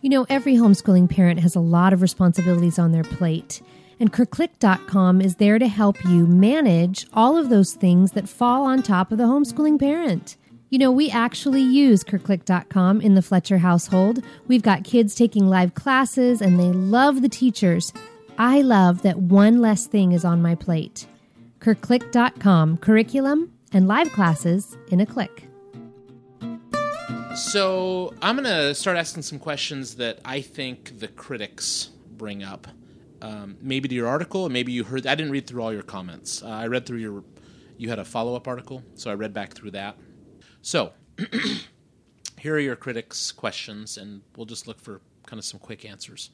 You 0.00 0.08
know, 0.08 0.26
every 0.30 0.54
homeschooling 0.54 1.10
parent 1.10 1.40
has 1.40 1.54
a 1.54 1.60
lot 1.60 1.92
of 1.92 2.00
responsibilities 2.00 2.78
on 2.78 2.92
their 2.92 3.04
plate, 3.04 3.60
and 3.98 4.10
CurrClick.com 4.10 5.20
is 5.20 5.36
there 5.36 5.58
to 5.58 5.68
help 5.68 6.02
you 6.06 6.26
manage 6.26 7.06
all 7.12 7.36
of 7.36 7.50
those 7.50 7.74
things 7.74 8.12
that 8.12 8.26
fall 8.26 8.64
on 8.64 8.82
top 8.82 9.12
of 9.12 9.18
the 9.18 9.24
homeschooling 9.24 9.78
parent. 9.78 10.38
You 10.70 10.78
know, 10.78 10.90
we 10.90 11.10
actually 11.10 11.60
use 11.60 12.02
CurrClick.com 12.02 13.02
in 13.02 13.14
the 13.14 13.20
Fletcher 13.20 13.58
household. 13.58 14.24
We've 14.48 14.62
got 14.62 14.84
kids 14.84 15.14
taking 15.14 15.50
live 15.50 15.74
classes, 15.74 16.40
and 16.40 16.58
they 16.58 16.72
love 16.72 17.20
the 17.20 17.28
teachers. 17.28 17.92
I 18.38 18.62
love 18.62 19.02
that 19.02 19.18
one 19.18 19.60
less 19.60 19.86
thing 19.86 20.12
is 20.12 20.24
on 20.24 20.40
my 20.40 20.54
plate. 20.54 21.06
CurrClick.com 21.58 22.78
curriculum 22.78 23.52
and 23.70 23.86
live 23.86 24.10
classes 24.12 24.78
in 24.88 25.00
a 25.00 25.06
click. 25.06 25.49
So 27.36 28.12
I'm 28.20 28.34
going 28.34 28.44
to 28.44 28.74
start 28.74 28.96
asking 28.96 29.22
some 29.22 29.38
questions 29.38 29.94
that 29.96 30.18
I 30.24 30.40
think 30.40 30.98
the 30.98 31.06
critics 31.06 31.90
bring 32.16 32.42
up. 32.42 32.66
Um, 33.22 33.56
maybe 33.60 33.88
to 33.88 33.94
your 33.94 34.08
article, 34.08 34.48
maybe 34.48 34.72
you 34.72 34.82
heard. 34.82 35.06
I 35.06 35.14
didn't 35.14 35.30
read 35.30 35.46
through 35.46 35.62
all 35.62 35.72
your 35.72 35.82
comments. 35.82 36.42
Uh, 36.42 36.48
I 36.48 36.66
read 36.66 36.86
through 36.86 36.98
your. 36.98 37.22
You 37.76 37.88
had 37.88 37.98
a 37.98 38.04
follow 38.04 38.34
up 38.34 38.48
article, 38.48 38.82
so 38.94 39.10
I 39.10 39.14
read 39.14 39.32
back 39.32 39.52
through 39.52 39.70
that. 39.72 39.96
So 40.62 40.92
here 42.38 42.54
are 42.54 42.60
your 42.60 42.76
critics' 42.76 43.30
questions, 43.30 43.96
and 43.96 44.22
we'll 44.36 44.46
just 44.46 44.66
look 44.66 44.80
for 44.80 45.00
kind 45.26 45.38
of 45.38 45.44
some 45.44 45.60
quick 45.60 45.84
answers. 45.84 46.30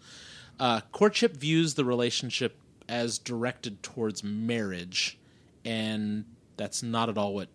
Uh, 0.59 0.81
courtship 0.93 1.37
views 1.37 1.75
the 1.75 1.85
relationship 1.85 2.59
as 2.89 3.19
directed 3.19 3.83
towards 3.83 4.25
marriage, 4.25 5.19
and 5.65 6.25
that's 6.57 6.83
not 6.83 7.09
at 7.09 7.19
all 7.19 7.35
what 7.35 7.49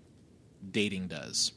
dating 0.72 1.08
does. 1.08 1.54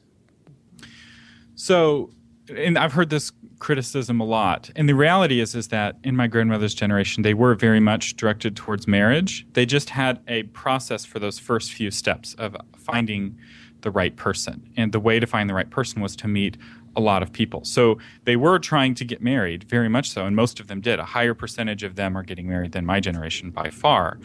So, 1.55 2.11
and 2.55 2.77
I've 2.79 2.93
heard 2.93 3.11
this 3.11 3.33
criticism 3.59 4.21
a 4.21 4.25
lot. 4.25 4.71
And 4.77 4.89
the 4.89 4.95
reality 4.95 5.41
is, 5.41 5.55
is 5.55 5.69
that 5.69 5.97
in 6.05 6.17
my 6.17 6.27
grandmother's 6.27 6.75
generation, 6.75 7.23
they 7.23 7.35
were 7.35 7.55
very 7.55 7.81
much 7.81 8.17
directed 8.17 8.57
towards 8.57 8.87
marriage. 8.87 9.47
They 9.55 9.65
just 9.65 9.91
had 9.91 10.21
a 10.29 10.43
process 10.45 11.05
for 11.05 11.19
those 11.19 11.39
first 11.39 11.73
few 11.73 11.91
steps 11.91 12.35
of 12.35 12.57
finding 12.77 13.39
the 13.81 13.91
right 13.91 14.17
person. 14.17 14.71
And 14.77 14.93
the 14.93 15.01
way 15.01 15.21
to 15.21 15.27
find 15.27 15.49
the 15.49 15.55
right 15.55 15.71
person 15.71 16.03
was 16.03 16.17
to 16.17 16.29
meet 16.29 16.57
a 16.97 17.01
lot 17.01 17.23
of 17.23 17.33
people. 17.33 17.65
So 17.65 17.99
they 18.25 18.37
were 18.37 18.59
trying 18.59 18.95
to 18.97 19.05
get 19.05 19.23
married, 19.23 19.65
very 19.65 19.89
much 19.89 20.11
so, 20.11 20.27
and 20.27 20.37
most 20.37 20.61
of 20.61 20.69
them 20.69 20.81
did. 20.81 20.99
A 20.99 21.05
higher 21.05 21.35
percentage 21.35 21.83
of 21.83 21.97
them 21.97 22.17
are 22.17 22.23
getting 22.23 22.49
married 22.49 22.73
than 22.73 22.87
my 22.87 23.01
generation 23.01 23.51
by 23.51 23.71
far. 23.71 24.19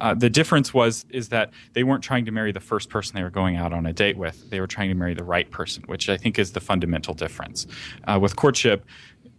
Uh, 0.00 0.14
the 0.14 0.30
difference 0.30 0.74
was 0.74 1.06
is 1.10 1.28
that 1.28 1.50
they 1.72 1.84
weren't 1.84 2.02
trying 2.02 2.24
to 2.24 2.30
marry 2.30 2.52
the 2.52 2.60
first 2.60 2.90
person 2.90 3.16
they 3.16 3.22
were 3.22 3.30
going 3.30 3.56
out 3.56 3.72
on 3.72 3.86
a 3.86 3.92
date 3.92 4.16
with. 4.16 4.50
They 4.50 4.60
were 4.60 4.66
trying 4.66 4.88
to 4.88 4.94
marry 4.94 5.14
the 5.14 5.24
right 5.24 5.50
person, 5.50 5.84
which 5.86 6.08
I 6.08 6.16
think 6.16 6.38
is 6.38 6.52
the 6.52 6.60
fundamental 6.60 7.14
difference. 7.14 7.66
Uh, 8.04 8.18
with 8.20 8.36
courtship, 8.36 8.84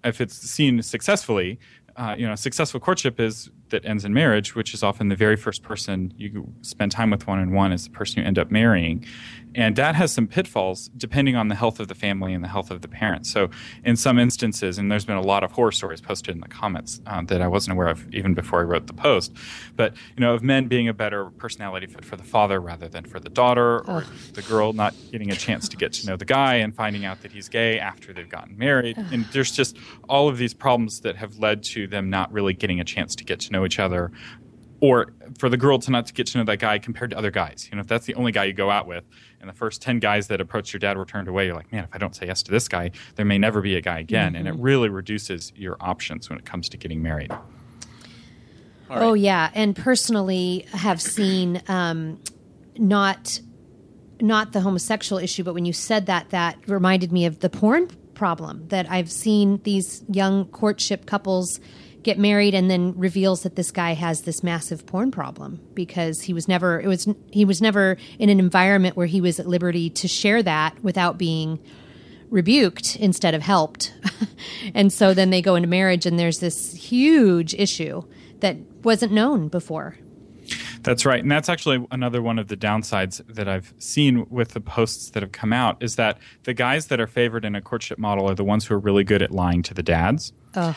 if 0.04 0.22
it's 0.22 0.36
seen 0.36 0.82
successfully, 0.82 1.60
uh, 1.98 2.16
you 2.18 2.28
know, 2.28 2.36
successful 2.36 2.80
courtship 2.80 3.20
is 3.20 3.50
that 3.70 3.86
ends 3.86 4.06
in 4.06 4.14
marriage, 4.14 4.56
which 4.56 4.74
is 4.74 4.84
often 4.84 5.10
the 5.10 5.16
very 5.16 5.36
first 5.36 5.64
person 5.64 6.14
you 6.18 6.54
spend 6.62 6.92
time 6.92 7.10
with 7.10 7.28
one 7.28 7.40
on 7.40 7.52
one 7.52 7.72
is 7.72 7.84
the 7.84 7.90
person 7.90 8.22
you 8.22 8.26
end 8.26 8.40
up 8.40 8.52
marrying. 8.52 9.06
And 9.56 9.76
that 9.78 9.96
has 9.96 10.12
some 10.12 10.28
pitfalls 10.28 10.90
depending 10.98 11.36
on 11.36 11.48
the 11.48 11.56
health 11.56 11.80
of 11.80 11.88
the 11.88 11.96
family 11.96 12.34
and 12.34 12.44
the 12.44 12.48
health 12.48 12.70
of 12.70 12.82
the 12.82 12.88
parents. 12.88 13.32
So, 13.32 13.50
in 13.84 13.96
some 13.96 14.20
instances, 14.20 14.78
and 14.78 14.92
there's 14.92 15.06
been 15.06 15.18
a 15.18 15.22
lot 15.22 15.44
of 15.44 15.52
horror 15.52 15.72
stories 15.72 16.00
posted 16.00 16.36
in 16.36 16.42
the 16.42 16.48
comments 16.48 17.02
uh, 17.08 17.24
that 17.24 17.42
I 17.42 17.48
wasn't 17.48 17.74
aware 17.74 17.88
of 17.88 18.14
even 18.14 18.36
before 18.36 18.60
I 18.60 18.64
wrote 18.64 18.86
the 18.86 18.94
post, 18.94 19.34
but 19.76 19.96
you 20.16 20.22
know, 20.22 20.36
of 20.36 20.44
men 20.44 20.68
being 20.68 20.88
a 20.88 20.94
better 20.94 21.32
personality 21.32 21.88
fit 21.88 22.06
for 22.06 22.16
the 22.18 22.24
father 22.24 22.60
rather 22.60 22.88
than 22.88 23.04
for 23.06 23.20
the 23.20 23.30
daughter, 23.30 23.80
or 23.88 24.06
the 24.34 24.44
girl 24.44 24.74
not 24.74 24.94
getting 25.12 25.32
a 25.32 25.36
chance 25.36 25.68
to 25.70 25.78
get 25.78 25.94
to 25.94 26.08
know 26.08 26.16
the 26.16 26.26
guy 26.26 26.56
and 26.56 26.76
finding 26.76 27.06
out 27.06 27.22
that 27.22 27.32
he's 27.32 27.50
gay 27.50 27.80
after 27.80 28.14
they've 28.14 28.30
gotten 28.30 28.58
married. 28.58 28.98
And 29.12 29.26
there's 29.32 29.52
just 29.52 29.78
all 30.08 30.30
of 30.30 30.38
these 30.38 30.54
problems 30.54 31.00
that 31.02 31.16
have 31.16 31.38
led 31.40 31.64
to 31.64 31.88
them 31.88 32.10
not 32.10 32.32
really 32.32 32.54
getting 32.54 32.80
a 32.80 32.84
chance 32.84 33.16
to 33.16 33.24
get 33.24 33.40
to 33.42 33.52
know 33.52 33.57
each 33.66 33.80
other 33.80 34.12
or 34.80 35.14
for 35.40 35.50
the 35.50 35.58
girl 35.58 35.80
to 35.80 35.92
not 35.92 36.06
to 36.06 36.14
get 36.14 36.28
to 36.28 36.38
know 36.38 36.44
that 36.44 36.58
guy 36.58 36.78
compared 36.78 37.10
to 37.10 37.18
other 37.18 37.32
guys. 37.32 37.68
You 37.72 37.78
know, 37.78 37.82
if 37.82 37.88
that's 37.88 38.06
the 38.06 38.16
only 38.16 38.32
guy 38.32 38.46
you 38.46 38.54
go 38.54 38.70
out 38.70 38.88
with, 38.88 39.04
and 39.40 39.50
the 39.50 39.54
first 39.54 39.82
ten 39.82 40.00
guys 40.00 40.28
that 40.28 40.40
approach 40.40 40.74
your 40.74 40.80
dad 40.80 40.98
were 40.98 41.06
turned 41.06 41.28
away, 41.28 41.48
you're 41.48 41.56
like, 41.56 41.72
man, 41.72 41.84
if 41.84 41.90
I 41.94 41.98
don't 41.98 42.16
say 42.16 42.28
yes 42.28 42.44
to 42.44 42.52
this 42.52 42.68
guy, 42.68 42.92
there 43.16 43.26
may 43.26 43.38
never 43.38 43.62
be 43.62 43.76
a 43.76 43.82
guy 43.82 44.00
again, 44.00 44.36
and 44.36 44.48
it 44.48 44.56
really 44.56 44.90
reduces 44.90 45.52
your 45.56 45.78
options 45.80 46.30
when 46.30 46.38
it 46.38 46.46
comes 46.46 46.70
to 46.70 46.78
getting 46.78 47.02
married. 47.02 47.32
Oh 48.90 49.14
yeah, 49.14 49.50
and 49.54 49.76
personally 49.76 50.66
have 50.74 51.02
seen 51.02 51.62
um, 51.68 52.22
not 52.78 53.42
not 54.20 54.54
the 54.54 54.62
homosexual 54.62 55.22
issue, 55.22 55.44
but 55.44 55.54
when 55.54 55.66
you 55.66 55.74
said 55.74 56.08
that, 56.08 56.30
that 56.32 56.58
reminded 56.68 57.12
me 57.12 57.26
of 57.26 57.40
the 57.40 57.50
porn 57.50 57.88
problem 58.14 58.68
that 58.70 58.90
I've 58.90 59.12
seen 59.12 59.62
these 59.64 60.04
young 60.10 60.46
courtship 60.46 61.06
couples 61.06 61.60
get 62.08 62.18
married 62.18 62.56
and 62.56 62.72
then 62.72 62.98
reveals 62.98 63.44
that 63.44 63.58
this 63.58 63.70
guy 63.70 63.94
has 63.94 64.22
this 64.22 64.42
massive 64.42 64.86
porn 64.86 65.12
problem 65.12 65.60
because 65.74 66.22
he 66.22 66.32
was 66.32 66.48
never 66.48 66.80
it 66.80 66.88
was 66.88 67.06
he 67.32 67.44
was 67.44 67.62
never 67.62 67.98
in 68.18 68.30
an 68.30 68.40
environment 68.40 68.96
where 68.96 69.08
he 69.08 69.20
was 69.20 69.42
at 69.42 69.46
liberty 69.46 69.90
to 69.90 70.08
share 70.08 70.42
that 70.42 70.82
without 70.82 71.18
being 71.18 71.60
rebuked 72.30 72.96
instead 72.96 73.36
of 73.36 73.42
helped. 73.42 73.94
and 74.74 74.94
so 74.94 75.14
then 75.14 75.32
they 75.32 75.42
go 75.42 75.56
into 75.56 75.68
marriage 75.68 76.06
and 76.06 76.18
there's 76.18 76.40
this 76.40 76.74
huge 76.74 77.54
issue 77.56 78.02
that 78.40 78.56
wasn't 78.84 79.12
known 79.12 79.50
before. 79.50 79.98
That's 80.84 81.06
right. 81.06 81.22
And 81.22 81.30
that's 81.30 81.50
actually 81.50 81.86
another 81.92 82.22
one 82.22 82.40
of 82.40 82.48
the 82.48 82.56
downsides 82.56 83.22
that 83.28 83.50
I've 83.50 83.74
seen 83.80 84.26
with 84.30 84.52
the 84.52 84.62
posts 84.62 85.10
that 85.10 85.24
have 85.24 85.34
come 85.34 85.52
out 85.52 85.84
is 85.84 85.98
that 85.98 86.20
the 86.44 86.54
guys 86.54 86.88
that 86.88 87.02
are 87.02 87.08
favored 87.08 87.44
in 87.44 87.54
a 87.54 87.62
courtship 87.62 88.00
model 88.00 88.30
are 88.30 88.36
the 88.36 88.46
ones 88.46 88.66
who 88.66 88.76
are 88.76 88.80
really 88.80 89.04
good 89.04 89.22
at 89.22 89.32
lying 89.32 89.62
to 89.64 89.74
the 89.74 89.84
dads. 89.84 90.32
Ugh. 90.56 90.76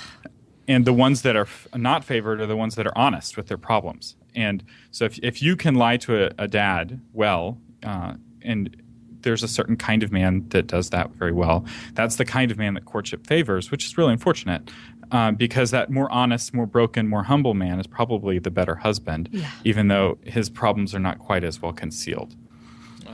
And 0.71 0.85
the 0.85 0.93
ones 0.93 1.23
that 1.23 1.35
are 1.37 1.49
f- 1.55 1.67
not 1.75 2.05
favored 2.05 2.41
are 2.41 2.47
the 2.47 2.57
ones 2.57 2.75
that 2.77 2.87
are 2.87 2.97
honest 2.97 3.37
with 3.37 3.47
their 3.49 3.59
problems. 3.59 4.17
And 4.35 4.63
so 4.91 5.05
if, 5.05 5.19
if 5.23 5.43
you 5.43 5.57
can 5.57 5.75
lie 5.75 5.97
to 5.99 6.27
a, 6.27 6.31
a 6.39 6.49
dad 6.49 7.01
well, 7.13 7.59
uh, 7.83 8.15
and 8.43 8.77
there's 9.23 9.43
a 9.43 9.49
certain 9.49 9.77
kind 9.77 10.03
of 10.03 10.13
man 10.13 10.47
that 10.51 10.67
does 10.67 10.91
that 10.91 11.11
very 11.11 11.33
well. 11.33 11.65
That's 11.95 12.17
the 12.17 12.25
kind 12.25 12.51
of 12.53 12.57
man 12.57 12.75
that 12.75 12.85
courtship 12.85 13.27
favors, 13.27 13.71
which 13.71 13.85
is 13.85 13.99
really 13.99 14.13
unfortunate. 14.13 14.71
Um, 15.13 15.35
because 15.35 15.73
that 15.73 15.91
more 15.91 16.11
honest, 16.13 16.55
more 16.55 16.67
broken, 16.67 17.09
more 17.09 17.25
humble 17.25 17.53
man 17.55 17.81
is 17.81 17.87
probably 17.89 18.39
the 18.39 18.51
better 18.51 18.77
husband, 18.77 19.29
Yeah. 19.33 19.51
even 19.65 19.89
though 19.89 20.19
his 20.25 20.49
problems 20.49 20.95
are 20.95 21.01
not 21.01 21.19
quite 21.19 21.43
as 21.43 21.61
well 21.61 21.73
concealed. 21.73 22.37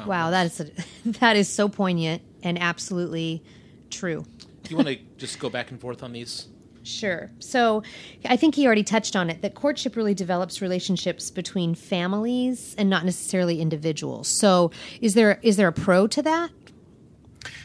Wow, 0.07 0.31
that 0.31 0.47
is 0.47 0.61
a, 0.61 0.67
that 1.21 1.37
is 1.37 1.49
so 1.49 1.69
poignant 1.71 2.21
and 2.43 2.59
absolutely 2.61 3.43
true. 3.91 4.25
Do 4.65 4.71
you 4.71 4.77
want 4.77 4.89
to 4.89 4.99
just 5.17 5.39
go 5.39 5.49
back 5.49 5.71
and 5.71 5.81
forth 5.81 6.03
on 6.03 6.13
these? 6.13 6.49
Sure. 6.87 7.31
So 7.41 7.83
I 8.25 8.37
think 8.37 8.55
he 8.55 8.65
already 8.65 8.85
touched 8.85 9.17
on 9.17 9.29
it 9.29 9.43
that 9.43 9.55
courtship 9.55 9.97
really 9.97 10.15
develops 10.15 10.63
relationships 10.63 11.31
between 11.31 11.75
families 11.75 12.75
and 12.79 12.89
not 12.89 13.05
necessarily 13.05 13.61
individuals. 13.61 14.29
So 14.29 14.71
is 15.01 15.15
there 15.15 15.41
is 15.43 15.57
there 15.57 15.69
a 15.69 15.73
pro 15.73 16.07
to 16.07 16.23
that? 16.23 16.51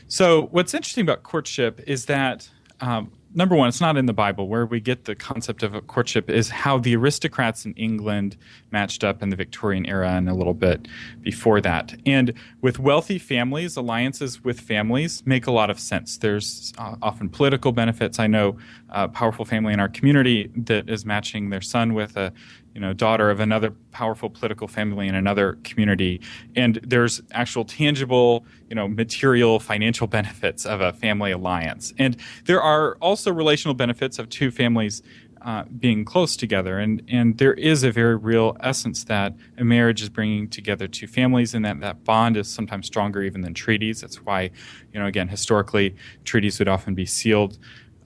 So, 0.08 0.48
what's 0.48 0.74
interesting 0.74 1.04
about 1.04 1.24
courtship 1.24 1.80
is 1.88 2.06
that 2.06 2.50
um, 2.82 3.14
number 3.34 3.56
one, 3.56 3.70
it's 3.70 3.82
not 3.82 3.98
in 3.98 4.06
the 4.06 4.14
Bible. 4.14 4.48
Where 4.48 4.66
we 4.66 4.80
get 4.80 5.06
the 5.06 5.16
concept 5.16 5.64
of 5.64 5.88
courtship 5.88 6.30
is 6.30 6.50
how 6.50 6.78
the 6.78 6.96
aristocrats 6.96 7.66
in 7.66 7.74
England 7.74 8.38
matched 8.72 9.04
up 9.04 9.22
in 9.22 9.30
the 9.30 9.36
Victorian 9.36 9.86
era 9.86 10.12
and 10.12 10.30
a 10.30 10.34
little 10.34 10.54
bit 10.54 10.88
before 11.22 11.62
that. 11.62 11.96
And 12.06 12.34
with 12.62 12.80
wealthy 12.80 13.18
families, 13.18 13.76
alliances 13.76 14.44
with 14.44 14.60
families 14.60 15.24
make 15.26 15.48
a 15.48 15.52
lot 15.52 15.70
of 15.70 15.80
sense. 15.80 16.18
There's 16.18 16.74
uh, 16.78 16.96
often 17.02 17.30
political 17.30 17.72
benefits. 17.72 18.20
I 18.20 18.28
know 18.28 18.58
a 18.90 19.08
powerful 19.08 19.46
family 19.46 19.74
in 19.74 19.80
our 19.80 19.90
community 19.90 20.52
that 20.56 20.90
is 20.90 21.06
matching 21.06 21.50
their 21.50 21.62
son 21.62 21.94
with 21.94 22.18
a 22.18 22.34
you 22.74 22.82
know 22.82 22.94
daughter 22.94 23.30
of 23.30 23.40
another 23.40 23.72
powerful 23.92 24.30
political 24.30 24.68
family 24.68 25.08
in 25.08 25.16
another 25.16 25.58
community. 25.64 26.22
And 26.56 26.80
there's 26.84 27.22
actual 27.32 27.66
tangible 27.66 28.46
you 28.70 28.76
know 28.76 28.88
material 28.88 29.60
financial 29.60 30.08
benefits 30.18 30.66
of 30.66 30.82
a 30.82 30.94
family 30.94 31.32
alliance. 31.32 31.94
And 31.98 32.18
there 32.46 32.62
are 32.62 32.96
also 33.02 33.32
relational 33.32 33.74
benefits 33.74 34.20
of 34.20 34.30
two 34.30 34.52
families 34.52 35.02
uh, 35.44 35.64
being 35.80 36.06
close 36.06 36.36
together. 36.36 36.78
And 36.78 37.02
and 37.08 37.38
there 37.38 37.54
is 37.54 37.84
a 37.84 37.92
very 37.92 38.16
real 38.16 38.56
essence 38.60 39.06
that 39.06 39.34
a 39.58 39.64
marriage 39.64 40.02
is 40.02 40.10
bringing 40.10 40.48
together 40.48 40.88
two 40.88 41.08
families 41.08 41.54
and 41.54 41.66
that 41.66 41.80
that 41.82 42.04
bond 42.04 42.38
is 42.38 42.48
sometimes 42.48 42.86
stronger 42.86 43.24
even 43.24 43.42
than 43.42 43.54
treaties. 43.54 44.02
That's 44.02 44.18
why 44.18 44.52
you 44.94 45.00
know 45.00 45.06
again 45.06 45.28
historically 45.28 45.96
treaties 46.26 46.60
would 46.60 46.68
often 46.68 46.94
be 46.94 47.06
sealed 47.06 47.58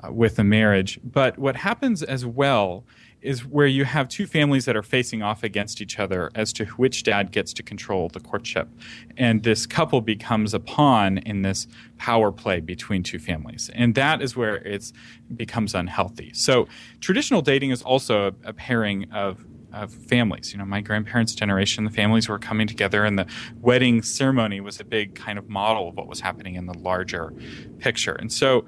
uh, 0.01 0.11
with 0.11 0.39
a 0.39 0.43
marriage. 0.43 0.99
But 1.03 1.37
what 1.37 1.57
happens 1.57 2.03
as 2.03 2.25
well 2.25 2.85
is 3.25 3.45
where 3.45 3.67
you 3.67 3.85
have 3.85 4.07
two 4.07 4.27
families 4.27 4.65
that 4.65 4.75
are 4.75 4.83
facing 4.83 5.21
off 5.21 5.43
against 5.43 5.81
each 5.81 5.99
other 5.99 6.31
as 6.35 6.53
to 6.53 6.65
which 6.65 7.03
dad 7.03 7.31
gets 7.31 7.53
to 7.53 7.63
control 7.63 8.09
the 8.09 8.19
courtship. 8.19 8.69
And 9.17 9.43
this 9.43 9.65
couple 9.65 10.01
becomes 10.01 10.53
a 10.53 10.59
pawn 10.59 11.17
in 11.19 11.41
this 11.41 11.67
power 11.97 12.31
play 12.31 12.59
between 12.59 13.03
two 13.03 13.19
families. 13.19 13.69
And 13.73 13.95
that 13.95 14.21
is 14.21 14.35
where 14.35 14.57
it 14.57 14.91
becomes 15.35 15.73
unhealthy. 15.73 16.31
So 16.33 16.67
traditional 16.99 17.41
dating 17.41 17.71
is 17.71 17.81
also 17.81 18.27
a, 18.27 18.49
a 18.49 18.53
pairing 18.53 19.11
of 19.11 19.45
of 19.73 19.93
families. 19.93 20.53
You 20.53 20.59
know, 20.59 20.65
my 20.65 20.79
grandparents' 20.79 21.35
generation, 21.35 21.83
the 21.83 21.91
families 21.91 22.29
were 22.29 22.39
coming 22.39 22.65
together, 22.65 23.03
and 23.03 23.19
the 23.19 23.27
wedding 23.59 24.01
ceremony 24.01 24.61
was 24.61 24.79
a 24.79 24.85
big 24.85 25.15
kind 25.15 25.37
of 25.37 25.49
model 25.49 25.89
of 25.89 25.97
what 25.97 26.07
was 26.07 26.21
happening 26.21 26.55
in 26.55 26.65
the 26.65 26.77
larger 26.77 27.33
picture. 27.79 28.13
And 28.13 28.31
so 28.31 28.65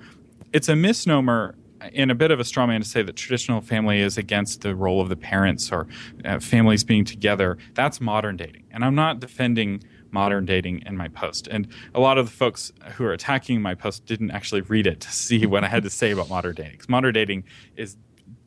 it's 0.52 0.68
a 0.68 0.76
misnomer 0.76 1.56
in 1.94 2.10
a 2.10 2.16
bit 2.16 2.32
of 2.32 2.40
a 2.40 2.44
straw 2.44 2.66
man 2.68 2.82
to 2.82 2.88
say 2.88 3.02
that 3.02 3.16
traditional 3.16 3.62
family 3.62 4.00
is 4.00 4.18
against 4.18 4.62
the 4.62 4.76
role 4.76 5.02
of 5.02 5.10
the 5.10 5.16
parents 5.16 5.72
or 5.72 5.88
uh, 6.26 6.40
families 6.40 6.84
being 6.84 7.06
together. 7.06 7.58
That's 7.74 8.02
modern 8.02 8.38
dating. 8.38 8.64
And 8.72 8.84
I'm 8.84 8.96
not 8.96 9.20
defending 9.20 9.84
modern 10.12 10.46
dating 10.46 10.84
in 10.86 10.96
my 10.98 11.08
post. 11.10 11.48
And 11.48 11.68
a 11.94 12.00
lot 12.00 12.18
of 12.18 12.26
the 12.28 12.32
folks 12.32 12.72
who 12.96 13.04
are 13.06 13.14
attacking 13.14 13.62
my 13.62 13.76
post 13.76 14.06
didn't 14.06 14.32
actually 14.32 14.62
read 14.62 14.88
it 14.88 15.02
to 15.02 15.12
see 15.12 15.46
what 15.46 15.64
I 15.64 15.68
had 15.68 15.84
to 15.84 15.90
say 15.90 16.12
about 16.12 16.30
modern 16.30 16.56
dating. 16.56 16.78
'Cause 16.80 16.90
modern 16.90 17.14
dating 17.14 17.44
is 17.76 17.98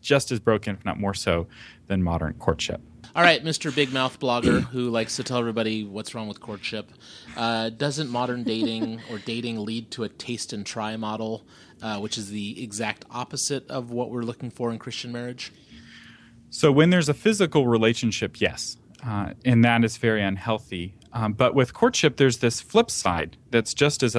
just 0.01 0.33
as 0.33 0.41
broken, 0.41 0.75
if 0.77 0.85
not 0.85 0.99
more 0.99 1.15
so, 1.15 1.47
than 1.87 2.03
modern 2.03 2.33
courtship. 2.35 2.81
All 3.15 3.23
right, 3.25 3.43
Mr. 3.45 3.75
Big 3.75 3.93
Mouth 3.93 4.21
blogger 4.21 4.63
who 4.73 4.89
likes 4.89 5.17
to 5.17 5.25
tell 5.25 5.39
everybody 5.39 5.85
what's 5.85 6.15
wrong 6.15 6.29
with 6.29 6.41
courtship. 6.41 6.91
Uh, 7.37 7.69
doesn't 7.71 8.09
modern 8.09 8.45
dating 8.45 9.01
or 9.11 9.19
dating 9.19 9.65
lead 9.65 9.91
to 9.93 10.05
a 10.05 10.09
taste 10.09 10.53
and 10.53 10.65
try 10.65 10.97
model, 10.97 11.45
uh, 11.83 11.99
which 11.99 12.19
is 12.19 12.31
the 12.31 12.63
exact 12.63 13.05
opposite 13.11 13.69
of 13.71 13.91
what 13.91 14.11
we're 14.11 14.23
looking 14.23 14.51
for 14.51 14.71
in 14.71 14.79
Christian 14.79 15.13
marriage? 15.13 15.53
So 16.51 16.73
when 16.73 16.91
there's 16.91 17.09
a 17.09 17.15
physical 17.15 17.67
relationship, 17.67 18.41
yes, 18.41 18.77
uh, 19.07 19.35
and 19.45 19.65
that 19.65 19.85
is 19.85 19.97
very 19.97 20.23
unhealthy. 20.23 20.95
Um, 21.13 21.33
but 21.33 21.55
with 21.55 21.73
courtship, 21.75 22.17
there's 22.17 22.39
this 22.39 22.61
flip 22.61 22.91
side 22.91 23.37
that's 23.51 23.75
just 23.75 24.03
as 24.03 24.17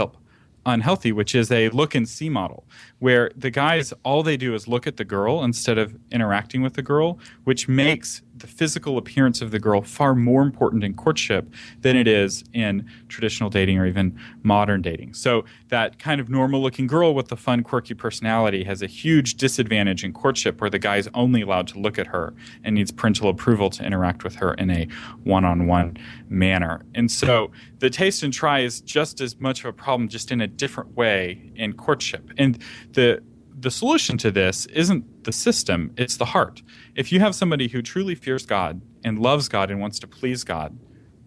unhealthy, 0.65 1.11
which 1.11 1.33
is 1.33 1.51
a 1.51 1.69
look 1.69 1.95
and 1.95 2.07
see 2.07 2.29
model, 2.29 2.65
where 2.99 3.31
the 3.35 3.49
guys 3.49 3.93
all 4.03 4.23
they 4.23 4.37
do 4.37 4.53
is 4.53 4.67
look 4.67 4.85
at 4.85 4.97
the 4.97 5.05
girl 5.05 5.43
instead 5.43 5.77
of 5.77 5.95
interacting 6.11 6.61
with 6.61 6.73
the 6.73 6.81
girl, 6.81 7.19
which 7.43 7.67
makes 7.67 8.21
the 8.41 8.47
physical 8.47 8.97
appearance 8.97 9.41
of 9.41 9.51
the 9.51 9.59
girl 9.59 9.81
far 9.81 10.15
more 10.15 10.41
important 10.41 10.83
in 10.83 10.93
courtship 10.93 11.47
than 11.81 11.95
it 11.95 12.07
is 12.07 12.43
in 12.53 12.87
traditional 13.07 13.49
dating 13.49 13.77
or 13.77 13.85
even 13.85 14.17
modern 14.43 14.81
dating. 14.81 15.13
So 15.13 15.45
that 15.69 15.99
kind 15.99 16.19
of 16.19 16.29
normal 16.29 16.61
looking 16.61 16.87
girl 16.87 17.13
with 17.13 17.27
the 17.27 17.37
fun, 17.37 17.63
quirky 17.63 17.93
personality 17.93 18.63
has 18.63 18.81
a 18.81 18.87
huge 18.87 19.35
disadvantage 19.35 20.03
in 20.03 20.11
courtship 20.11 20.59
where 20.59 20.69
the 20.69 20.79
guy 20.79 20.97
is 20.97 21.09
only 21.13 21.41
allowed 21.41 21.67
to 21.69 21.79
look 21.79 21.99
at 21.99 22.07
her 22.07 22.33
and 22.63 22.75
needs 22.75 22.91
parental 22.91 23.29
approval 23.29 23.69
to 23.71 23.83
interact 23.83 24.23
with 24.23 24.35
her 24.35 24.53
in 24.55 24.69
a 24.71 24.87
one 25.23 25.45
on 25.45 25.67
one 25.67 25.97
manner. 26.29 26.81
And 26.95 27.11
so 27.11 27.51
the 27.81 27.89
taste 27.89 28.21
and 28.21 28.31
try 28.31 28.59
is 28.59 28.79
just 28.79 29.19
as 29.21 29.39
much 29.39 29.59
of 29.59 29.65
a 29.65 29.73
problem, 29.73 30.07
just 30.07 30.31
in 30.31 30.39
a 30.39 30.47
different 30.47 30.95
way 30.95 31.51
in 31.55 31.73
courtship. 31.73 32.31
And 32.37 32.63
the 32.93 33.21
the 33.59 33.71
solution 33.71 34.17
to 34.17 34.31
this 34.31 34.65
isn't 34.67 35.23
the 35.23 35.31
system, 35.31 35.93
it's 35.95 36.17
the 36.17 36.25
heart. 36.25 36.63
If 36.95 37.11
you 37.11 37.19
have 37.19 37.35
somebody 37.35 37.67
who 37.67 37.83
truly 37.83 38.15
fears 38.15 38.45
God 38.45 38.81
and 39.03 39.19
loves 39.19 39.47
God 39.49 39.69
and 39.69 39.79
wants 39.79 39.99
to 39.99 40.07
please 40.07 40.43
God, 40.43 40.79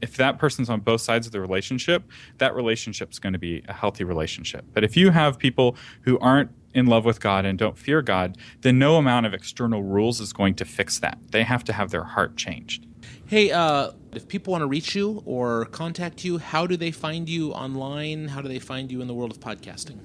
if 0.02 0.16
that 0.16 0.38
person's 0.38 0.68
on 0.68 0.80
both 0.80 1.00
sides 1.00 1.26
of 1.26 1.32
the 1.32 1.40
relationship, 1.40 2.02
that 2.38 2.54
relationship's 2.54 3.20
going 3.20 3.34
to 3.34 3.38
be 3.38 3.62
a 3.68 3.72
healthy 3.72 4.02
relationship. 4.02 4.64
But 4.72 4.82
if 4.82 4.96
you 4.96 5.10
have 5.10 5.38
people 5.38 5.76
who 6.02 6.18
aren't 6.18 6.50
in 6.74 6.86
love 6.86 7.04
with 7.04 7.20
God 7.20 7.44
and 7.44 7.56
don't 7.56 7.78
fear 7.78 8.02
God, 8.02 8.36
then 8.62 8.78
no 8.78 8.96
amount 8.96 9.26
of 9.26 9.34
external 9.34 9.82
rules 9.84 10.20
is 10.20 10.32
going 10.32 10.56
to 10.56 10.64
fix 10.64 10.98
that. 10.98 11.18
They 11.30 11.44
have 11.44 11.62
to 11.64 11.72
have 11.72 11.90
their 11.90 12.04
heart 12.04 12.36
changed. 12.36 12.86
Hey, 13.26 13.50
uh, 13.50 13.92
if 14.12 14.28
people 14.28 14.52
want 14.52 14.62
to 14.62 14.66
reach 14.66 14.94
you 14.94 15.22
or 15.24 15.64
contact 15.66 16.24
you, 16.24 16.36
how 16.38 16.66
do 16.66 16.76
they 16.76 16.90
find 16.90 17.26
you 17.26 17.52
online? 17.52 18.28
How 18.28 18.42
do 18.42 18.48
they 18.48 18.58
find 18.58 18.92
you 18.92 19.00
in 19.00 19.06
the 19.06 19.14
world 19.14 19.30
of 19.30 19.40
podcasting? 19.40 19.98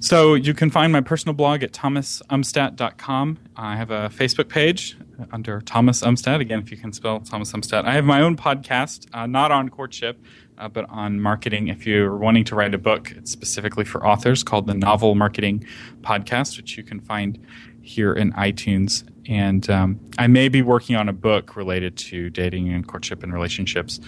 So 0.00 0.34
you 0.34 0.52
can 0.52 0.70
find 0.70 0.92
my 0.92 1.02
personal 1.02 1.34
blog 1.34 1.62
at 1.62 1.72
thomasumstattd.com. 1.72 3.38
I 3.54 3.76
have 3.76 3.90
a 3.90 4.08
Facebook 4.08 4.48
page 4.48 4.96
under 5.30 5.60
Thomas 5.60 6.02
Umstattd. 6.02 6.40
Again, 6.40 6.58
if 6.58 6.70
you 6.70 6.78
can 6.78 6.92
spell 6.92 7.20
Thomas 7.20 7.52
Umstattd. 7.52 7.84
I 7.84 7.92
have 7.92 8.04
my 8.04 8.22
own 8.22 8.36
podcast, 8.36 9.06
uh, 9.12 9.26
not 9.26 9.52
on 9.52 9.68
courtship, 9.68 10.20
uh, 10.58 10.68
but 10.68 10.88
on 10.88 11.20
marketing. 11.20 11.68
If 11.68 11.86
you're 11.86 12.16
wanting 12.16 12.44
to 12.44 12.56
write 12.56 12.74
a 12.74 12.78
book, 12.78 13.12
it's 13.12 13.30
specifically 13.30 13.84
for 13.84 14.04
authors 14.04 14.42
called 14.42 14.66
the 14.66 14.74
Novel 14.74 15.14
Marketing 15.14 15.64
Podcast, 16.00 16.56
which 16.56 16.76
you 16.76 16.82
can 16.82 16.98
find 16.98 17.38
here 17.82 18.12
in 18.12 18.32
iTunes. 18.32 19.04
And 19.28 19.68
um, 19.70 20.00
I 20.18 20.26
may 20.26 20.48
be 20.48 20.62
working 20.62 20.96
on 20.96 21.08
a 21.08 21.12
book 21.12 21.56
related 21.56 21.96
to 21.98 22.30
dating 22.30 22.72
and 22.72 22.86
courtship 22.86 23.22
and 23.22 23.32
relationships, 23.32 24.00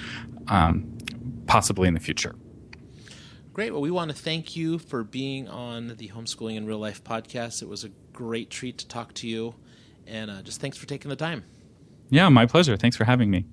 um, 0.48 0.96
possibly 1.46 1.88
in 1.88 1.94
the 1.94 2.00
future. 2.00 2.34
Great. 3.52 3.70
Well, 3.70 3.82
we 3.82 3.90
want 3.90 4.10
to 4.10 4.16
thank 4.16 4.56
you 4.56 4.78
for 4.78 5.04
being 5.04 5.46
on 5.46 5.88
the 5.98 6.08
Homeschooling 6.08 6.56
in 6.56 6.64
Real 6.64 6.78
Life 6.78 7.04
podcast. 7.04 7.60
It 7.60 7.68
was 7.68 7.84
a 7.84 7.90
great 8.12 8.48
treat 8.48 8.78
to 8.78 8.88
talk 8.88 9.12
to 9.14 9.28
you. 9.28 9.54
And 10.06 10.30
uh, 10.30 10.42
just 10.42 10.60
thanks 10.60 10.78
for 10.78 10.86
taking 10.86 11.10
the 11.10 11.16
time. 11.16 11.44
Yeah, 12.08 12.28
my 12.30 12.46
pleasure. 12.46 12.76
Thanks 12.76 12.96
for 12.96 13.04
having 13.04 13.30
me. 13.30 13.44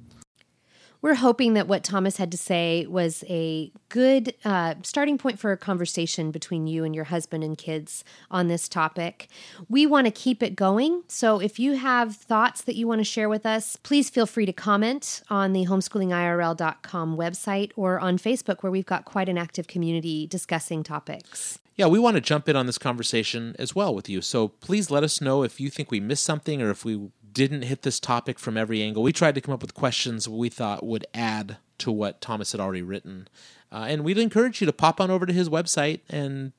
We're 1.02 1.16
hoping 1.16 1.54
that 1.54 1.68
what 1.68 1.86
Thomas 1.86 2.18
had 2.18 2.30
to 2.32 2.38
say 2.38 2.86
was 2.86 3.24
a 3.30 3.72
good 3.88 4.34
uh, 4.44 4.76
starting 4.84 5.18
point 5.18 5.40
for 5.40 5.54
a 5.54 5.58
conversation 5.58 6.30
between 6.30 6.68
you 6.68 6.84
and 6.84 6.94
your 6.94 7.06
husband 7.06 7.42
and 7.42 7.58
kids 7.58 8.04
on 8.30 8.50
this 8.50 8.68
topic. 8.68 9.30
We 9.70 9.86
want 9.86 10.08
to 10.08 10.12
keep 10.12 10.44
it 10.44 10.58
going. 10.58 11.04
So 11.08 11.40
if 11.40 11.58
you 11.58 11.78
have 11.78 12.18
thoughts 12.18 12.62
that 12.64 12.76
you 12.76 12.86
want 12.86 13.00
to 13.00 13.06
share 13.06 13.30
with 13.30 13.46
us, 13.46 13.78
please 13.78 14.10
feel 14.10 14.26
free 14.26 14.46
to 14.46 14.52
comment 14.52 15.22
on 15.30 15.54
the 15.54 15.68
homeschoolingirl.com 15.68 17.16
website 17.16 17.72
or 17.78 17.98
on 18.00 18.18
Facebook, 18.18 18.62
where 18.62 18.72
we've 18.72 18.86
got 18.86 19.06
quite 19.06 19.30
an 19.30 19.38
active 19.38 19.68
community 19.68 20.28
discussing 20.28 20.84
topics. 20.84 21.60
Yeah, 21.80 21.88
we 21.88 21.98
want 21.98 22.16
to 22.16 22.22
jump 22.22 22.50
in 22.50 22.58
on 22.58 22.66
this 22.66 22.78
conversation 22.78 23.56
as 23.58 23.74
well 23.74 23.96
with 23.96 24.10
you. 24.10 24.22
So 24.22 24.50
please 24.50 24.92
let 24.92 25.02
us 25.02 25.22
know 25.22 25.44
if 25.44 25.62
you 25.62 25.70
think 25.70 25.92
we 25.92 26.02
missed 26.02 26.26
something 26.26 26.62
or 26.62 26.70
if 26.70 26.84
we 26.84 27.10
didn't 27.34 27.64
hit 27.64 27.82
this 27.84 28.00
topic 28.00 28.40
from 28.40 28.58
every 28.58 28.82
angle. 28.82 29.04
We 29.04 29.14
tried 29.14 29.36
to 29.36 29.42
come 29.42 29.54
up 29.54 29.62
with 29.62 29.74
questions 29.74 30.28
we 30.28 30.50
thought 30.50 30.86
would 30.86 31.06
add 31.14 31.58
to 31.80 31.92
what 31.92 32.22
Thomas 32.22 32.52
had 32.52 32.62
already 32.62 32.82
written. 32.82 33.28
Uh, 33.72 33.86
and 33.88 34.04
we'd 34.04 34.18
encourage 34.18 34.62
you 34.62 34.66
to 34.68 34.74
pop 34.74 35.00
on 35.00 35.12
over 35.12 35.26
to 35.26 35.34
his 35.34 35.50
website 35.50 36.02
and 36.10 36.52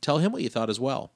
tell 0.00 0.18
him 0.18 0.32
what 0.32 0.42
you 0.42 0.48
thought 0.48 0.70
as 0.70 0.80
well. 0.80 1.12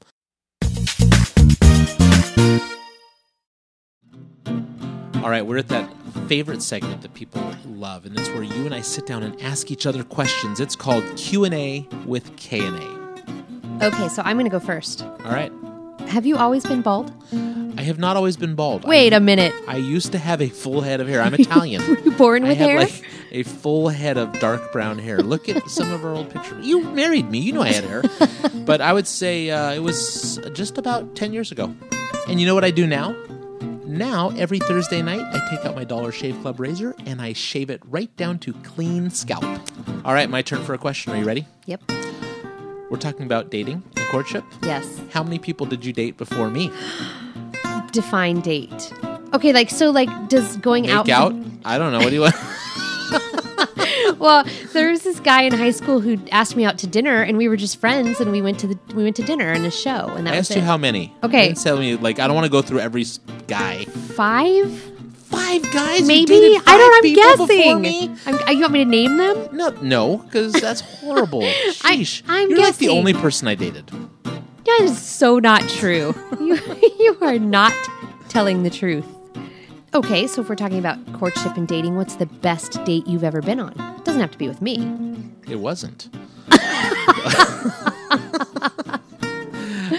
All 5.23 5.31
right, 5.31 5.47
we're 5.47 5.59
at 5.59 5.69
that 5.69 5.89
favorite 6.27 6.63
segment 6.63 7.03
that 7.03 7.15
people 7.15 7.43
love, 7.67 8.07
and 8.07 8.19
it's 8.19 8.29
where 8.31 8.43
you 8.43 8.65
and 8.67 8.75
I 8.75 8.81
sit 8.81 9.07
down 9.07 9.23
and 9.23 9.41
ask 9.41 9.71
each 9.71 9.87
other 9.87 10.03
questions. 10.03 10.59
It's 10.59 10.75
called 10.75 11.05
Q 11.17 11.45
and 11.45 11.55
A 11.55 11.87
with 12.07 12.37
K 12.37 12.61
and 12.65 12.77
A. 12.77 13.87
Okay, 13.87 14.09
so 14.09 14.23
I'm 14.25 14.37
going 14.37 14.51
to 14.51 14.51
go 14.51 14.61
first. 14.61 15.03
All 15.03 15.33
right, 15.33 15.53
Have 16.09 16.27
you 16.27 16.37
always 16.37 16.65
been 16.67 16.83
bald? 16.83 17.13
I 17.83 17.87
have 17.87 17.99
not 17.99 18.17
always 18.17 18.37
been 18.37 18.55
bald. 18.55 18.85
Wait 18.85 19.13
I, 19.13 19.17
a 19.17 19.21
minute. 19.21 19.53
I 19.67 19.77
used 19.77 20.13
to 20.13 20.19
have 20.19 20.41
a 20.41 20.49
full 20.49 20.83
head 20.83 21.01
of 21.01 21.09
hair. 21.09 21.21
I'm 21.21 21.35
Italian. 21.35 21.85
Were 21.89 21.99
you 21.99 22.13
born 22.13 22.45
I 22.45 22.51
with 22.51 22.59
had 22.59 22.69
hair? 22.69 22.79
like 22.79 23.05
a 23.33 23.43
full 23.43 23.89
head 23.89 24.17
of 24.17 24.39
dark 24.39 24.71
brown 24.71 25.01
hair. 25.01 25.19
Look 25.19 25.49
at 25.49 25.69
some 25.69 25.91
of 25.91 26.05
our 26.05 26.13
old 26.13 26.31
pictures. 26.31 26.65
You 26.65 26.83
married 26.83 27.29
me. 27.29 27.41
You 27.41 27.55
know 27.55 27.63
I 27.63 27.73
had 27.73 27.83
hair. 27.83 28.05
but 28.65 28.81
I 28.81 28.93
would 28.93 29.09
say 29.09 29.51
uh, 29.51 29.73
it 29.73 29.81
was 29.81 30.39
just 30.53 30.79
about 30.79 31.17
10 31.17 31.33
years 31.33 31.51
ago. 31.51 31.75
And 32.29 32.41
you 32.41 32.47
know 32.47 32.55
what 32.55 32.63
I 32.63 32.71
do 32.71 32.87
now? 32.87 33.17
Now, 33.85 34.29
every 34.37 34.61
Thursday 34.61 35.03
night, 35.03 35.25
I 35.35 35.51
take 35.51 35.67
out 35.67 35.75
my 35.75 35.83
Dollar 35.83 36.13
Shave 36.13 36.41
Club 36.41 36.61
razor 36.61 36.95
and 37.05 37.21
I 37.21 37.33
shave 37.33 37.69
it 37.69 37.81
right 37.87 38.17
down 38.17 38.39
to 38.41 38.53
clean 38.63 39.11
scalp. 39.11 39.43
All 40.05 40.15
right, 40.15 40.31
my 40.31 40.43
turn 40.43 40.63
for 40.63 40.73
a 40.73 40.79
question. 40.79 41.13
Are 41.15 41.17
you 41.17 41.25
ready? 41.25 41.49
Yep. 41.67 41.83
We're 42.91 42.99
talking 42.99 43.27
about 43.27 43.51
dating 43.51 43.83
and 43.97 44.09
courtship. 44.09 44.45
Yes. 44.63 45.01
How 45.11 45.25
many 45.25 45.41
people 45.41 45.67
did 45.67 45.85
you 45.85 45.93
date 45.93 46.17
before 46.17 46.49
me? 46.49 46.71
Define 47.93 48.41
date. 48.41 48.93
Okay, 49.35 49.53
like 49.53 49.71
so 49.71 49.91
like 49.91 50.11
does 50.29 50.57
going 50.59 50.85
Make 50.85 50.93
out 50.93 51.09
out? 51.09 51.35
I 51.65 51.79
don't 51.79 51.93
know. 51.93 51.99
What 51.99 52.09
do 52.11 52.15
you 52.15 52.21
want? 52.23 52.35
Well, 54.19 54.45
there 54.73 54.91
was 54.91 55.03
this 55.03 55.19
guy 55.21 55.43
in 55.43 55.53
high 55.53 55.71
school 55.73 56.01
who 56.01 56.19
asked 56.31 56.55
me 56.57 56.65
out 56.65 56.79
to 56.79 56.87
dinner 56.87 57.23
and 57.23 57.37
we 57.37 57.49
were 57.49 57.57
just 57.57 57.79
friends 57.81 58.21
and 58.21 58.31
we 58.31 58.41
went 58.41 58.59
to 58.61 58.69
the 58.69 58.79
we 58.95 59.03
went 59.03 59.17
to 59.17 59.23
dinner 59.23 59.51
and 59.51 59.65
a 59.67 59.71
show 59.71 60.09
and 60.15 60.27
that 60.27 60.35
I 60.35 60.39
was 60.39 60.51
asked 60.51 60.57
you 60.57 60.63
how 60.63 60.77
many. 60.77 61.13
Okay. 61.25 61.49
You 61.51 61.55
tell 61.55 61.77
me, 61.79 61.97
like, 61.97 62.19
I 62.21 62.27
don't 62.27 62.35
want 62.35 62.45
to 62.45 62.51
go 62.51 62.63
through 62.63 62.81
every 62.81 63.03
s- 63.03 63.19
guy. 63.49 63.85
Five? 63.85 64.73
Five 65.25 65.63
guys? 65.73 66.01
You 66.03 66.07
Maybe? 66.07 66.27
dated 66.27 66.63
I 66.67 66.79
don't 66.79 67.05
I'm 67.05 67.15
guessing. 67.49 67.81
me? 67.81 68.15
I'm, 68.27 68.35
uh, 68.37 68.51
you 68.53 68.61
want 68.61 68.73
me 68.75 68.85
to 68.85 68.91
name 68.91 69.17
them? 69.17 69.49
No, 69.57 69.71
no, 69.83 70.17
because 70.19 70.53
that's 70.53 70.81
horrible. 70.83 71.43
Sheesh. 71.73 72.23
I'm 72.29 72.51
You're 72.51 72.61
like 72.61 72.77
the 72.77 72.91
only 72.91 73.15
person 73.15 73.49
I 73.49 73.55
dated. 73.55 73.91
That 74.65 74.81
is 74.83 75.01
so 75.01 75.39
not 75.41 75.63
true. 75.69 76.15
you, 76.41 76.55
you 77.05 77.17
are 77.21 77.39
not 77.39 77.73
telling 78.29 78.63
the 78.63 78.71
truth. 78.71 79.07
Okay, 79.95 80.27
so 80.27 80.41
if 80.41 80.49
we're 80.49 80.55
talking 80.55 80.79
about 80.79 80.99
courtship 81.13 81.57
and 81.57 81.69
dating, 81.69 81.97
what's 81.97 82.17
the 82.17 82.27
best 82.27 82.83
date 82.85 83.07
you've 83.07 83.25
ever 83.25 83.43
been 83.43 83.61
on? 83.61 83.73
It 83.99 84.05
doesn't 84.05 84.21
have 84.21 84.31
to 84.31 84.39
be 84.39 84.49
with 84.49 84.63
me. 84.63 84.89
It 85.49 85.57
wasn't. 85.57 86.09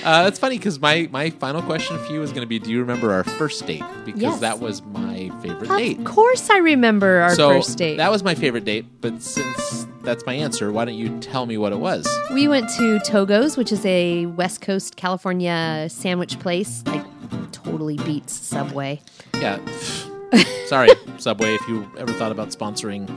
Uh, 0.04 0.24
that's 0.24 0.39
funny 0.39 0.58
because 0.58 0.80
my, 0.82 1.08
my 1.12 1.30
final 1.30 1.62
question 1.62 1.97
for 1.99 2.12
you 2.12 2.22
is 2.24 2.32
going 2.32 2.41
to 2.41 2.47
be 2.47 2.60
Do 2.60 2.72
you 2.72 2.80
remember 2.80 3.14
our 3.14 3.24
first 3.24 3.66
date? 3.66 3.84
Because 4.04 4.22
Yes. 4.22 4.39
that 4.41 4.60
was 4.60 4.82
my 4.82 5.30
favorite 5.41 5.70
Of 5.72 5.78
date. 5.78 5.99
Of 5.99 6.04
course, 6.06 6.49
I 6.49 6.58
remember 6.58 7.20
our 7.22 7.36
so 7.36 7.49
first 7.51 7.78
date. 7.78 7.97
that 7.97 8.12
was 8.12 8.22
my 8.24 8.36
favorite 8.36 8.66
date, 8.66 8.86
but 8.99 9.22
since 9.22 9.88
that's 10.04 10.26
my 10.26 10.34
answer, 10.34 10.72
why 10.72 10.86
don't 10.86 10.95
you 10.95 11.20
tell 11.20 11.45
me 11.45 11.58
what 11.58 11.72
it 11.72 11.80
was? 11.80 12.08
we 12.34 12.47
went 12.47 12.70
to 12.78 12.99
Togo's, 12.99 13.58
which 13.58 13.72
is 13.72 13.86
a 13.86 14.26
West 14.28 14.62
Coast 14.62 14.95
California 14.95 15.88
sandwich 15.89 16.39
place. 16.39 16.84
Like, 16.86 17.06
totally 17.51 17.97
beats 17.97 18.34
Subway. 18.34 19.01
Yeah. 19.36 19.60
Sorry, 20.68 20.89
Subway, 21.18 21.54
if 21.56 21.68
you 21.68 21.89
ever 21.97 22.12
thought 22.14 22.32
about 22.32 22.49
sponsoring 22.49 23.08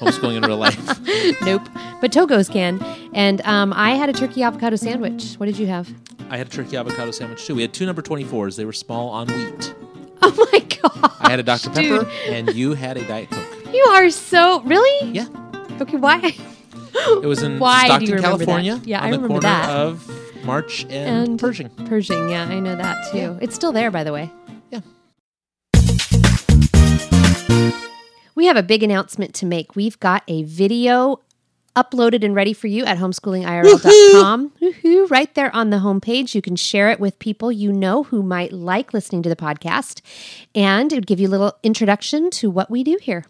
homeschooling 0.00 0.36
in 0.36 0.42
real 0.42 0.58
life. 0.58 1.00
nope, 1.42 1.62
but 2.00 2.12
Togo's 2.12 2.48
can. 2.48 2.82
And 3.14 3.40
um, 3.42 3.72
I 3.72 3.90
had 3.94 4.08
a 4.08 4.12
turkey 4.12 4.42
avocado 4.42 4.76
sandwich. 4.76 5.34
What 5.34 5.46
did 5.46 5.58
you 5.58 5.66
have? 5.68 5.88
I 6.28 6.36
had 6.36 6.48
a 6.48 6.50
turkey 6.50 6.76
avocado 6.76 7.12
sandwich 7.12 7.46
too. 7.46 7.54
We 7.54 7.62
had 7.62 7.72
two 7.72 7.86
number 7.86 8.02
24s. 8.02 8.56
They 8.56 8.64
were 8.64 8.72
small 8.72 9.08
on 9.10 9.28
wheat. 9.28 9.74
Oh 10.22 10.48
my 10.50 10.60
god! 10.60 11.12
I 11.20 11.30
had 11.30 11.40
a 11.40 11.42
Dr. 11.42 11.68
Dude. 11.70 12.00
Pepper, 12.00 12.10
and 12.28 12.54
you 12.54 12.72
had 12.72 12.96
a 12.96 13.06
Diet 13.06 13.30
Coke. 13.30 13.46
You 13.72 13.84
are 13.90 14.08
so 14.10 14.60
really 14.62 15.12
Yeah. 15.12 15.26
Okay. 15.82 15.96
Why? 15.96 16.34
It 17.22 17.26
was 17.26 17.42
in 17.42 17.58
Why 17.58 17.82
do 17.98 18.06
Stockton, 18.06 18.14
remember 18.16 18.38
that? 18.38 18.44
California. 18.46 18.80
Yeah, 18.84 19.00
on 19.00 19.04
I 19.04 19.10
the 19.10 19.16
remember 19.18 19.28
corner 19.34 19.40
that. 19.42 19.70
of 19.70 20.44
March 20.44 20.84
and, 20.84 21.28
And- 21.30 21.38
Pershing. 21.38 21.68
Pershing, 21.86 22.30
yeah, 22.30 22.44
I 22.44 22.58
know 22.58 22.74
that 22.74 23.10
too. 23.12 23.18
Yeah. 23.18 23.38
It's 23.42 23.54
still 23.54 23.70
there, 23.70 23.90
by 23.90 24.02
the 24.02 24.12
way. 24.14 24.30
Yeah. 24.70 24.80
We 28.34 28.46
have 28.46 28.56
a 28.56 28.62
big 28.62 28.82
announcement 28.82 29.34
to 29.36 29.46
make. 29.46 29.76
We've 29.76 29.98
got 30.00 30.22
a 30.28 30.42
video 30.44 31.20
uploaded 31.74 32.24
and 32.24 32.34
ready 32.34 32.52
for 32.54 32.66
you 32.66 32.84
at 32.84 32.98
homeschoolingirl.com. 32.98 34.50
Woohoo! 34.60 35.10
Right 35.10 35.34
there 35.34 35.54
on 35.54 35.70
the 35.70 35.78
homepage. 35.78 36.34
You 36.34 36.42
can 36.42 36.56
share 36.56 36.90
it 36.90 36.98
with 36.98 37.18
people 37.18 37.52
you 37.52 37.72
know 37.72 38.02
who 38.04 38.22
might 38.22 38.52
like 38.52 38.92
listening 38.94 39.22
to 39.22 39.28
the 39.28 39.36
podcast. 39.36 40.00
And 40.54 40.92
it 40.92 40.96
would 40.96 41.06
give 41.06 41.20
you 41.20 41.28
a 41.28 41.30
little 41.30 41.56
introduction 41.62 42.30
to 42.32 42.50
what 42.50 42.70
we 42.70 42.82
do 42.84 42.98
here. 43.00 43.24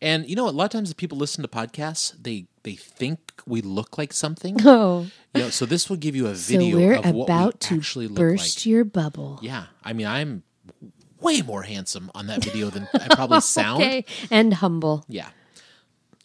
And 0.00 0.28
you 0.28 0.36
know, 0.36 0.48
a 0.48 0.50
lot 0.50 0.64
of 0.64 0.70
times, 0.70 0.90
if 0.90 0.96
people 0.96 1.18
listen 1.18 1.42
to 1.42 1.48
podcasts, 1.48 2.14
they 2.20 2.46
they 2.62 2.74
think 2.74 3.18
we 3.46 3.60
look 3.62 3.96
like 3.98 4.12
something. 4.12 4.56
Oh, 4.66 5.06
You 5.34 5.42
know, 5.42 5.50
so 5.50 5.66
this 5.66 5.88
will 5.88 5.96
give 5.96 6.14
you 6.16 6.26
a 6.26 6.36
so 6.36 6.58
video 6.58 6.76
we're 6.76 6.94
of 6.94 7.10
what 7.14 7.24
about 7.24 7.54
we 7.54 7.58
to 7.68 7.76
actually 7.76 8.08
burst 8.08 8.58
like. 8.58 8.66
your 8.66 8.84
bubble. 8.84 9.38
Yeah, 9.42 9.66
I 9.82 9.92
mean, 9.92 10.06
I'm 10.06 10.42
way 11.20 11.42
more 11.42 11.62
handsome 11.62 12.10
on 12.14 12.26
that 12.28 12.42
video 12.44 12.70
than 12.70 12.88
I 12.94 13.14
probably 13.14 13.40
sound. 13.58 13.82
Okay, 13.82 14.04
and 14.30 14.54
humble. 14.54 15.04
Yeah. 15.08 15.28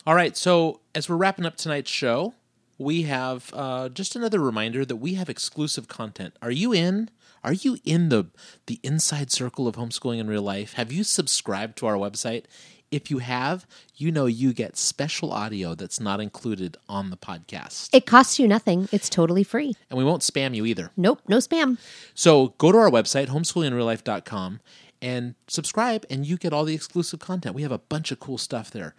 All 0.08 0.16
right. 0.16 0.38
So 0.38 0.82
as 0.94 1.10
we're 1.10 1.16
wrapping 1.16 1.46
up 1.46 1.56
tonight's 1.58 1.90
show, 1.92 2.34
we 2.78 3.04
have 3.04 3.50
uh, 3.54 3.90
just 3.90 4.16
another 4.16 4.40
reminder 4.40 4.86
that 4.86 4.98
we 4.98 5.16
have 5.16 5.30
exclusive 5.30 5.88
content. 5.88 6.36
Are 6.42 6.52
you 6.52 6.74
in? 6.74 7.10
Are 7.44 7.54
you 7.54 7.78
in 7.84 8.10
the 8.10 8.26
the 8.66 8.80
inside 8.84 9.32
circle 9.32 9.68
of 9.68 9.76
homeschooling 9.76 10.20
in 10.20 10.28
real 10.28 10.42
life? 10.42 10.74
Have 10.74 10.92
you 10.92 11.04
subscribed 11.04 11.78
to 11.78 11.86
our 11.86 11.96
website? 11.96 12.46
If 12.92 13.12
you 13.12 13.18
have, 13.18 13.66
you 13.96 14.12
know 14.12 14.26
you 14.26 14.54
get 14.54 14.78
special 14.78 15.32
audio 15.34 15.76
that's 15.76 16.00
not 16.00 16.22
included 16.22 16.78
on 16.88 17.10
the 17.10 17.18
podcast. 17.18 17.90
It 17.92 18.06
costs 18.06 18.40
you 18.40 18.48
nothing. 18.48 18.88
It's 18.92 19.10
totally 19.10 19.44
free. 19.44 19.76
And 19.90 19.98
we 19.98 20.04
won't 20.04 20.22
spam 20.22 20.56
you 20.56 20.66
either. 20.66 20.92
Nope, 20.96 21.22
no 21.28 21.38
spam. 21.38 21.78
So 22.14 22.50
go 22.58 22.72
to 22.72 22.78
our 22.78 22.90
website, 22.90 23.28
homeschoolinginreallife.com, 23.28 24.60
and 25.02 25.36
subscribe, 25.48 26.06
and 26.10 26.26
you 26.26 26.38
get 26.38 26.54
all 26.54 26.64
the 26.64 26.76
exclusive 26.76 27.20
content. 27.20 27.56
We 27.56 27.64
have 27.64 27.72
a 27.72 27.80
bunch 27.80 28.12
of 28.12 28.20
cool 28.20 28.38
stuff 28.38 28.72
there. 28.72 28.96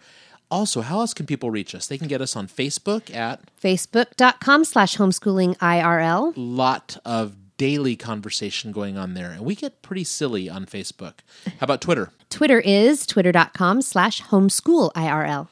Also, 0.49 0.81
how 0.81 0.99
else 1.01 1.13
can 1.13 1.25
people 1.25 1.51
reach 1.51 1.75
us? 1.75 1.87
They 1.87 1.97
can 1.97 2.07
get 2.07 2.21
us 2.21 2.35
on 2.35 2.47
Facebook 2.47 3.13
at 3.13 3.41
Facebook.com 3.61 4.63
slash 4.63 4.95
homeschooling 4.95 5.57
IRL. 5.57 6.33
lot 6.37 6.97
of 7.03 7.35
daily 7.57 7.95
conversation 7.95 8.71
going 8.71 8.97
on 8.97 9.13
there, 9.13 9.31
and 9.31 9.41
we 9.41 9.55
get 9.55 9.81
pretty 9.81 10.03
silly 10.03 10.49
on 10.49 10.65
Facebook. 10.65 11.19
How 11.45 11.65
about 11.65 11.81
Twitter? 11.81 12.11
Twitter 12.29 12.59
is 12.59 13.05
twitter.com 13.05 13.81
slash 13.81 14.21
homeschool 14.23 14.91
IRL. 14.93 15.47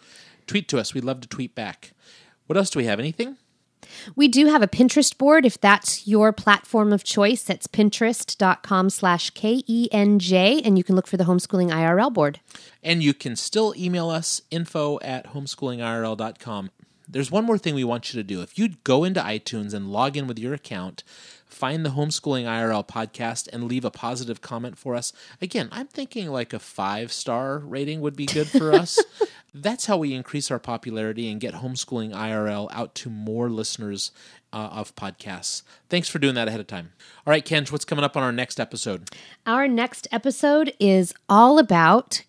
Tweet 0.48 0.68
to 0.70 0.80
us. 0.80 0.94
We'd 0.94 1.04
love 1.04 1.22
to 1.22 1.28
tweet 1.28 1.56
back. 1.56 1.94
What 2.48 2.58
else 2.58 2.70
do 2.70 2.80
we 2.80 2.86
have? 2.86 3.00
Anything? 3.00 3.38
We 4.16 4.28
do 4.28 4.48
have 4.48 4.62
a 4.62 4.68
Pinterest 4.68 5.18
board 5.18 5.46
if 5.46 5.60
that's 5.60 6.08
your 6.08 6.34
platform 6.34 6.92
of 6.92 7.04
choice. 7.04 7.44
That's 7.44 7.68
pinterest.com 7.68 8.90
slash 8.90 9.30
K-E-N-J, 9.32 10.62
and 10.64 10.78
you 10.78 10.84
can 10.84 10.96
look 10.96 11.08
for 11.08 11.18
the 11.18 11.24
homeschooling 11.24 11.72
IRL 11.72 12.14
board. 12.14 12.40
And 12.84 13.04
you 13.04 13.14
can 13.14 13.36
still 13.36 13.74
email 13.78 14.10
us 14.10 14.42
info 14.52 15.00
at 15.02 15.34
homeschoolingirl.com. 15.34 16.72
There's 17.08 17.32
one 17.32 17.46
more 17.46 17.58
thing 17.58 17.76
we 17.76 17.84
want 17.84 18.14
you 18.14 18.20
to 18.20 18.24
do. 18.24 18.42
If 18.42 18.58
you'd 18.58 18.84
go 18.84 19.04
into 19.04 19.22
iTunes 19.22 19.74
and 19.74 19.92
log 19.92 20.18
in 20.18 20.28
with 20.28 20.40
your 20.40 20.54
account, 20.54 21.04
find 21.56 21.86
the 21.86 21.92
Homeschooling 21.92 22.44
IRL 22.44 22.86
podcast 22.86 23.48
and 23.54 23.64
leave 23.64 23.86
a 23.86 23.92
positive 23.92 24.42
comment 24.42 24.78
for 24.78 24.94
us. 24.94 25.14
Again, 25.42 25.70
I'm 25.72 25.88
thinking 25.88 26.28
like 26.28 26.52
a 26.52 26.60
five 26.60 27.14
star 27.14 27.60
rating 27.60 28.02
would 28.02 28.16
be 28.16 28.26
good 28.26 28.48
for 28.48 28.74
us. 28.74 29.02
That's 29.54 29.86
how 29.86 29.96
we 29.96 30.14
increase 30.14 30.52
our 30.52 30.60
popularity 30.60 31.32
and 31.32 31.40
get 31.40 31.56
Homeschooling 31.56 32.14
IRL 32.14 32.68
out 32.74 32.94
to 32.96 33.10
more 33.10 33.50
listeners 33.50 34.12
uh, 34.52 34.70
of 34.74 34.94
podcasts. 34.98 35.64
Thanks 35.90 36.10
for 36.10 36.20
doing 36.20 36.36
that 36.36 36.50
ahead 36.50 36.60
of 36.60 36.68
time. 36.68 36.92
All 37.26 37.32
right, 37.32 37.46
Kenj, 37.46 37.72
what's 37.72 37.86
coming 37.86 38.04
up 38.04 38.18
on 38.18 38.24
our 38.24 38.34
next 38.34 38.60
episode? 38.60 39.10
Our 39.46 39.70
next 39.70 40.10
episode 40.12 40.74
is 40.78 41.14
all 41.30 41.58
about 41.58 42.24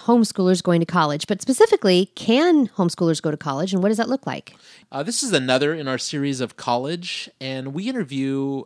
homeschoolers 0.00 0.62
going 0.62 0.80
to 0.80 0.86
college, 0.86 1.26
but 1.26 1.40
specifically, 1.40 2.10
can 2.14 2.68
homeschoolers 2.68 3.20
go 3.22 3.30
to 3.30 3.36
college 3.36 3.72
and 3.72 3.82
what 3.82 3.88
does 3.88 3.98
that 3.98 4.08
look 4.08 4.26
like? 4.26 4.54
Uh, 4.92 5.02
this 5.02 5.22
is 5.22 5.32
another 5.32 5.74
in 5.74 5.88
our 5.88 5.98
series 5.98 6.40
of 6.40 6.56
college, 6.56 7.30
and 7.40 7.74
we 7.74 7.88
interview 7.88 8.64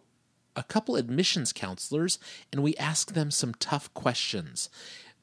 a 0.57 0.63
couple 0.63 0.97
admissions 0.97 1.53
counselors 1.53 2.19
and 2.53 2.63
we 2.63 2.77
ask 2.77 3.15
them 3.15 3.31
some 3.31 3.55
tough 3.55 3.93
questions. 3.95 4.69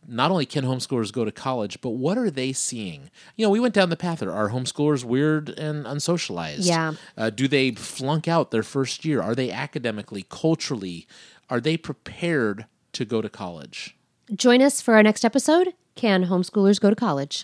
Not 0.08 0.32
only 0.32 0.45
can 0.45 0.64
homeschoolers 0.64 1.12
go 1.12 1.26
to 1.26 1.32
college, 1.32 1.82
but 1.82 1.89
what 1.89 2.18
are 2.18 2.32
they 2.32 2.53
seeing? 2.53 3.10
You 3.36 3.45
know, 3.45 3.49
we 3.49 3.60
went 3.60 3.74
down 3.74 3.89
the 3.89 3.97
path. 3.97 4.24
Are 4.24 4.49
homeschoolers 4.49 5.03
weird 5.03 5.49
and 5.49 5.86
unsocialized? 5.86 6.66
Yeah. 6.66 6.93
Uh, 7.18 7.30
do 7.30 7.47
they 7.47 7.72
flunk 7.72 8.28
out 8.28 8.51
their 8.51 8.64
first 8.64 9.03
year? 9.03 9.22
Are 9.22 9.36
they 9.36 9.51
academically, 9.51 10.26
culturally, 10.30 11.08
are 11.49 11.60
they 11.60 11.76
prepared 11.76 12.68
to 12.93 13.03
go 13.03 13.22
to 13.22 13.30
college? 13.30 13.97
Join 14.34 14.62
us 14.62 14.82
for 14.82 14.93
our 14.93 15.03
next 15.03 15.26
episode. 15.26 15.74
Can 15.97 16.25
homeschoolers 16.25 16.79
go 16.79 16.89
to 16.89 16.95
college? 16.95 17.43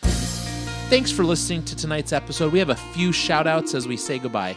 Thanks 0.89 1.11
for 1.11 1.23
listening 1.25 1.65
to 1.65 1.75
tonight's 1.75 2.13
episode. 2.13 2.53
We 2.53 2.59
have 2.59 2.69
a 2.69 2.75
few 2.75 3.11
shout 3.11 3.47
outs 3.47 3.73
as 3.73 3.87
we 3.87 3.97
say 3.97 4.19
goodbye. 4.19 4.55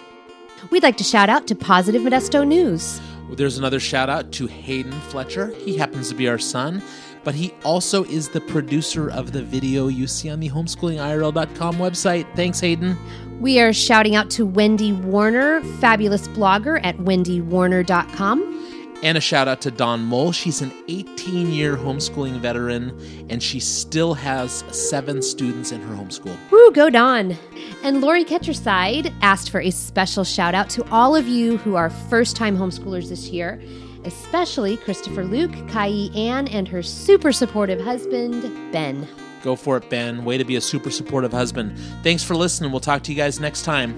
We'd 0.71 0.83
like 0.83 0.97
to 0.99 1.05
shout 1.05 1.29
out 1.29 1.47
to 1.49 1.55
Positive 1.55 2.03
Modesto 2.03 2.47
News. 2.47 3.01
There's 3.33 3.59
another 3.59 3.81
shout 3.81 4.09
out 4.09 4.31
to 4.33 4.47
Hayden 4.47 4.93
Fletcher. 4.93 5.49
He 5.65 5.77
happens 5.77 6.11
to 6.11 6.15
be 6.15 6.29
our 6.29 6.39
son. 6.39 6.83
but 7.25 7.35
he 7.35 7.53
also 7.65 8.05
is 8.05 8.29
the 8.29 8.41
producer 8.41 9.11
of 9.11 9.33
the 9.33 9.43
video 9.43 9.89
you 9.89 10.07
see 10.07 10.31
on 10.31 10.39
the 10.39 10.49
homeschoolingirl.com 10.49 11.75
website. 11.75 12.25
Thanks, 12.37 12.61
Hayden. 12.61 12.97
We 13.41 13.59
are 13.59 13.73
shouting 13.73 14.15
out 14.15 14.31
to 14.31 14.47
Wendy 14.47 14.93
Warner, 14.93 15.61
fabulous 15.81 16.29
blogger 16.29 16.79
at 16.85 16.99
wendywarner.com. 16.99 18.76
And 19.03 19.19
a 19.19 19.21
shout 19.21 19.47
out 19.47 19.61
to 19.63 19.71
Dawn 19.71 20.03
Mole. 20.05 20.33
She's 20.33 20.63
an 20.63 20.73
18 20.89 21.53
year 21.53 21.77
homeschooling 21.77 22.41
veteran, 22.41 22.99
and 23.29 23.43
she 23.43 23.61
still 23.61 24.15
has 24.15 24.65
seven 24.71 25.23
students 25.23 25.71
in 25.71 25.81
her 25.83 25.95
homeschool. 25.95 26.37
Woo, 26.51 26.73
go 26.73 26.89
Dawn. 26.91 27.37
And 27.83 28.01
Lori 28.01 28.25
Ketcherside 28.25 29.13
asked 29.23 29.51
for 29.51 29.61
a 29.61 29.71
special 29.71 30.25
shout 30.25 30.55
out 30.55 30.71
to 30.71 30.85
all 30.91 31.15
of 31.15 31.29
you 31.29 31.59
who 31.59 31.77
are 31.77 31.91
first 31.91 32.37
time 32.37 32.57
homeschoolers 32.57 33.09
this 33.09 33.29
year, 33.29 33.61
especially 34.05 34.77
Christopher 34.79 35.25
Luke, 35.25 35.53
Kai 35.69 36.09
Ann, 36.15 36.49
and 36.49 36.67
her 36.67 36.83
super 36.83 37.33
supportive 37.33 37.81
husband, 37.81 38.43
Ben. 38.73 39.07
Go 39.43 39.55
for 39.57 39.77
it, 39.77 39.89
Ben. 39.91 40.25
Way 40.25 40.39
to 40.39 40.45
be 40.45 40.57
a 40.57 40.61
super 40.61 40.91
supportive 40.91 41.33
husband. 41.33 41.79
Thanks 42.03 42.25
for 42.25 42.35
listening. 42.35 42.73
We'll 42.73 42.81
talk 42.81 43.03
to 43.05 43.13
you 43.13 43.17
guys 43.17 43.39
next 43.39 43.63
time. 43.63 43.97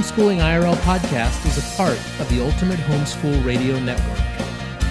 Homeschooling 0.00 0.38
IRL 0.38 0.76
podcast 0.76 1.44
is 1.44 1.58
a 1.58 1.76
part 1.76 1.98
of 2.20 2.28
the 2.30 2.42
Ultimate 2.42 2.78
Homeschool 2.78 3.44
Radio 3.44 3.78
Network. 3.80 4.18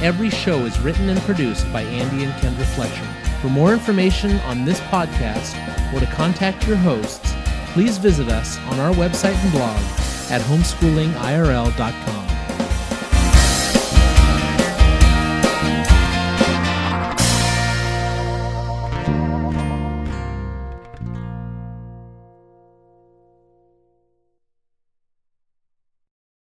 Every 0.03 0.29
show 0.29 0.59
is 0.65 0.79
written 0.81 1.09
and 1.09 1.19
produced 1.21 1.65
by 1.73 1.81
Andy 1.81 2.25
and 2.25 2.33
Kendra 2.33 2.63
Fletcher. 2.75 3.07
For 3.41 3.47
more 3.47 3.73
information 3.73 4.37
on 4.41 4.65
this 4.65 4.79
podcast 4.81 5.55
or 5.91 5.99
to 5.99 6.05
contact 6.05 6.67
your 6.67 6.77
hosts, 6.77 7.33
please 7.73 7.97
visit 7.97 8.29
us 8.29 8.59
on 8.67 8.79
our 8.79 8.93
website 8.93 9.33
and 9.33 9.51
blog 9.51 9.81
at 10.29 10.41
homeschoolingirl.com. 10.41 12.28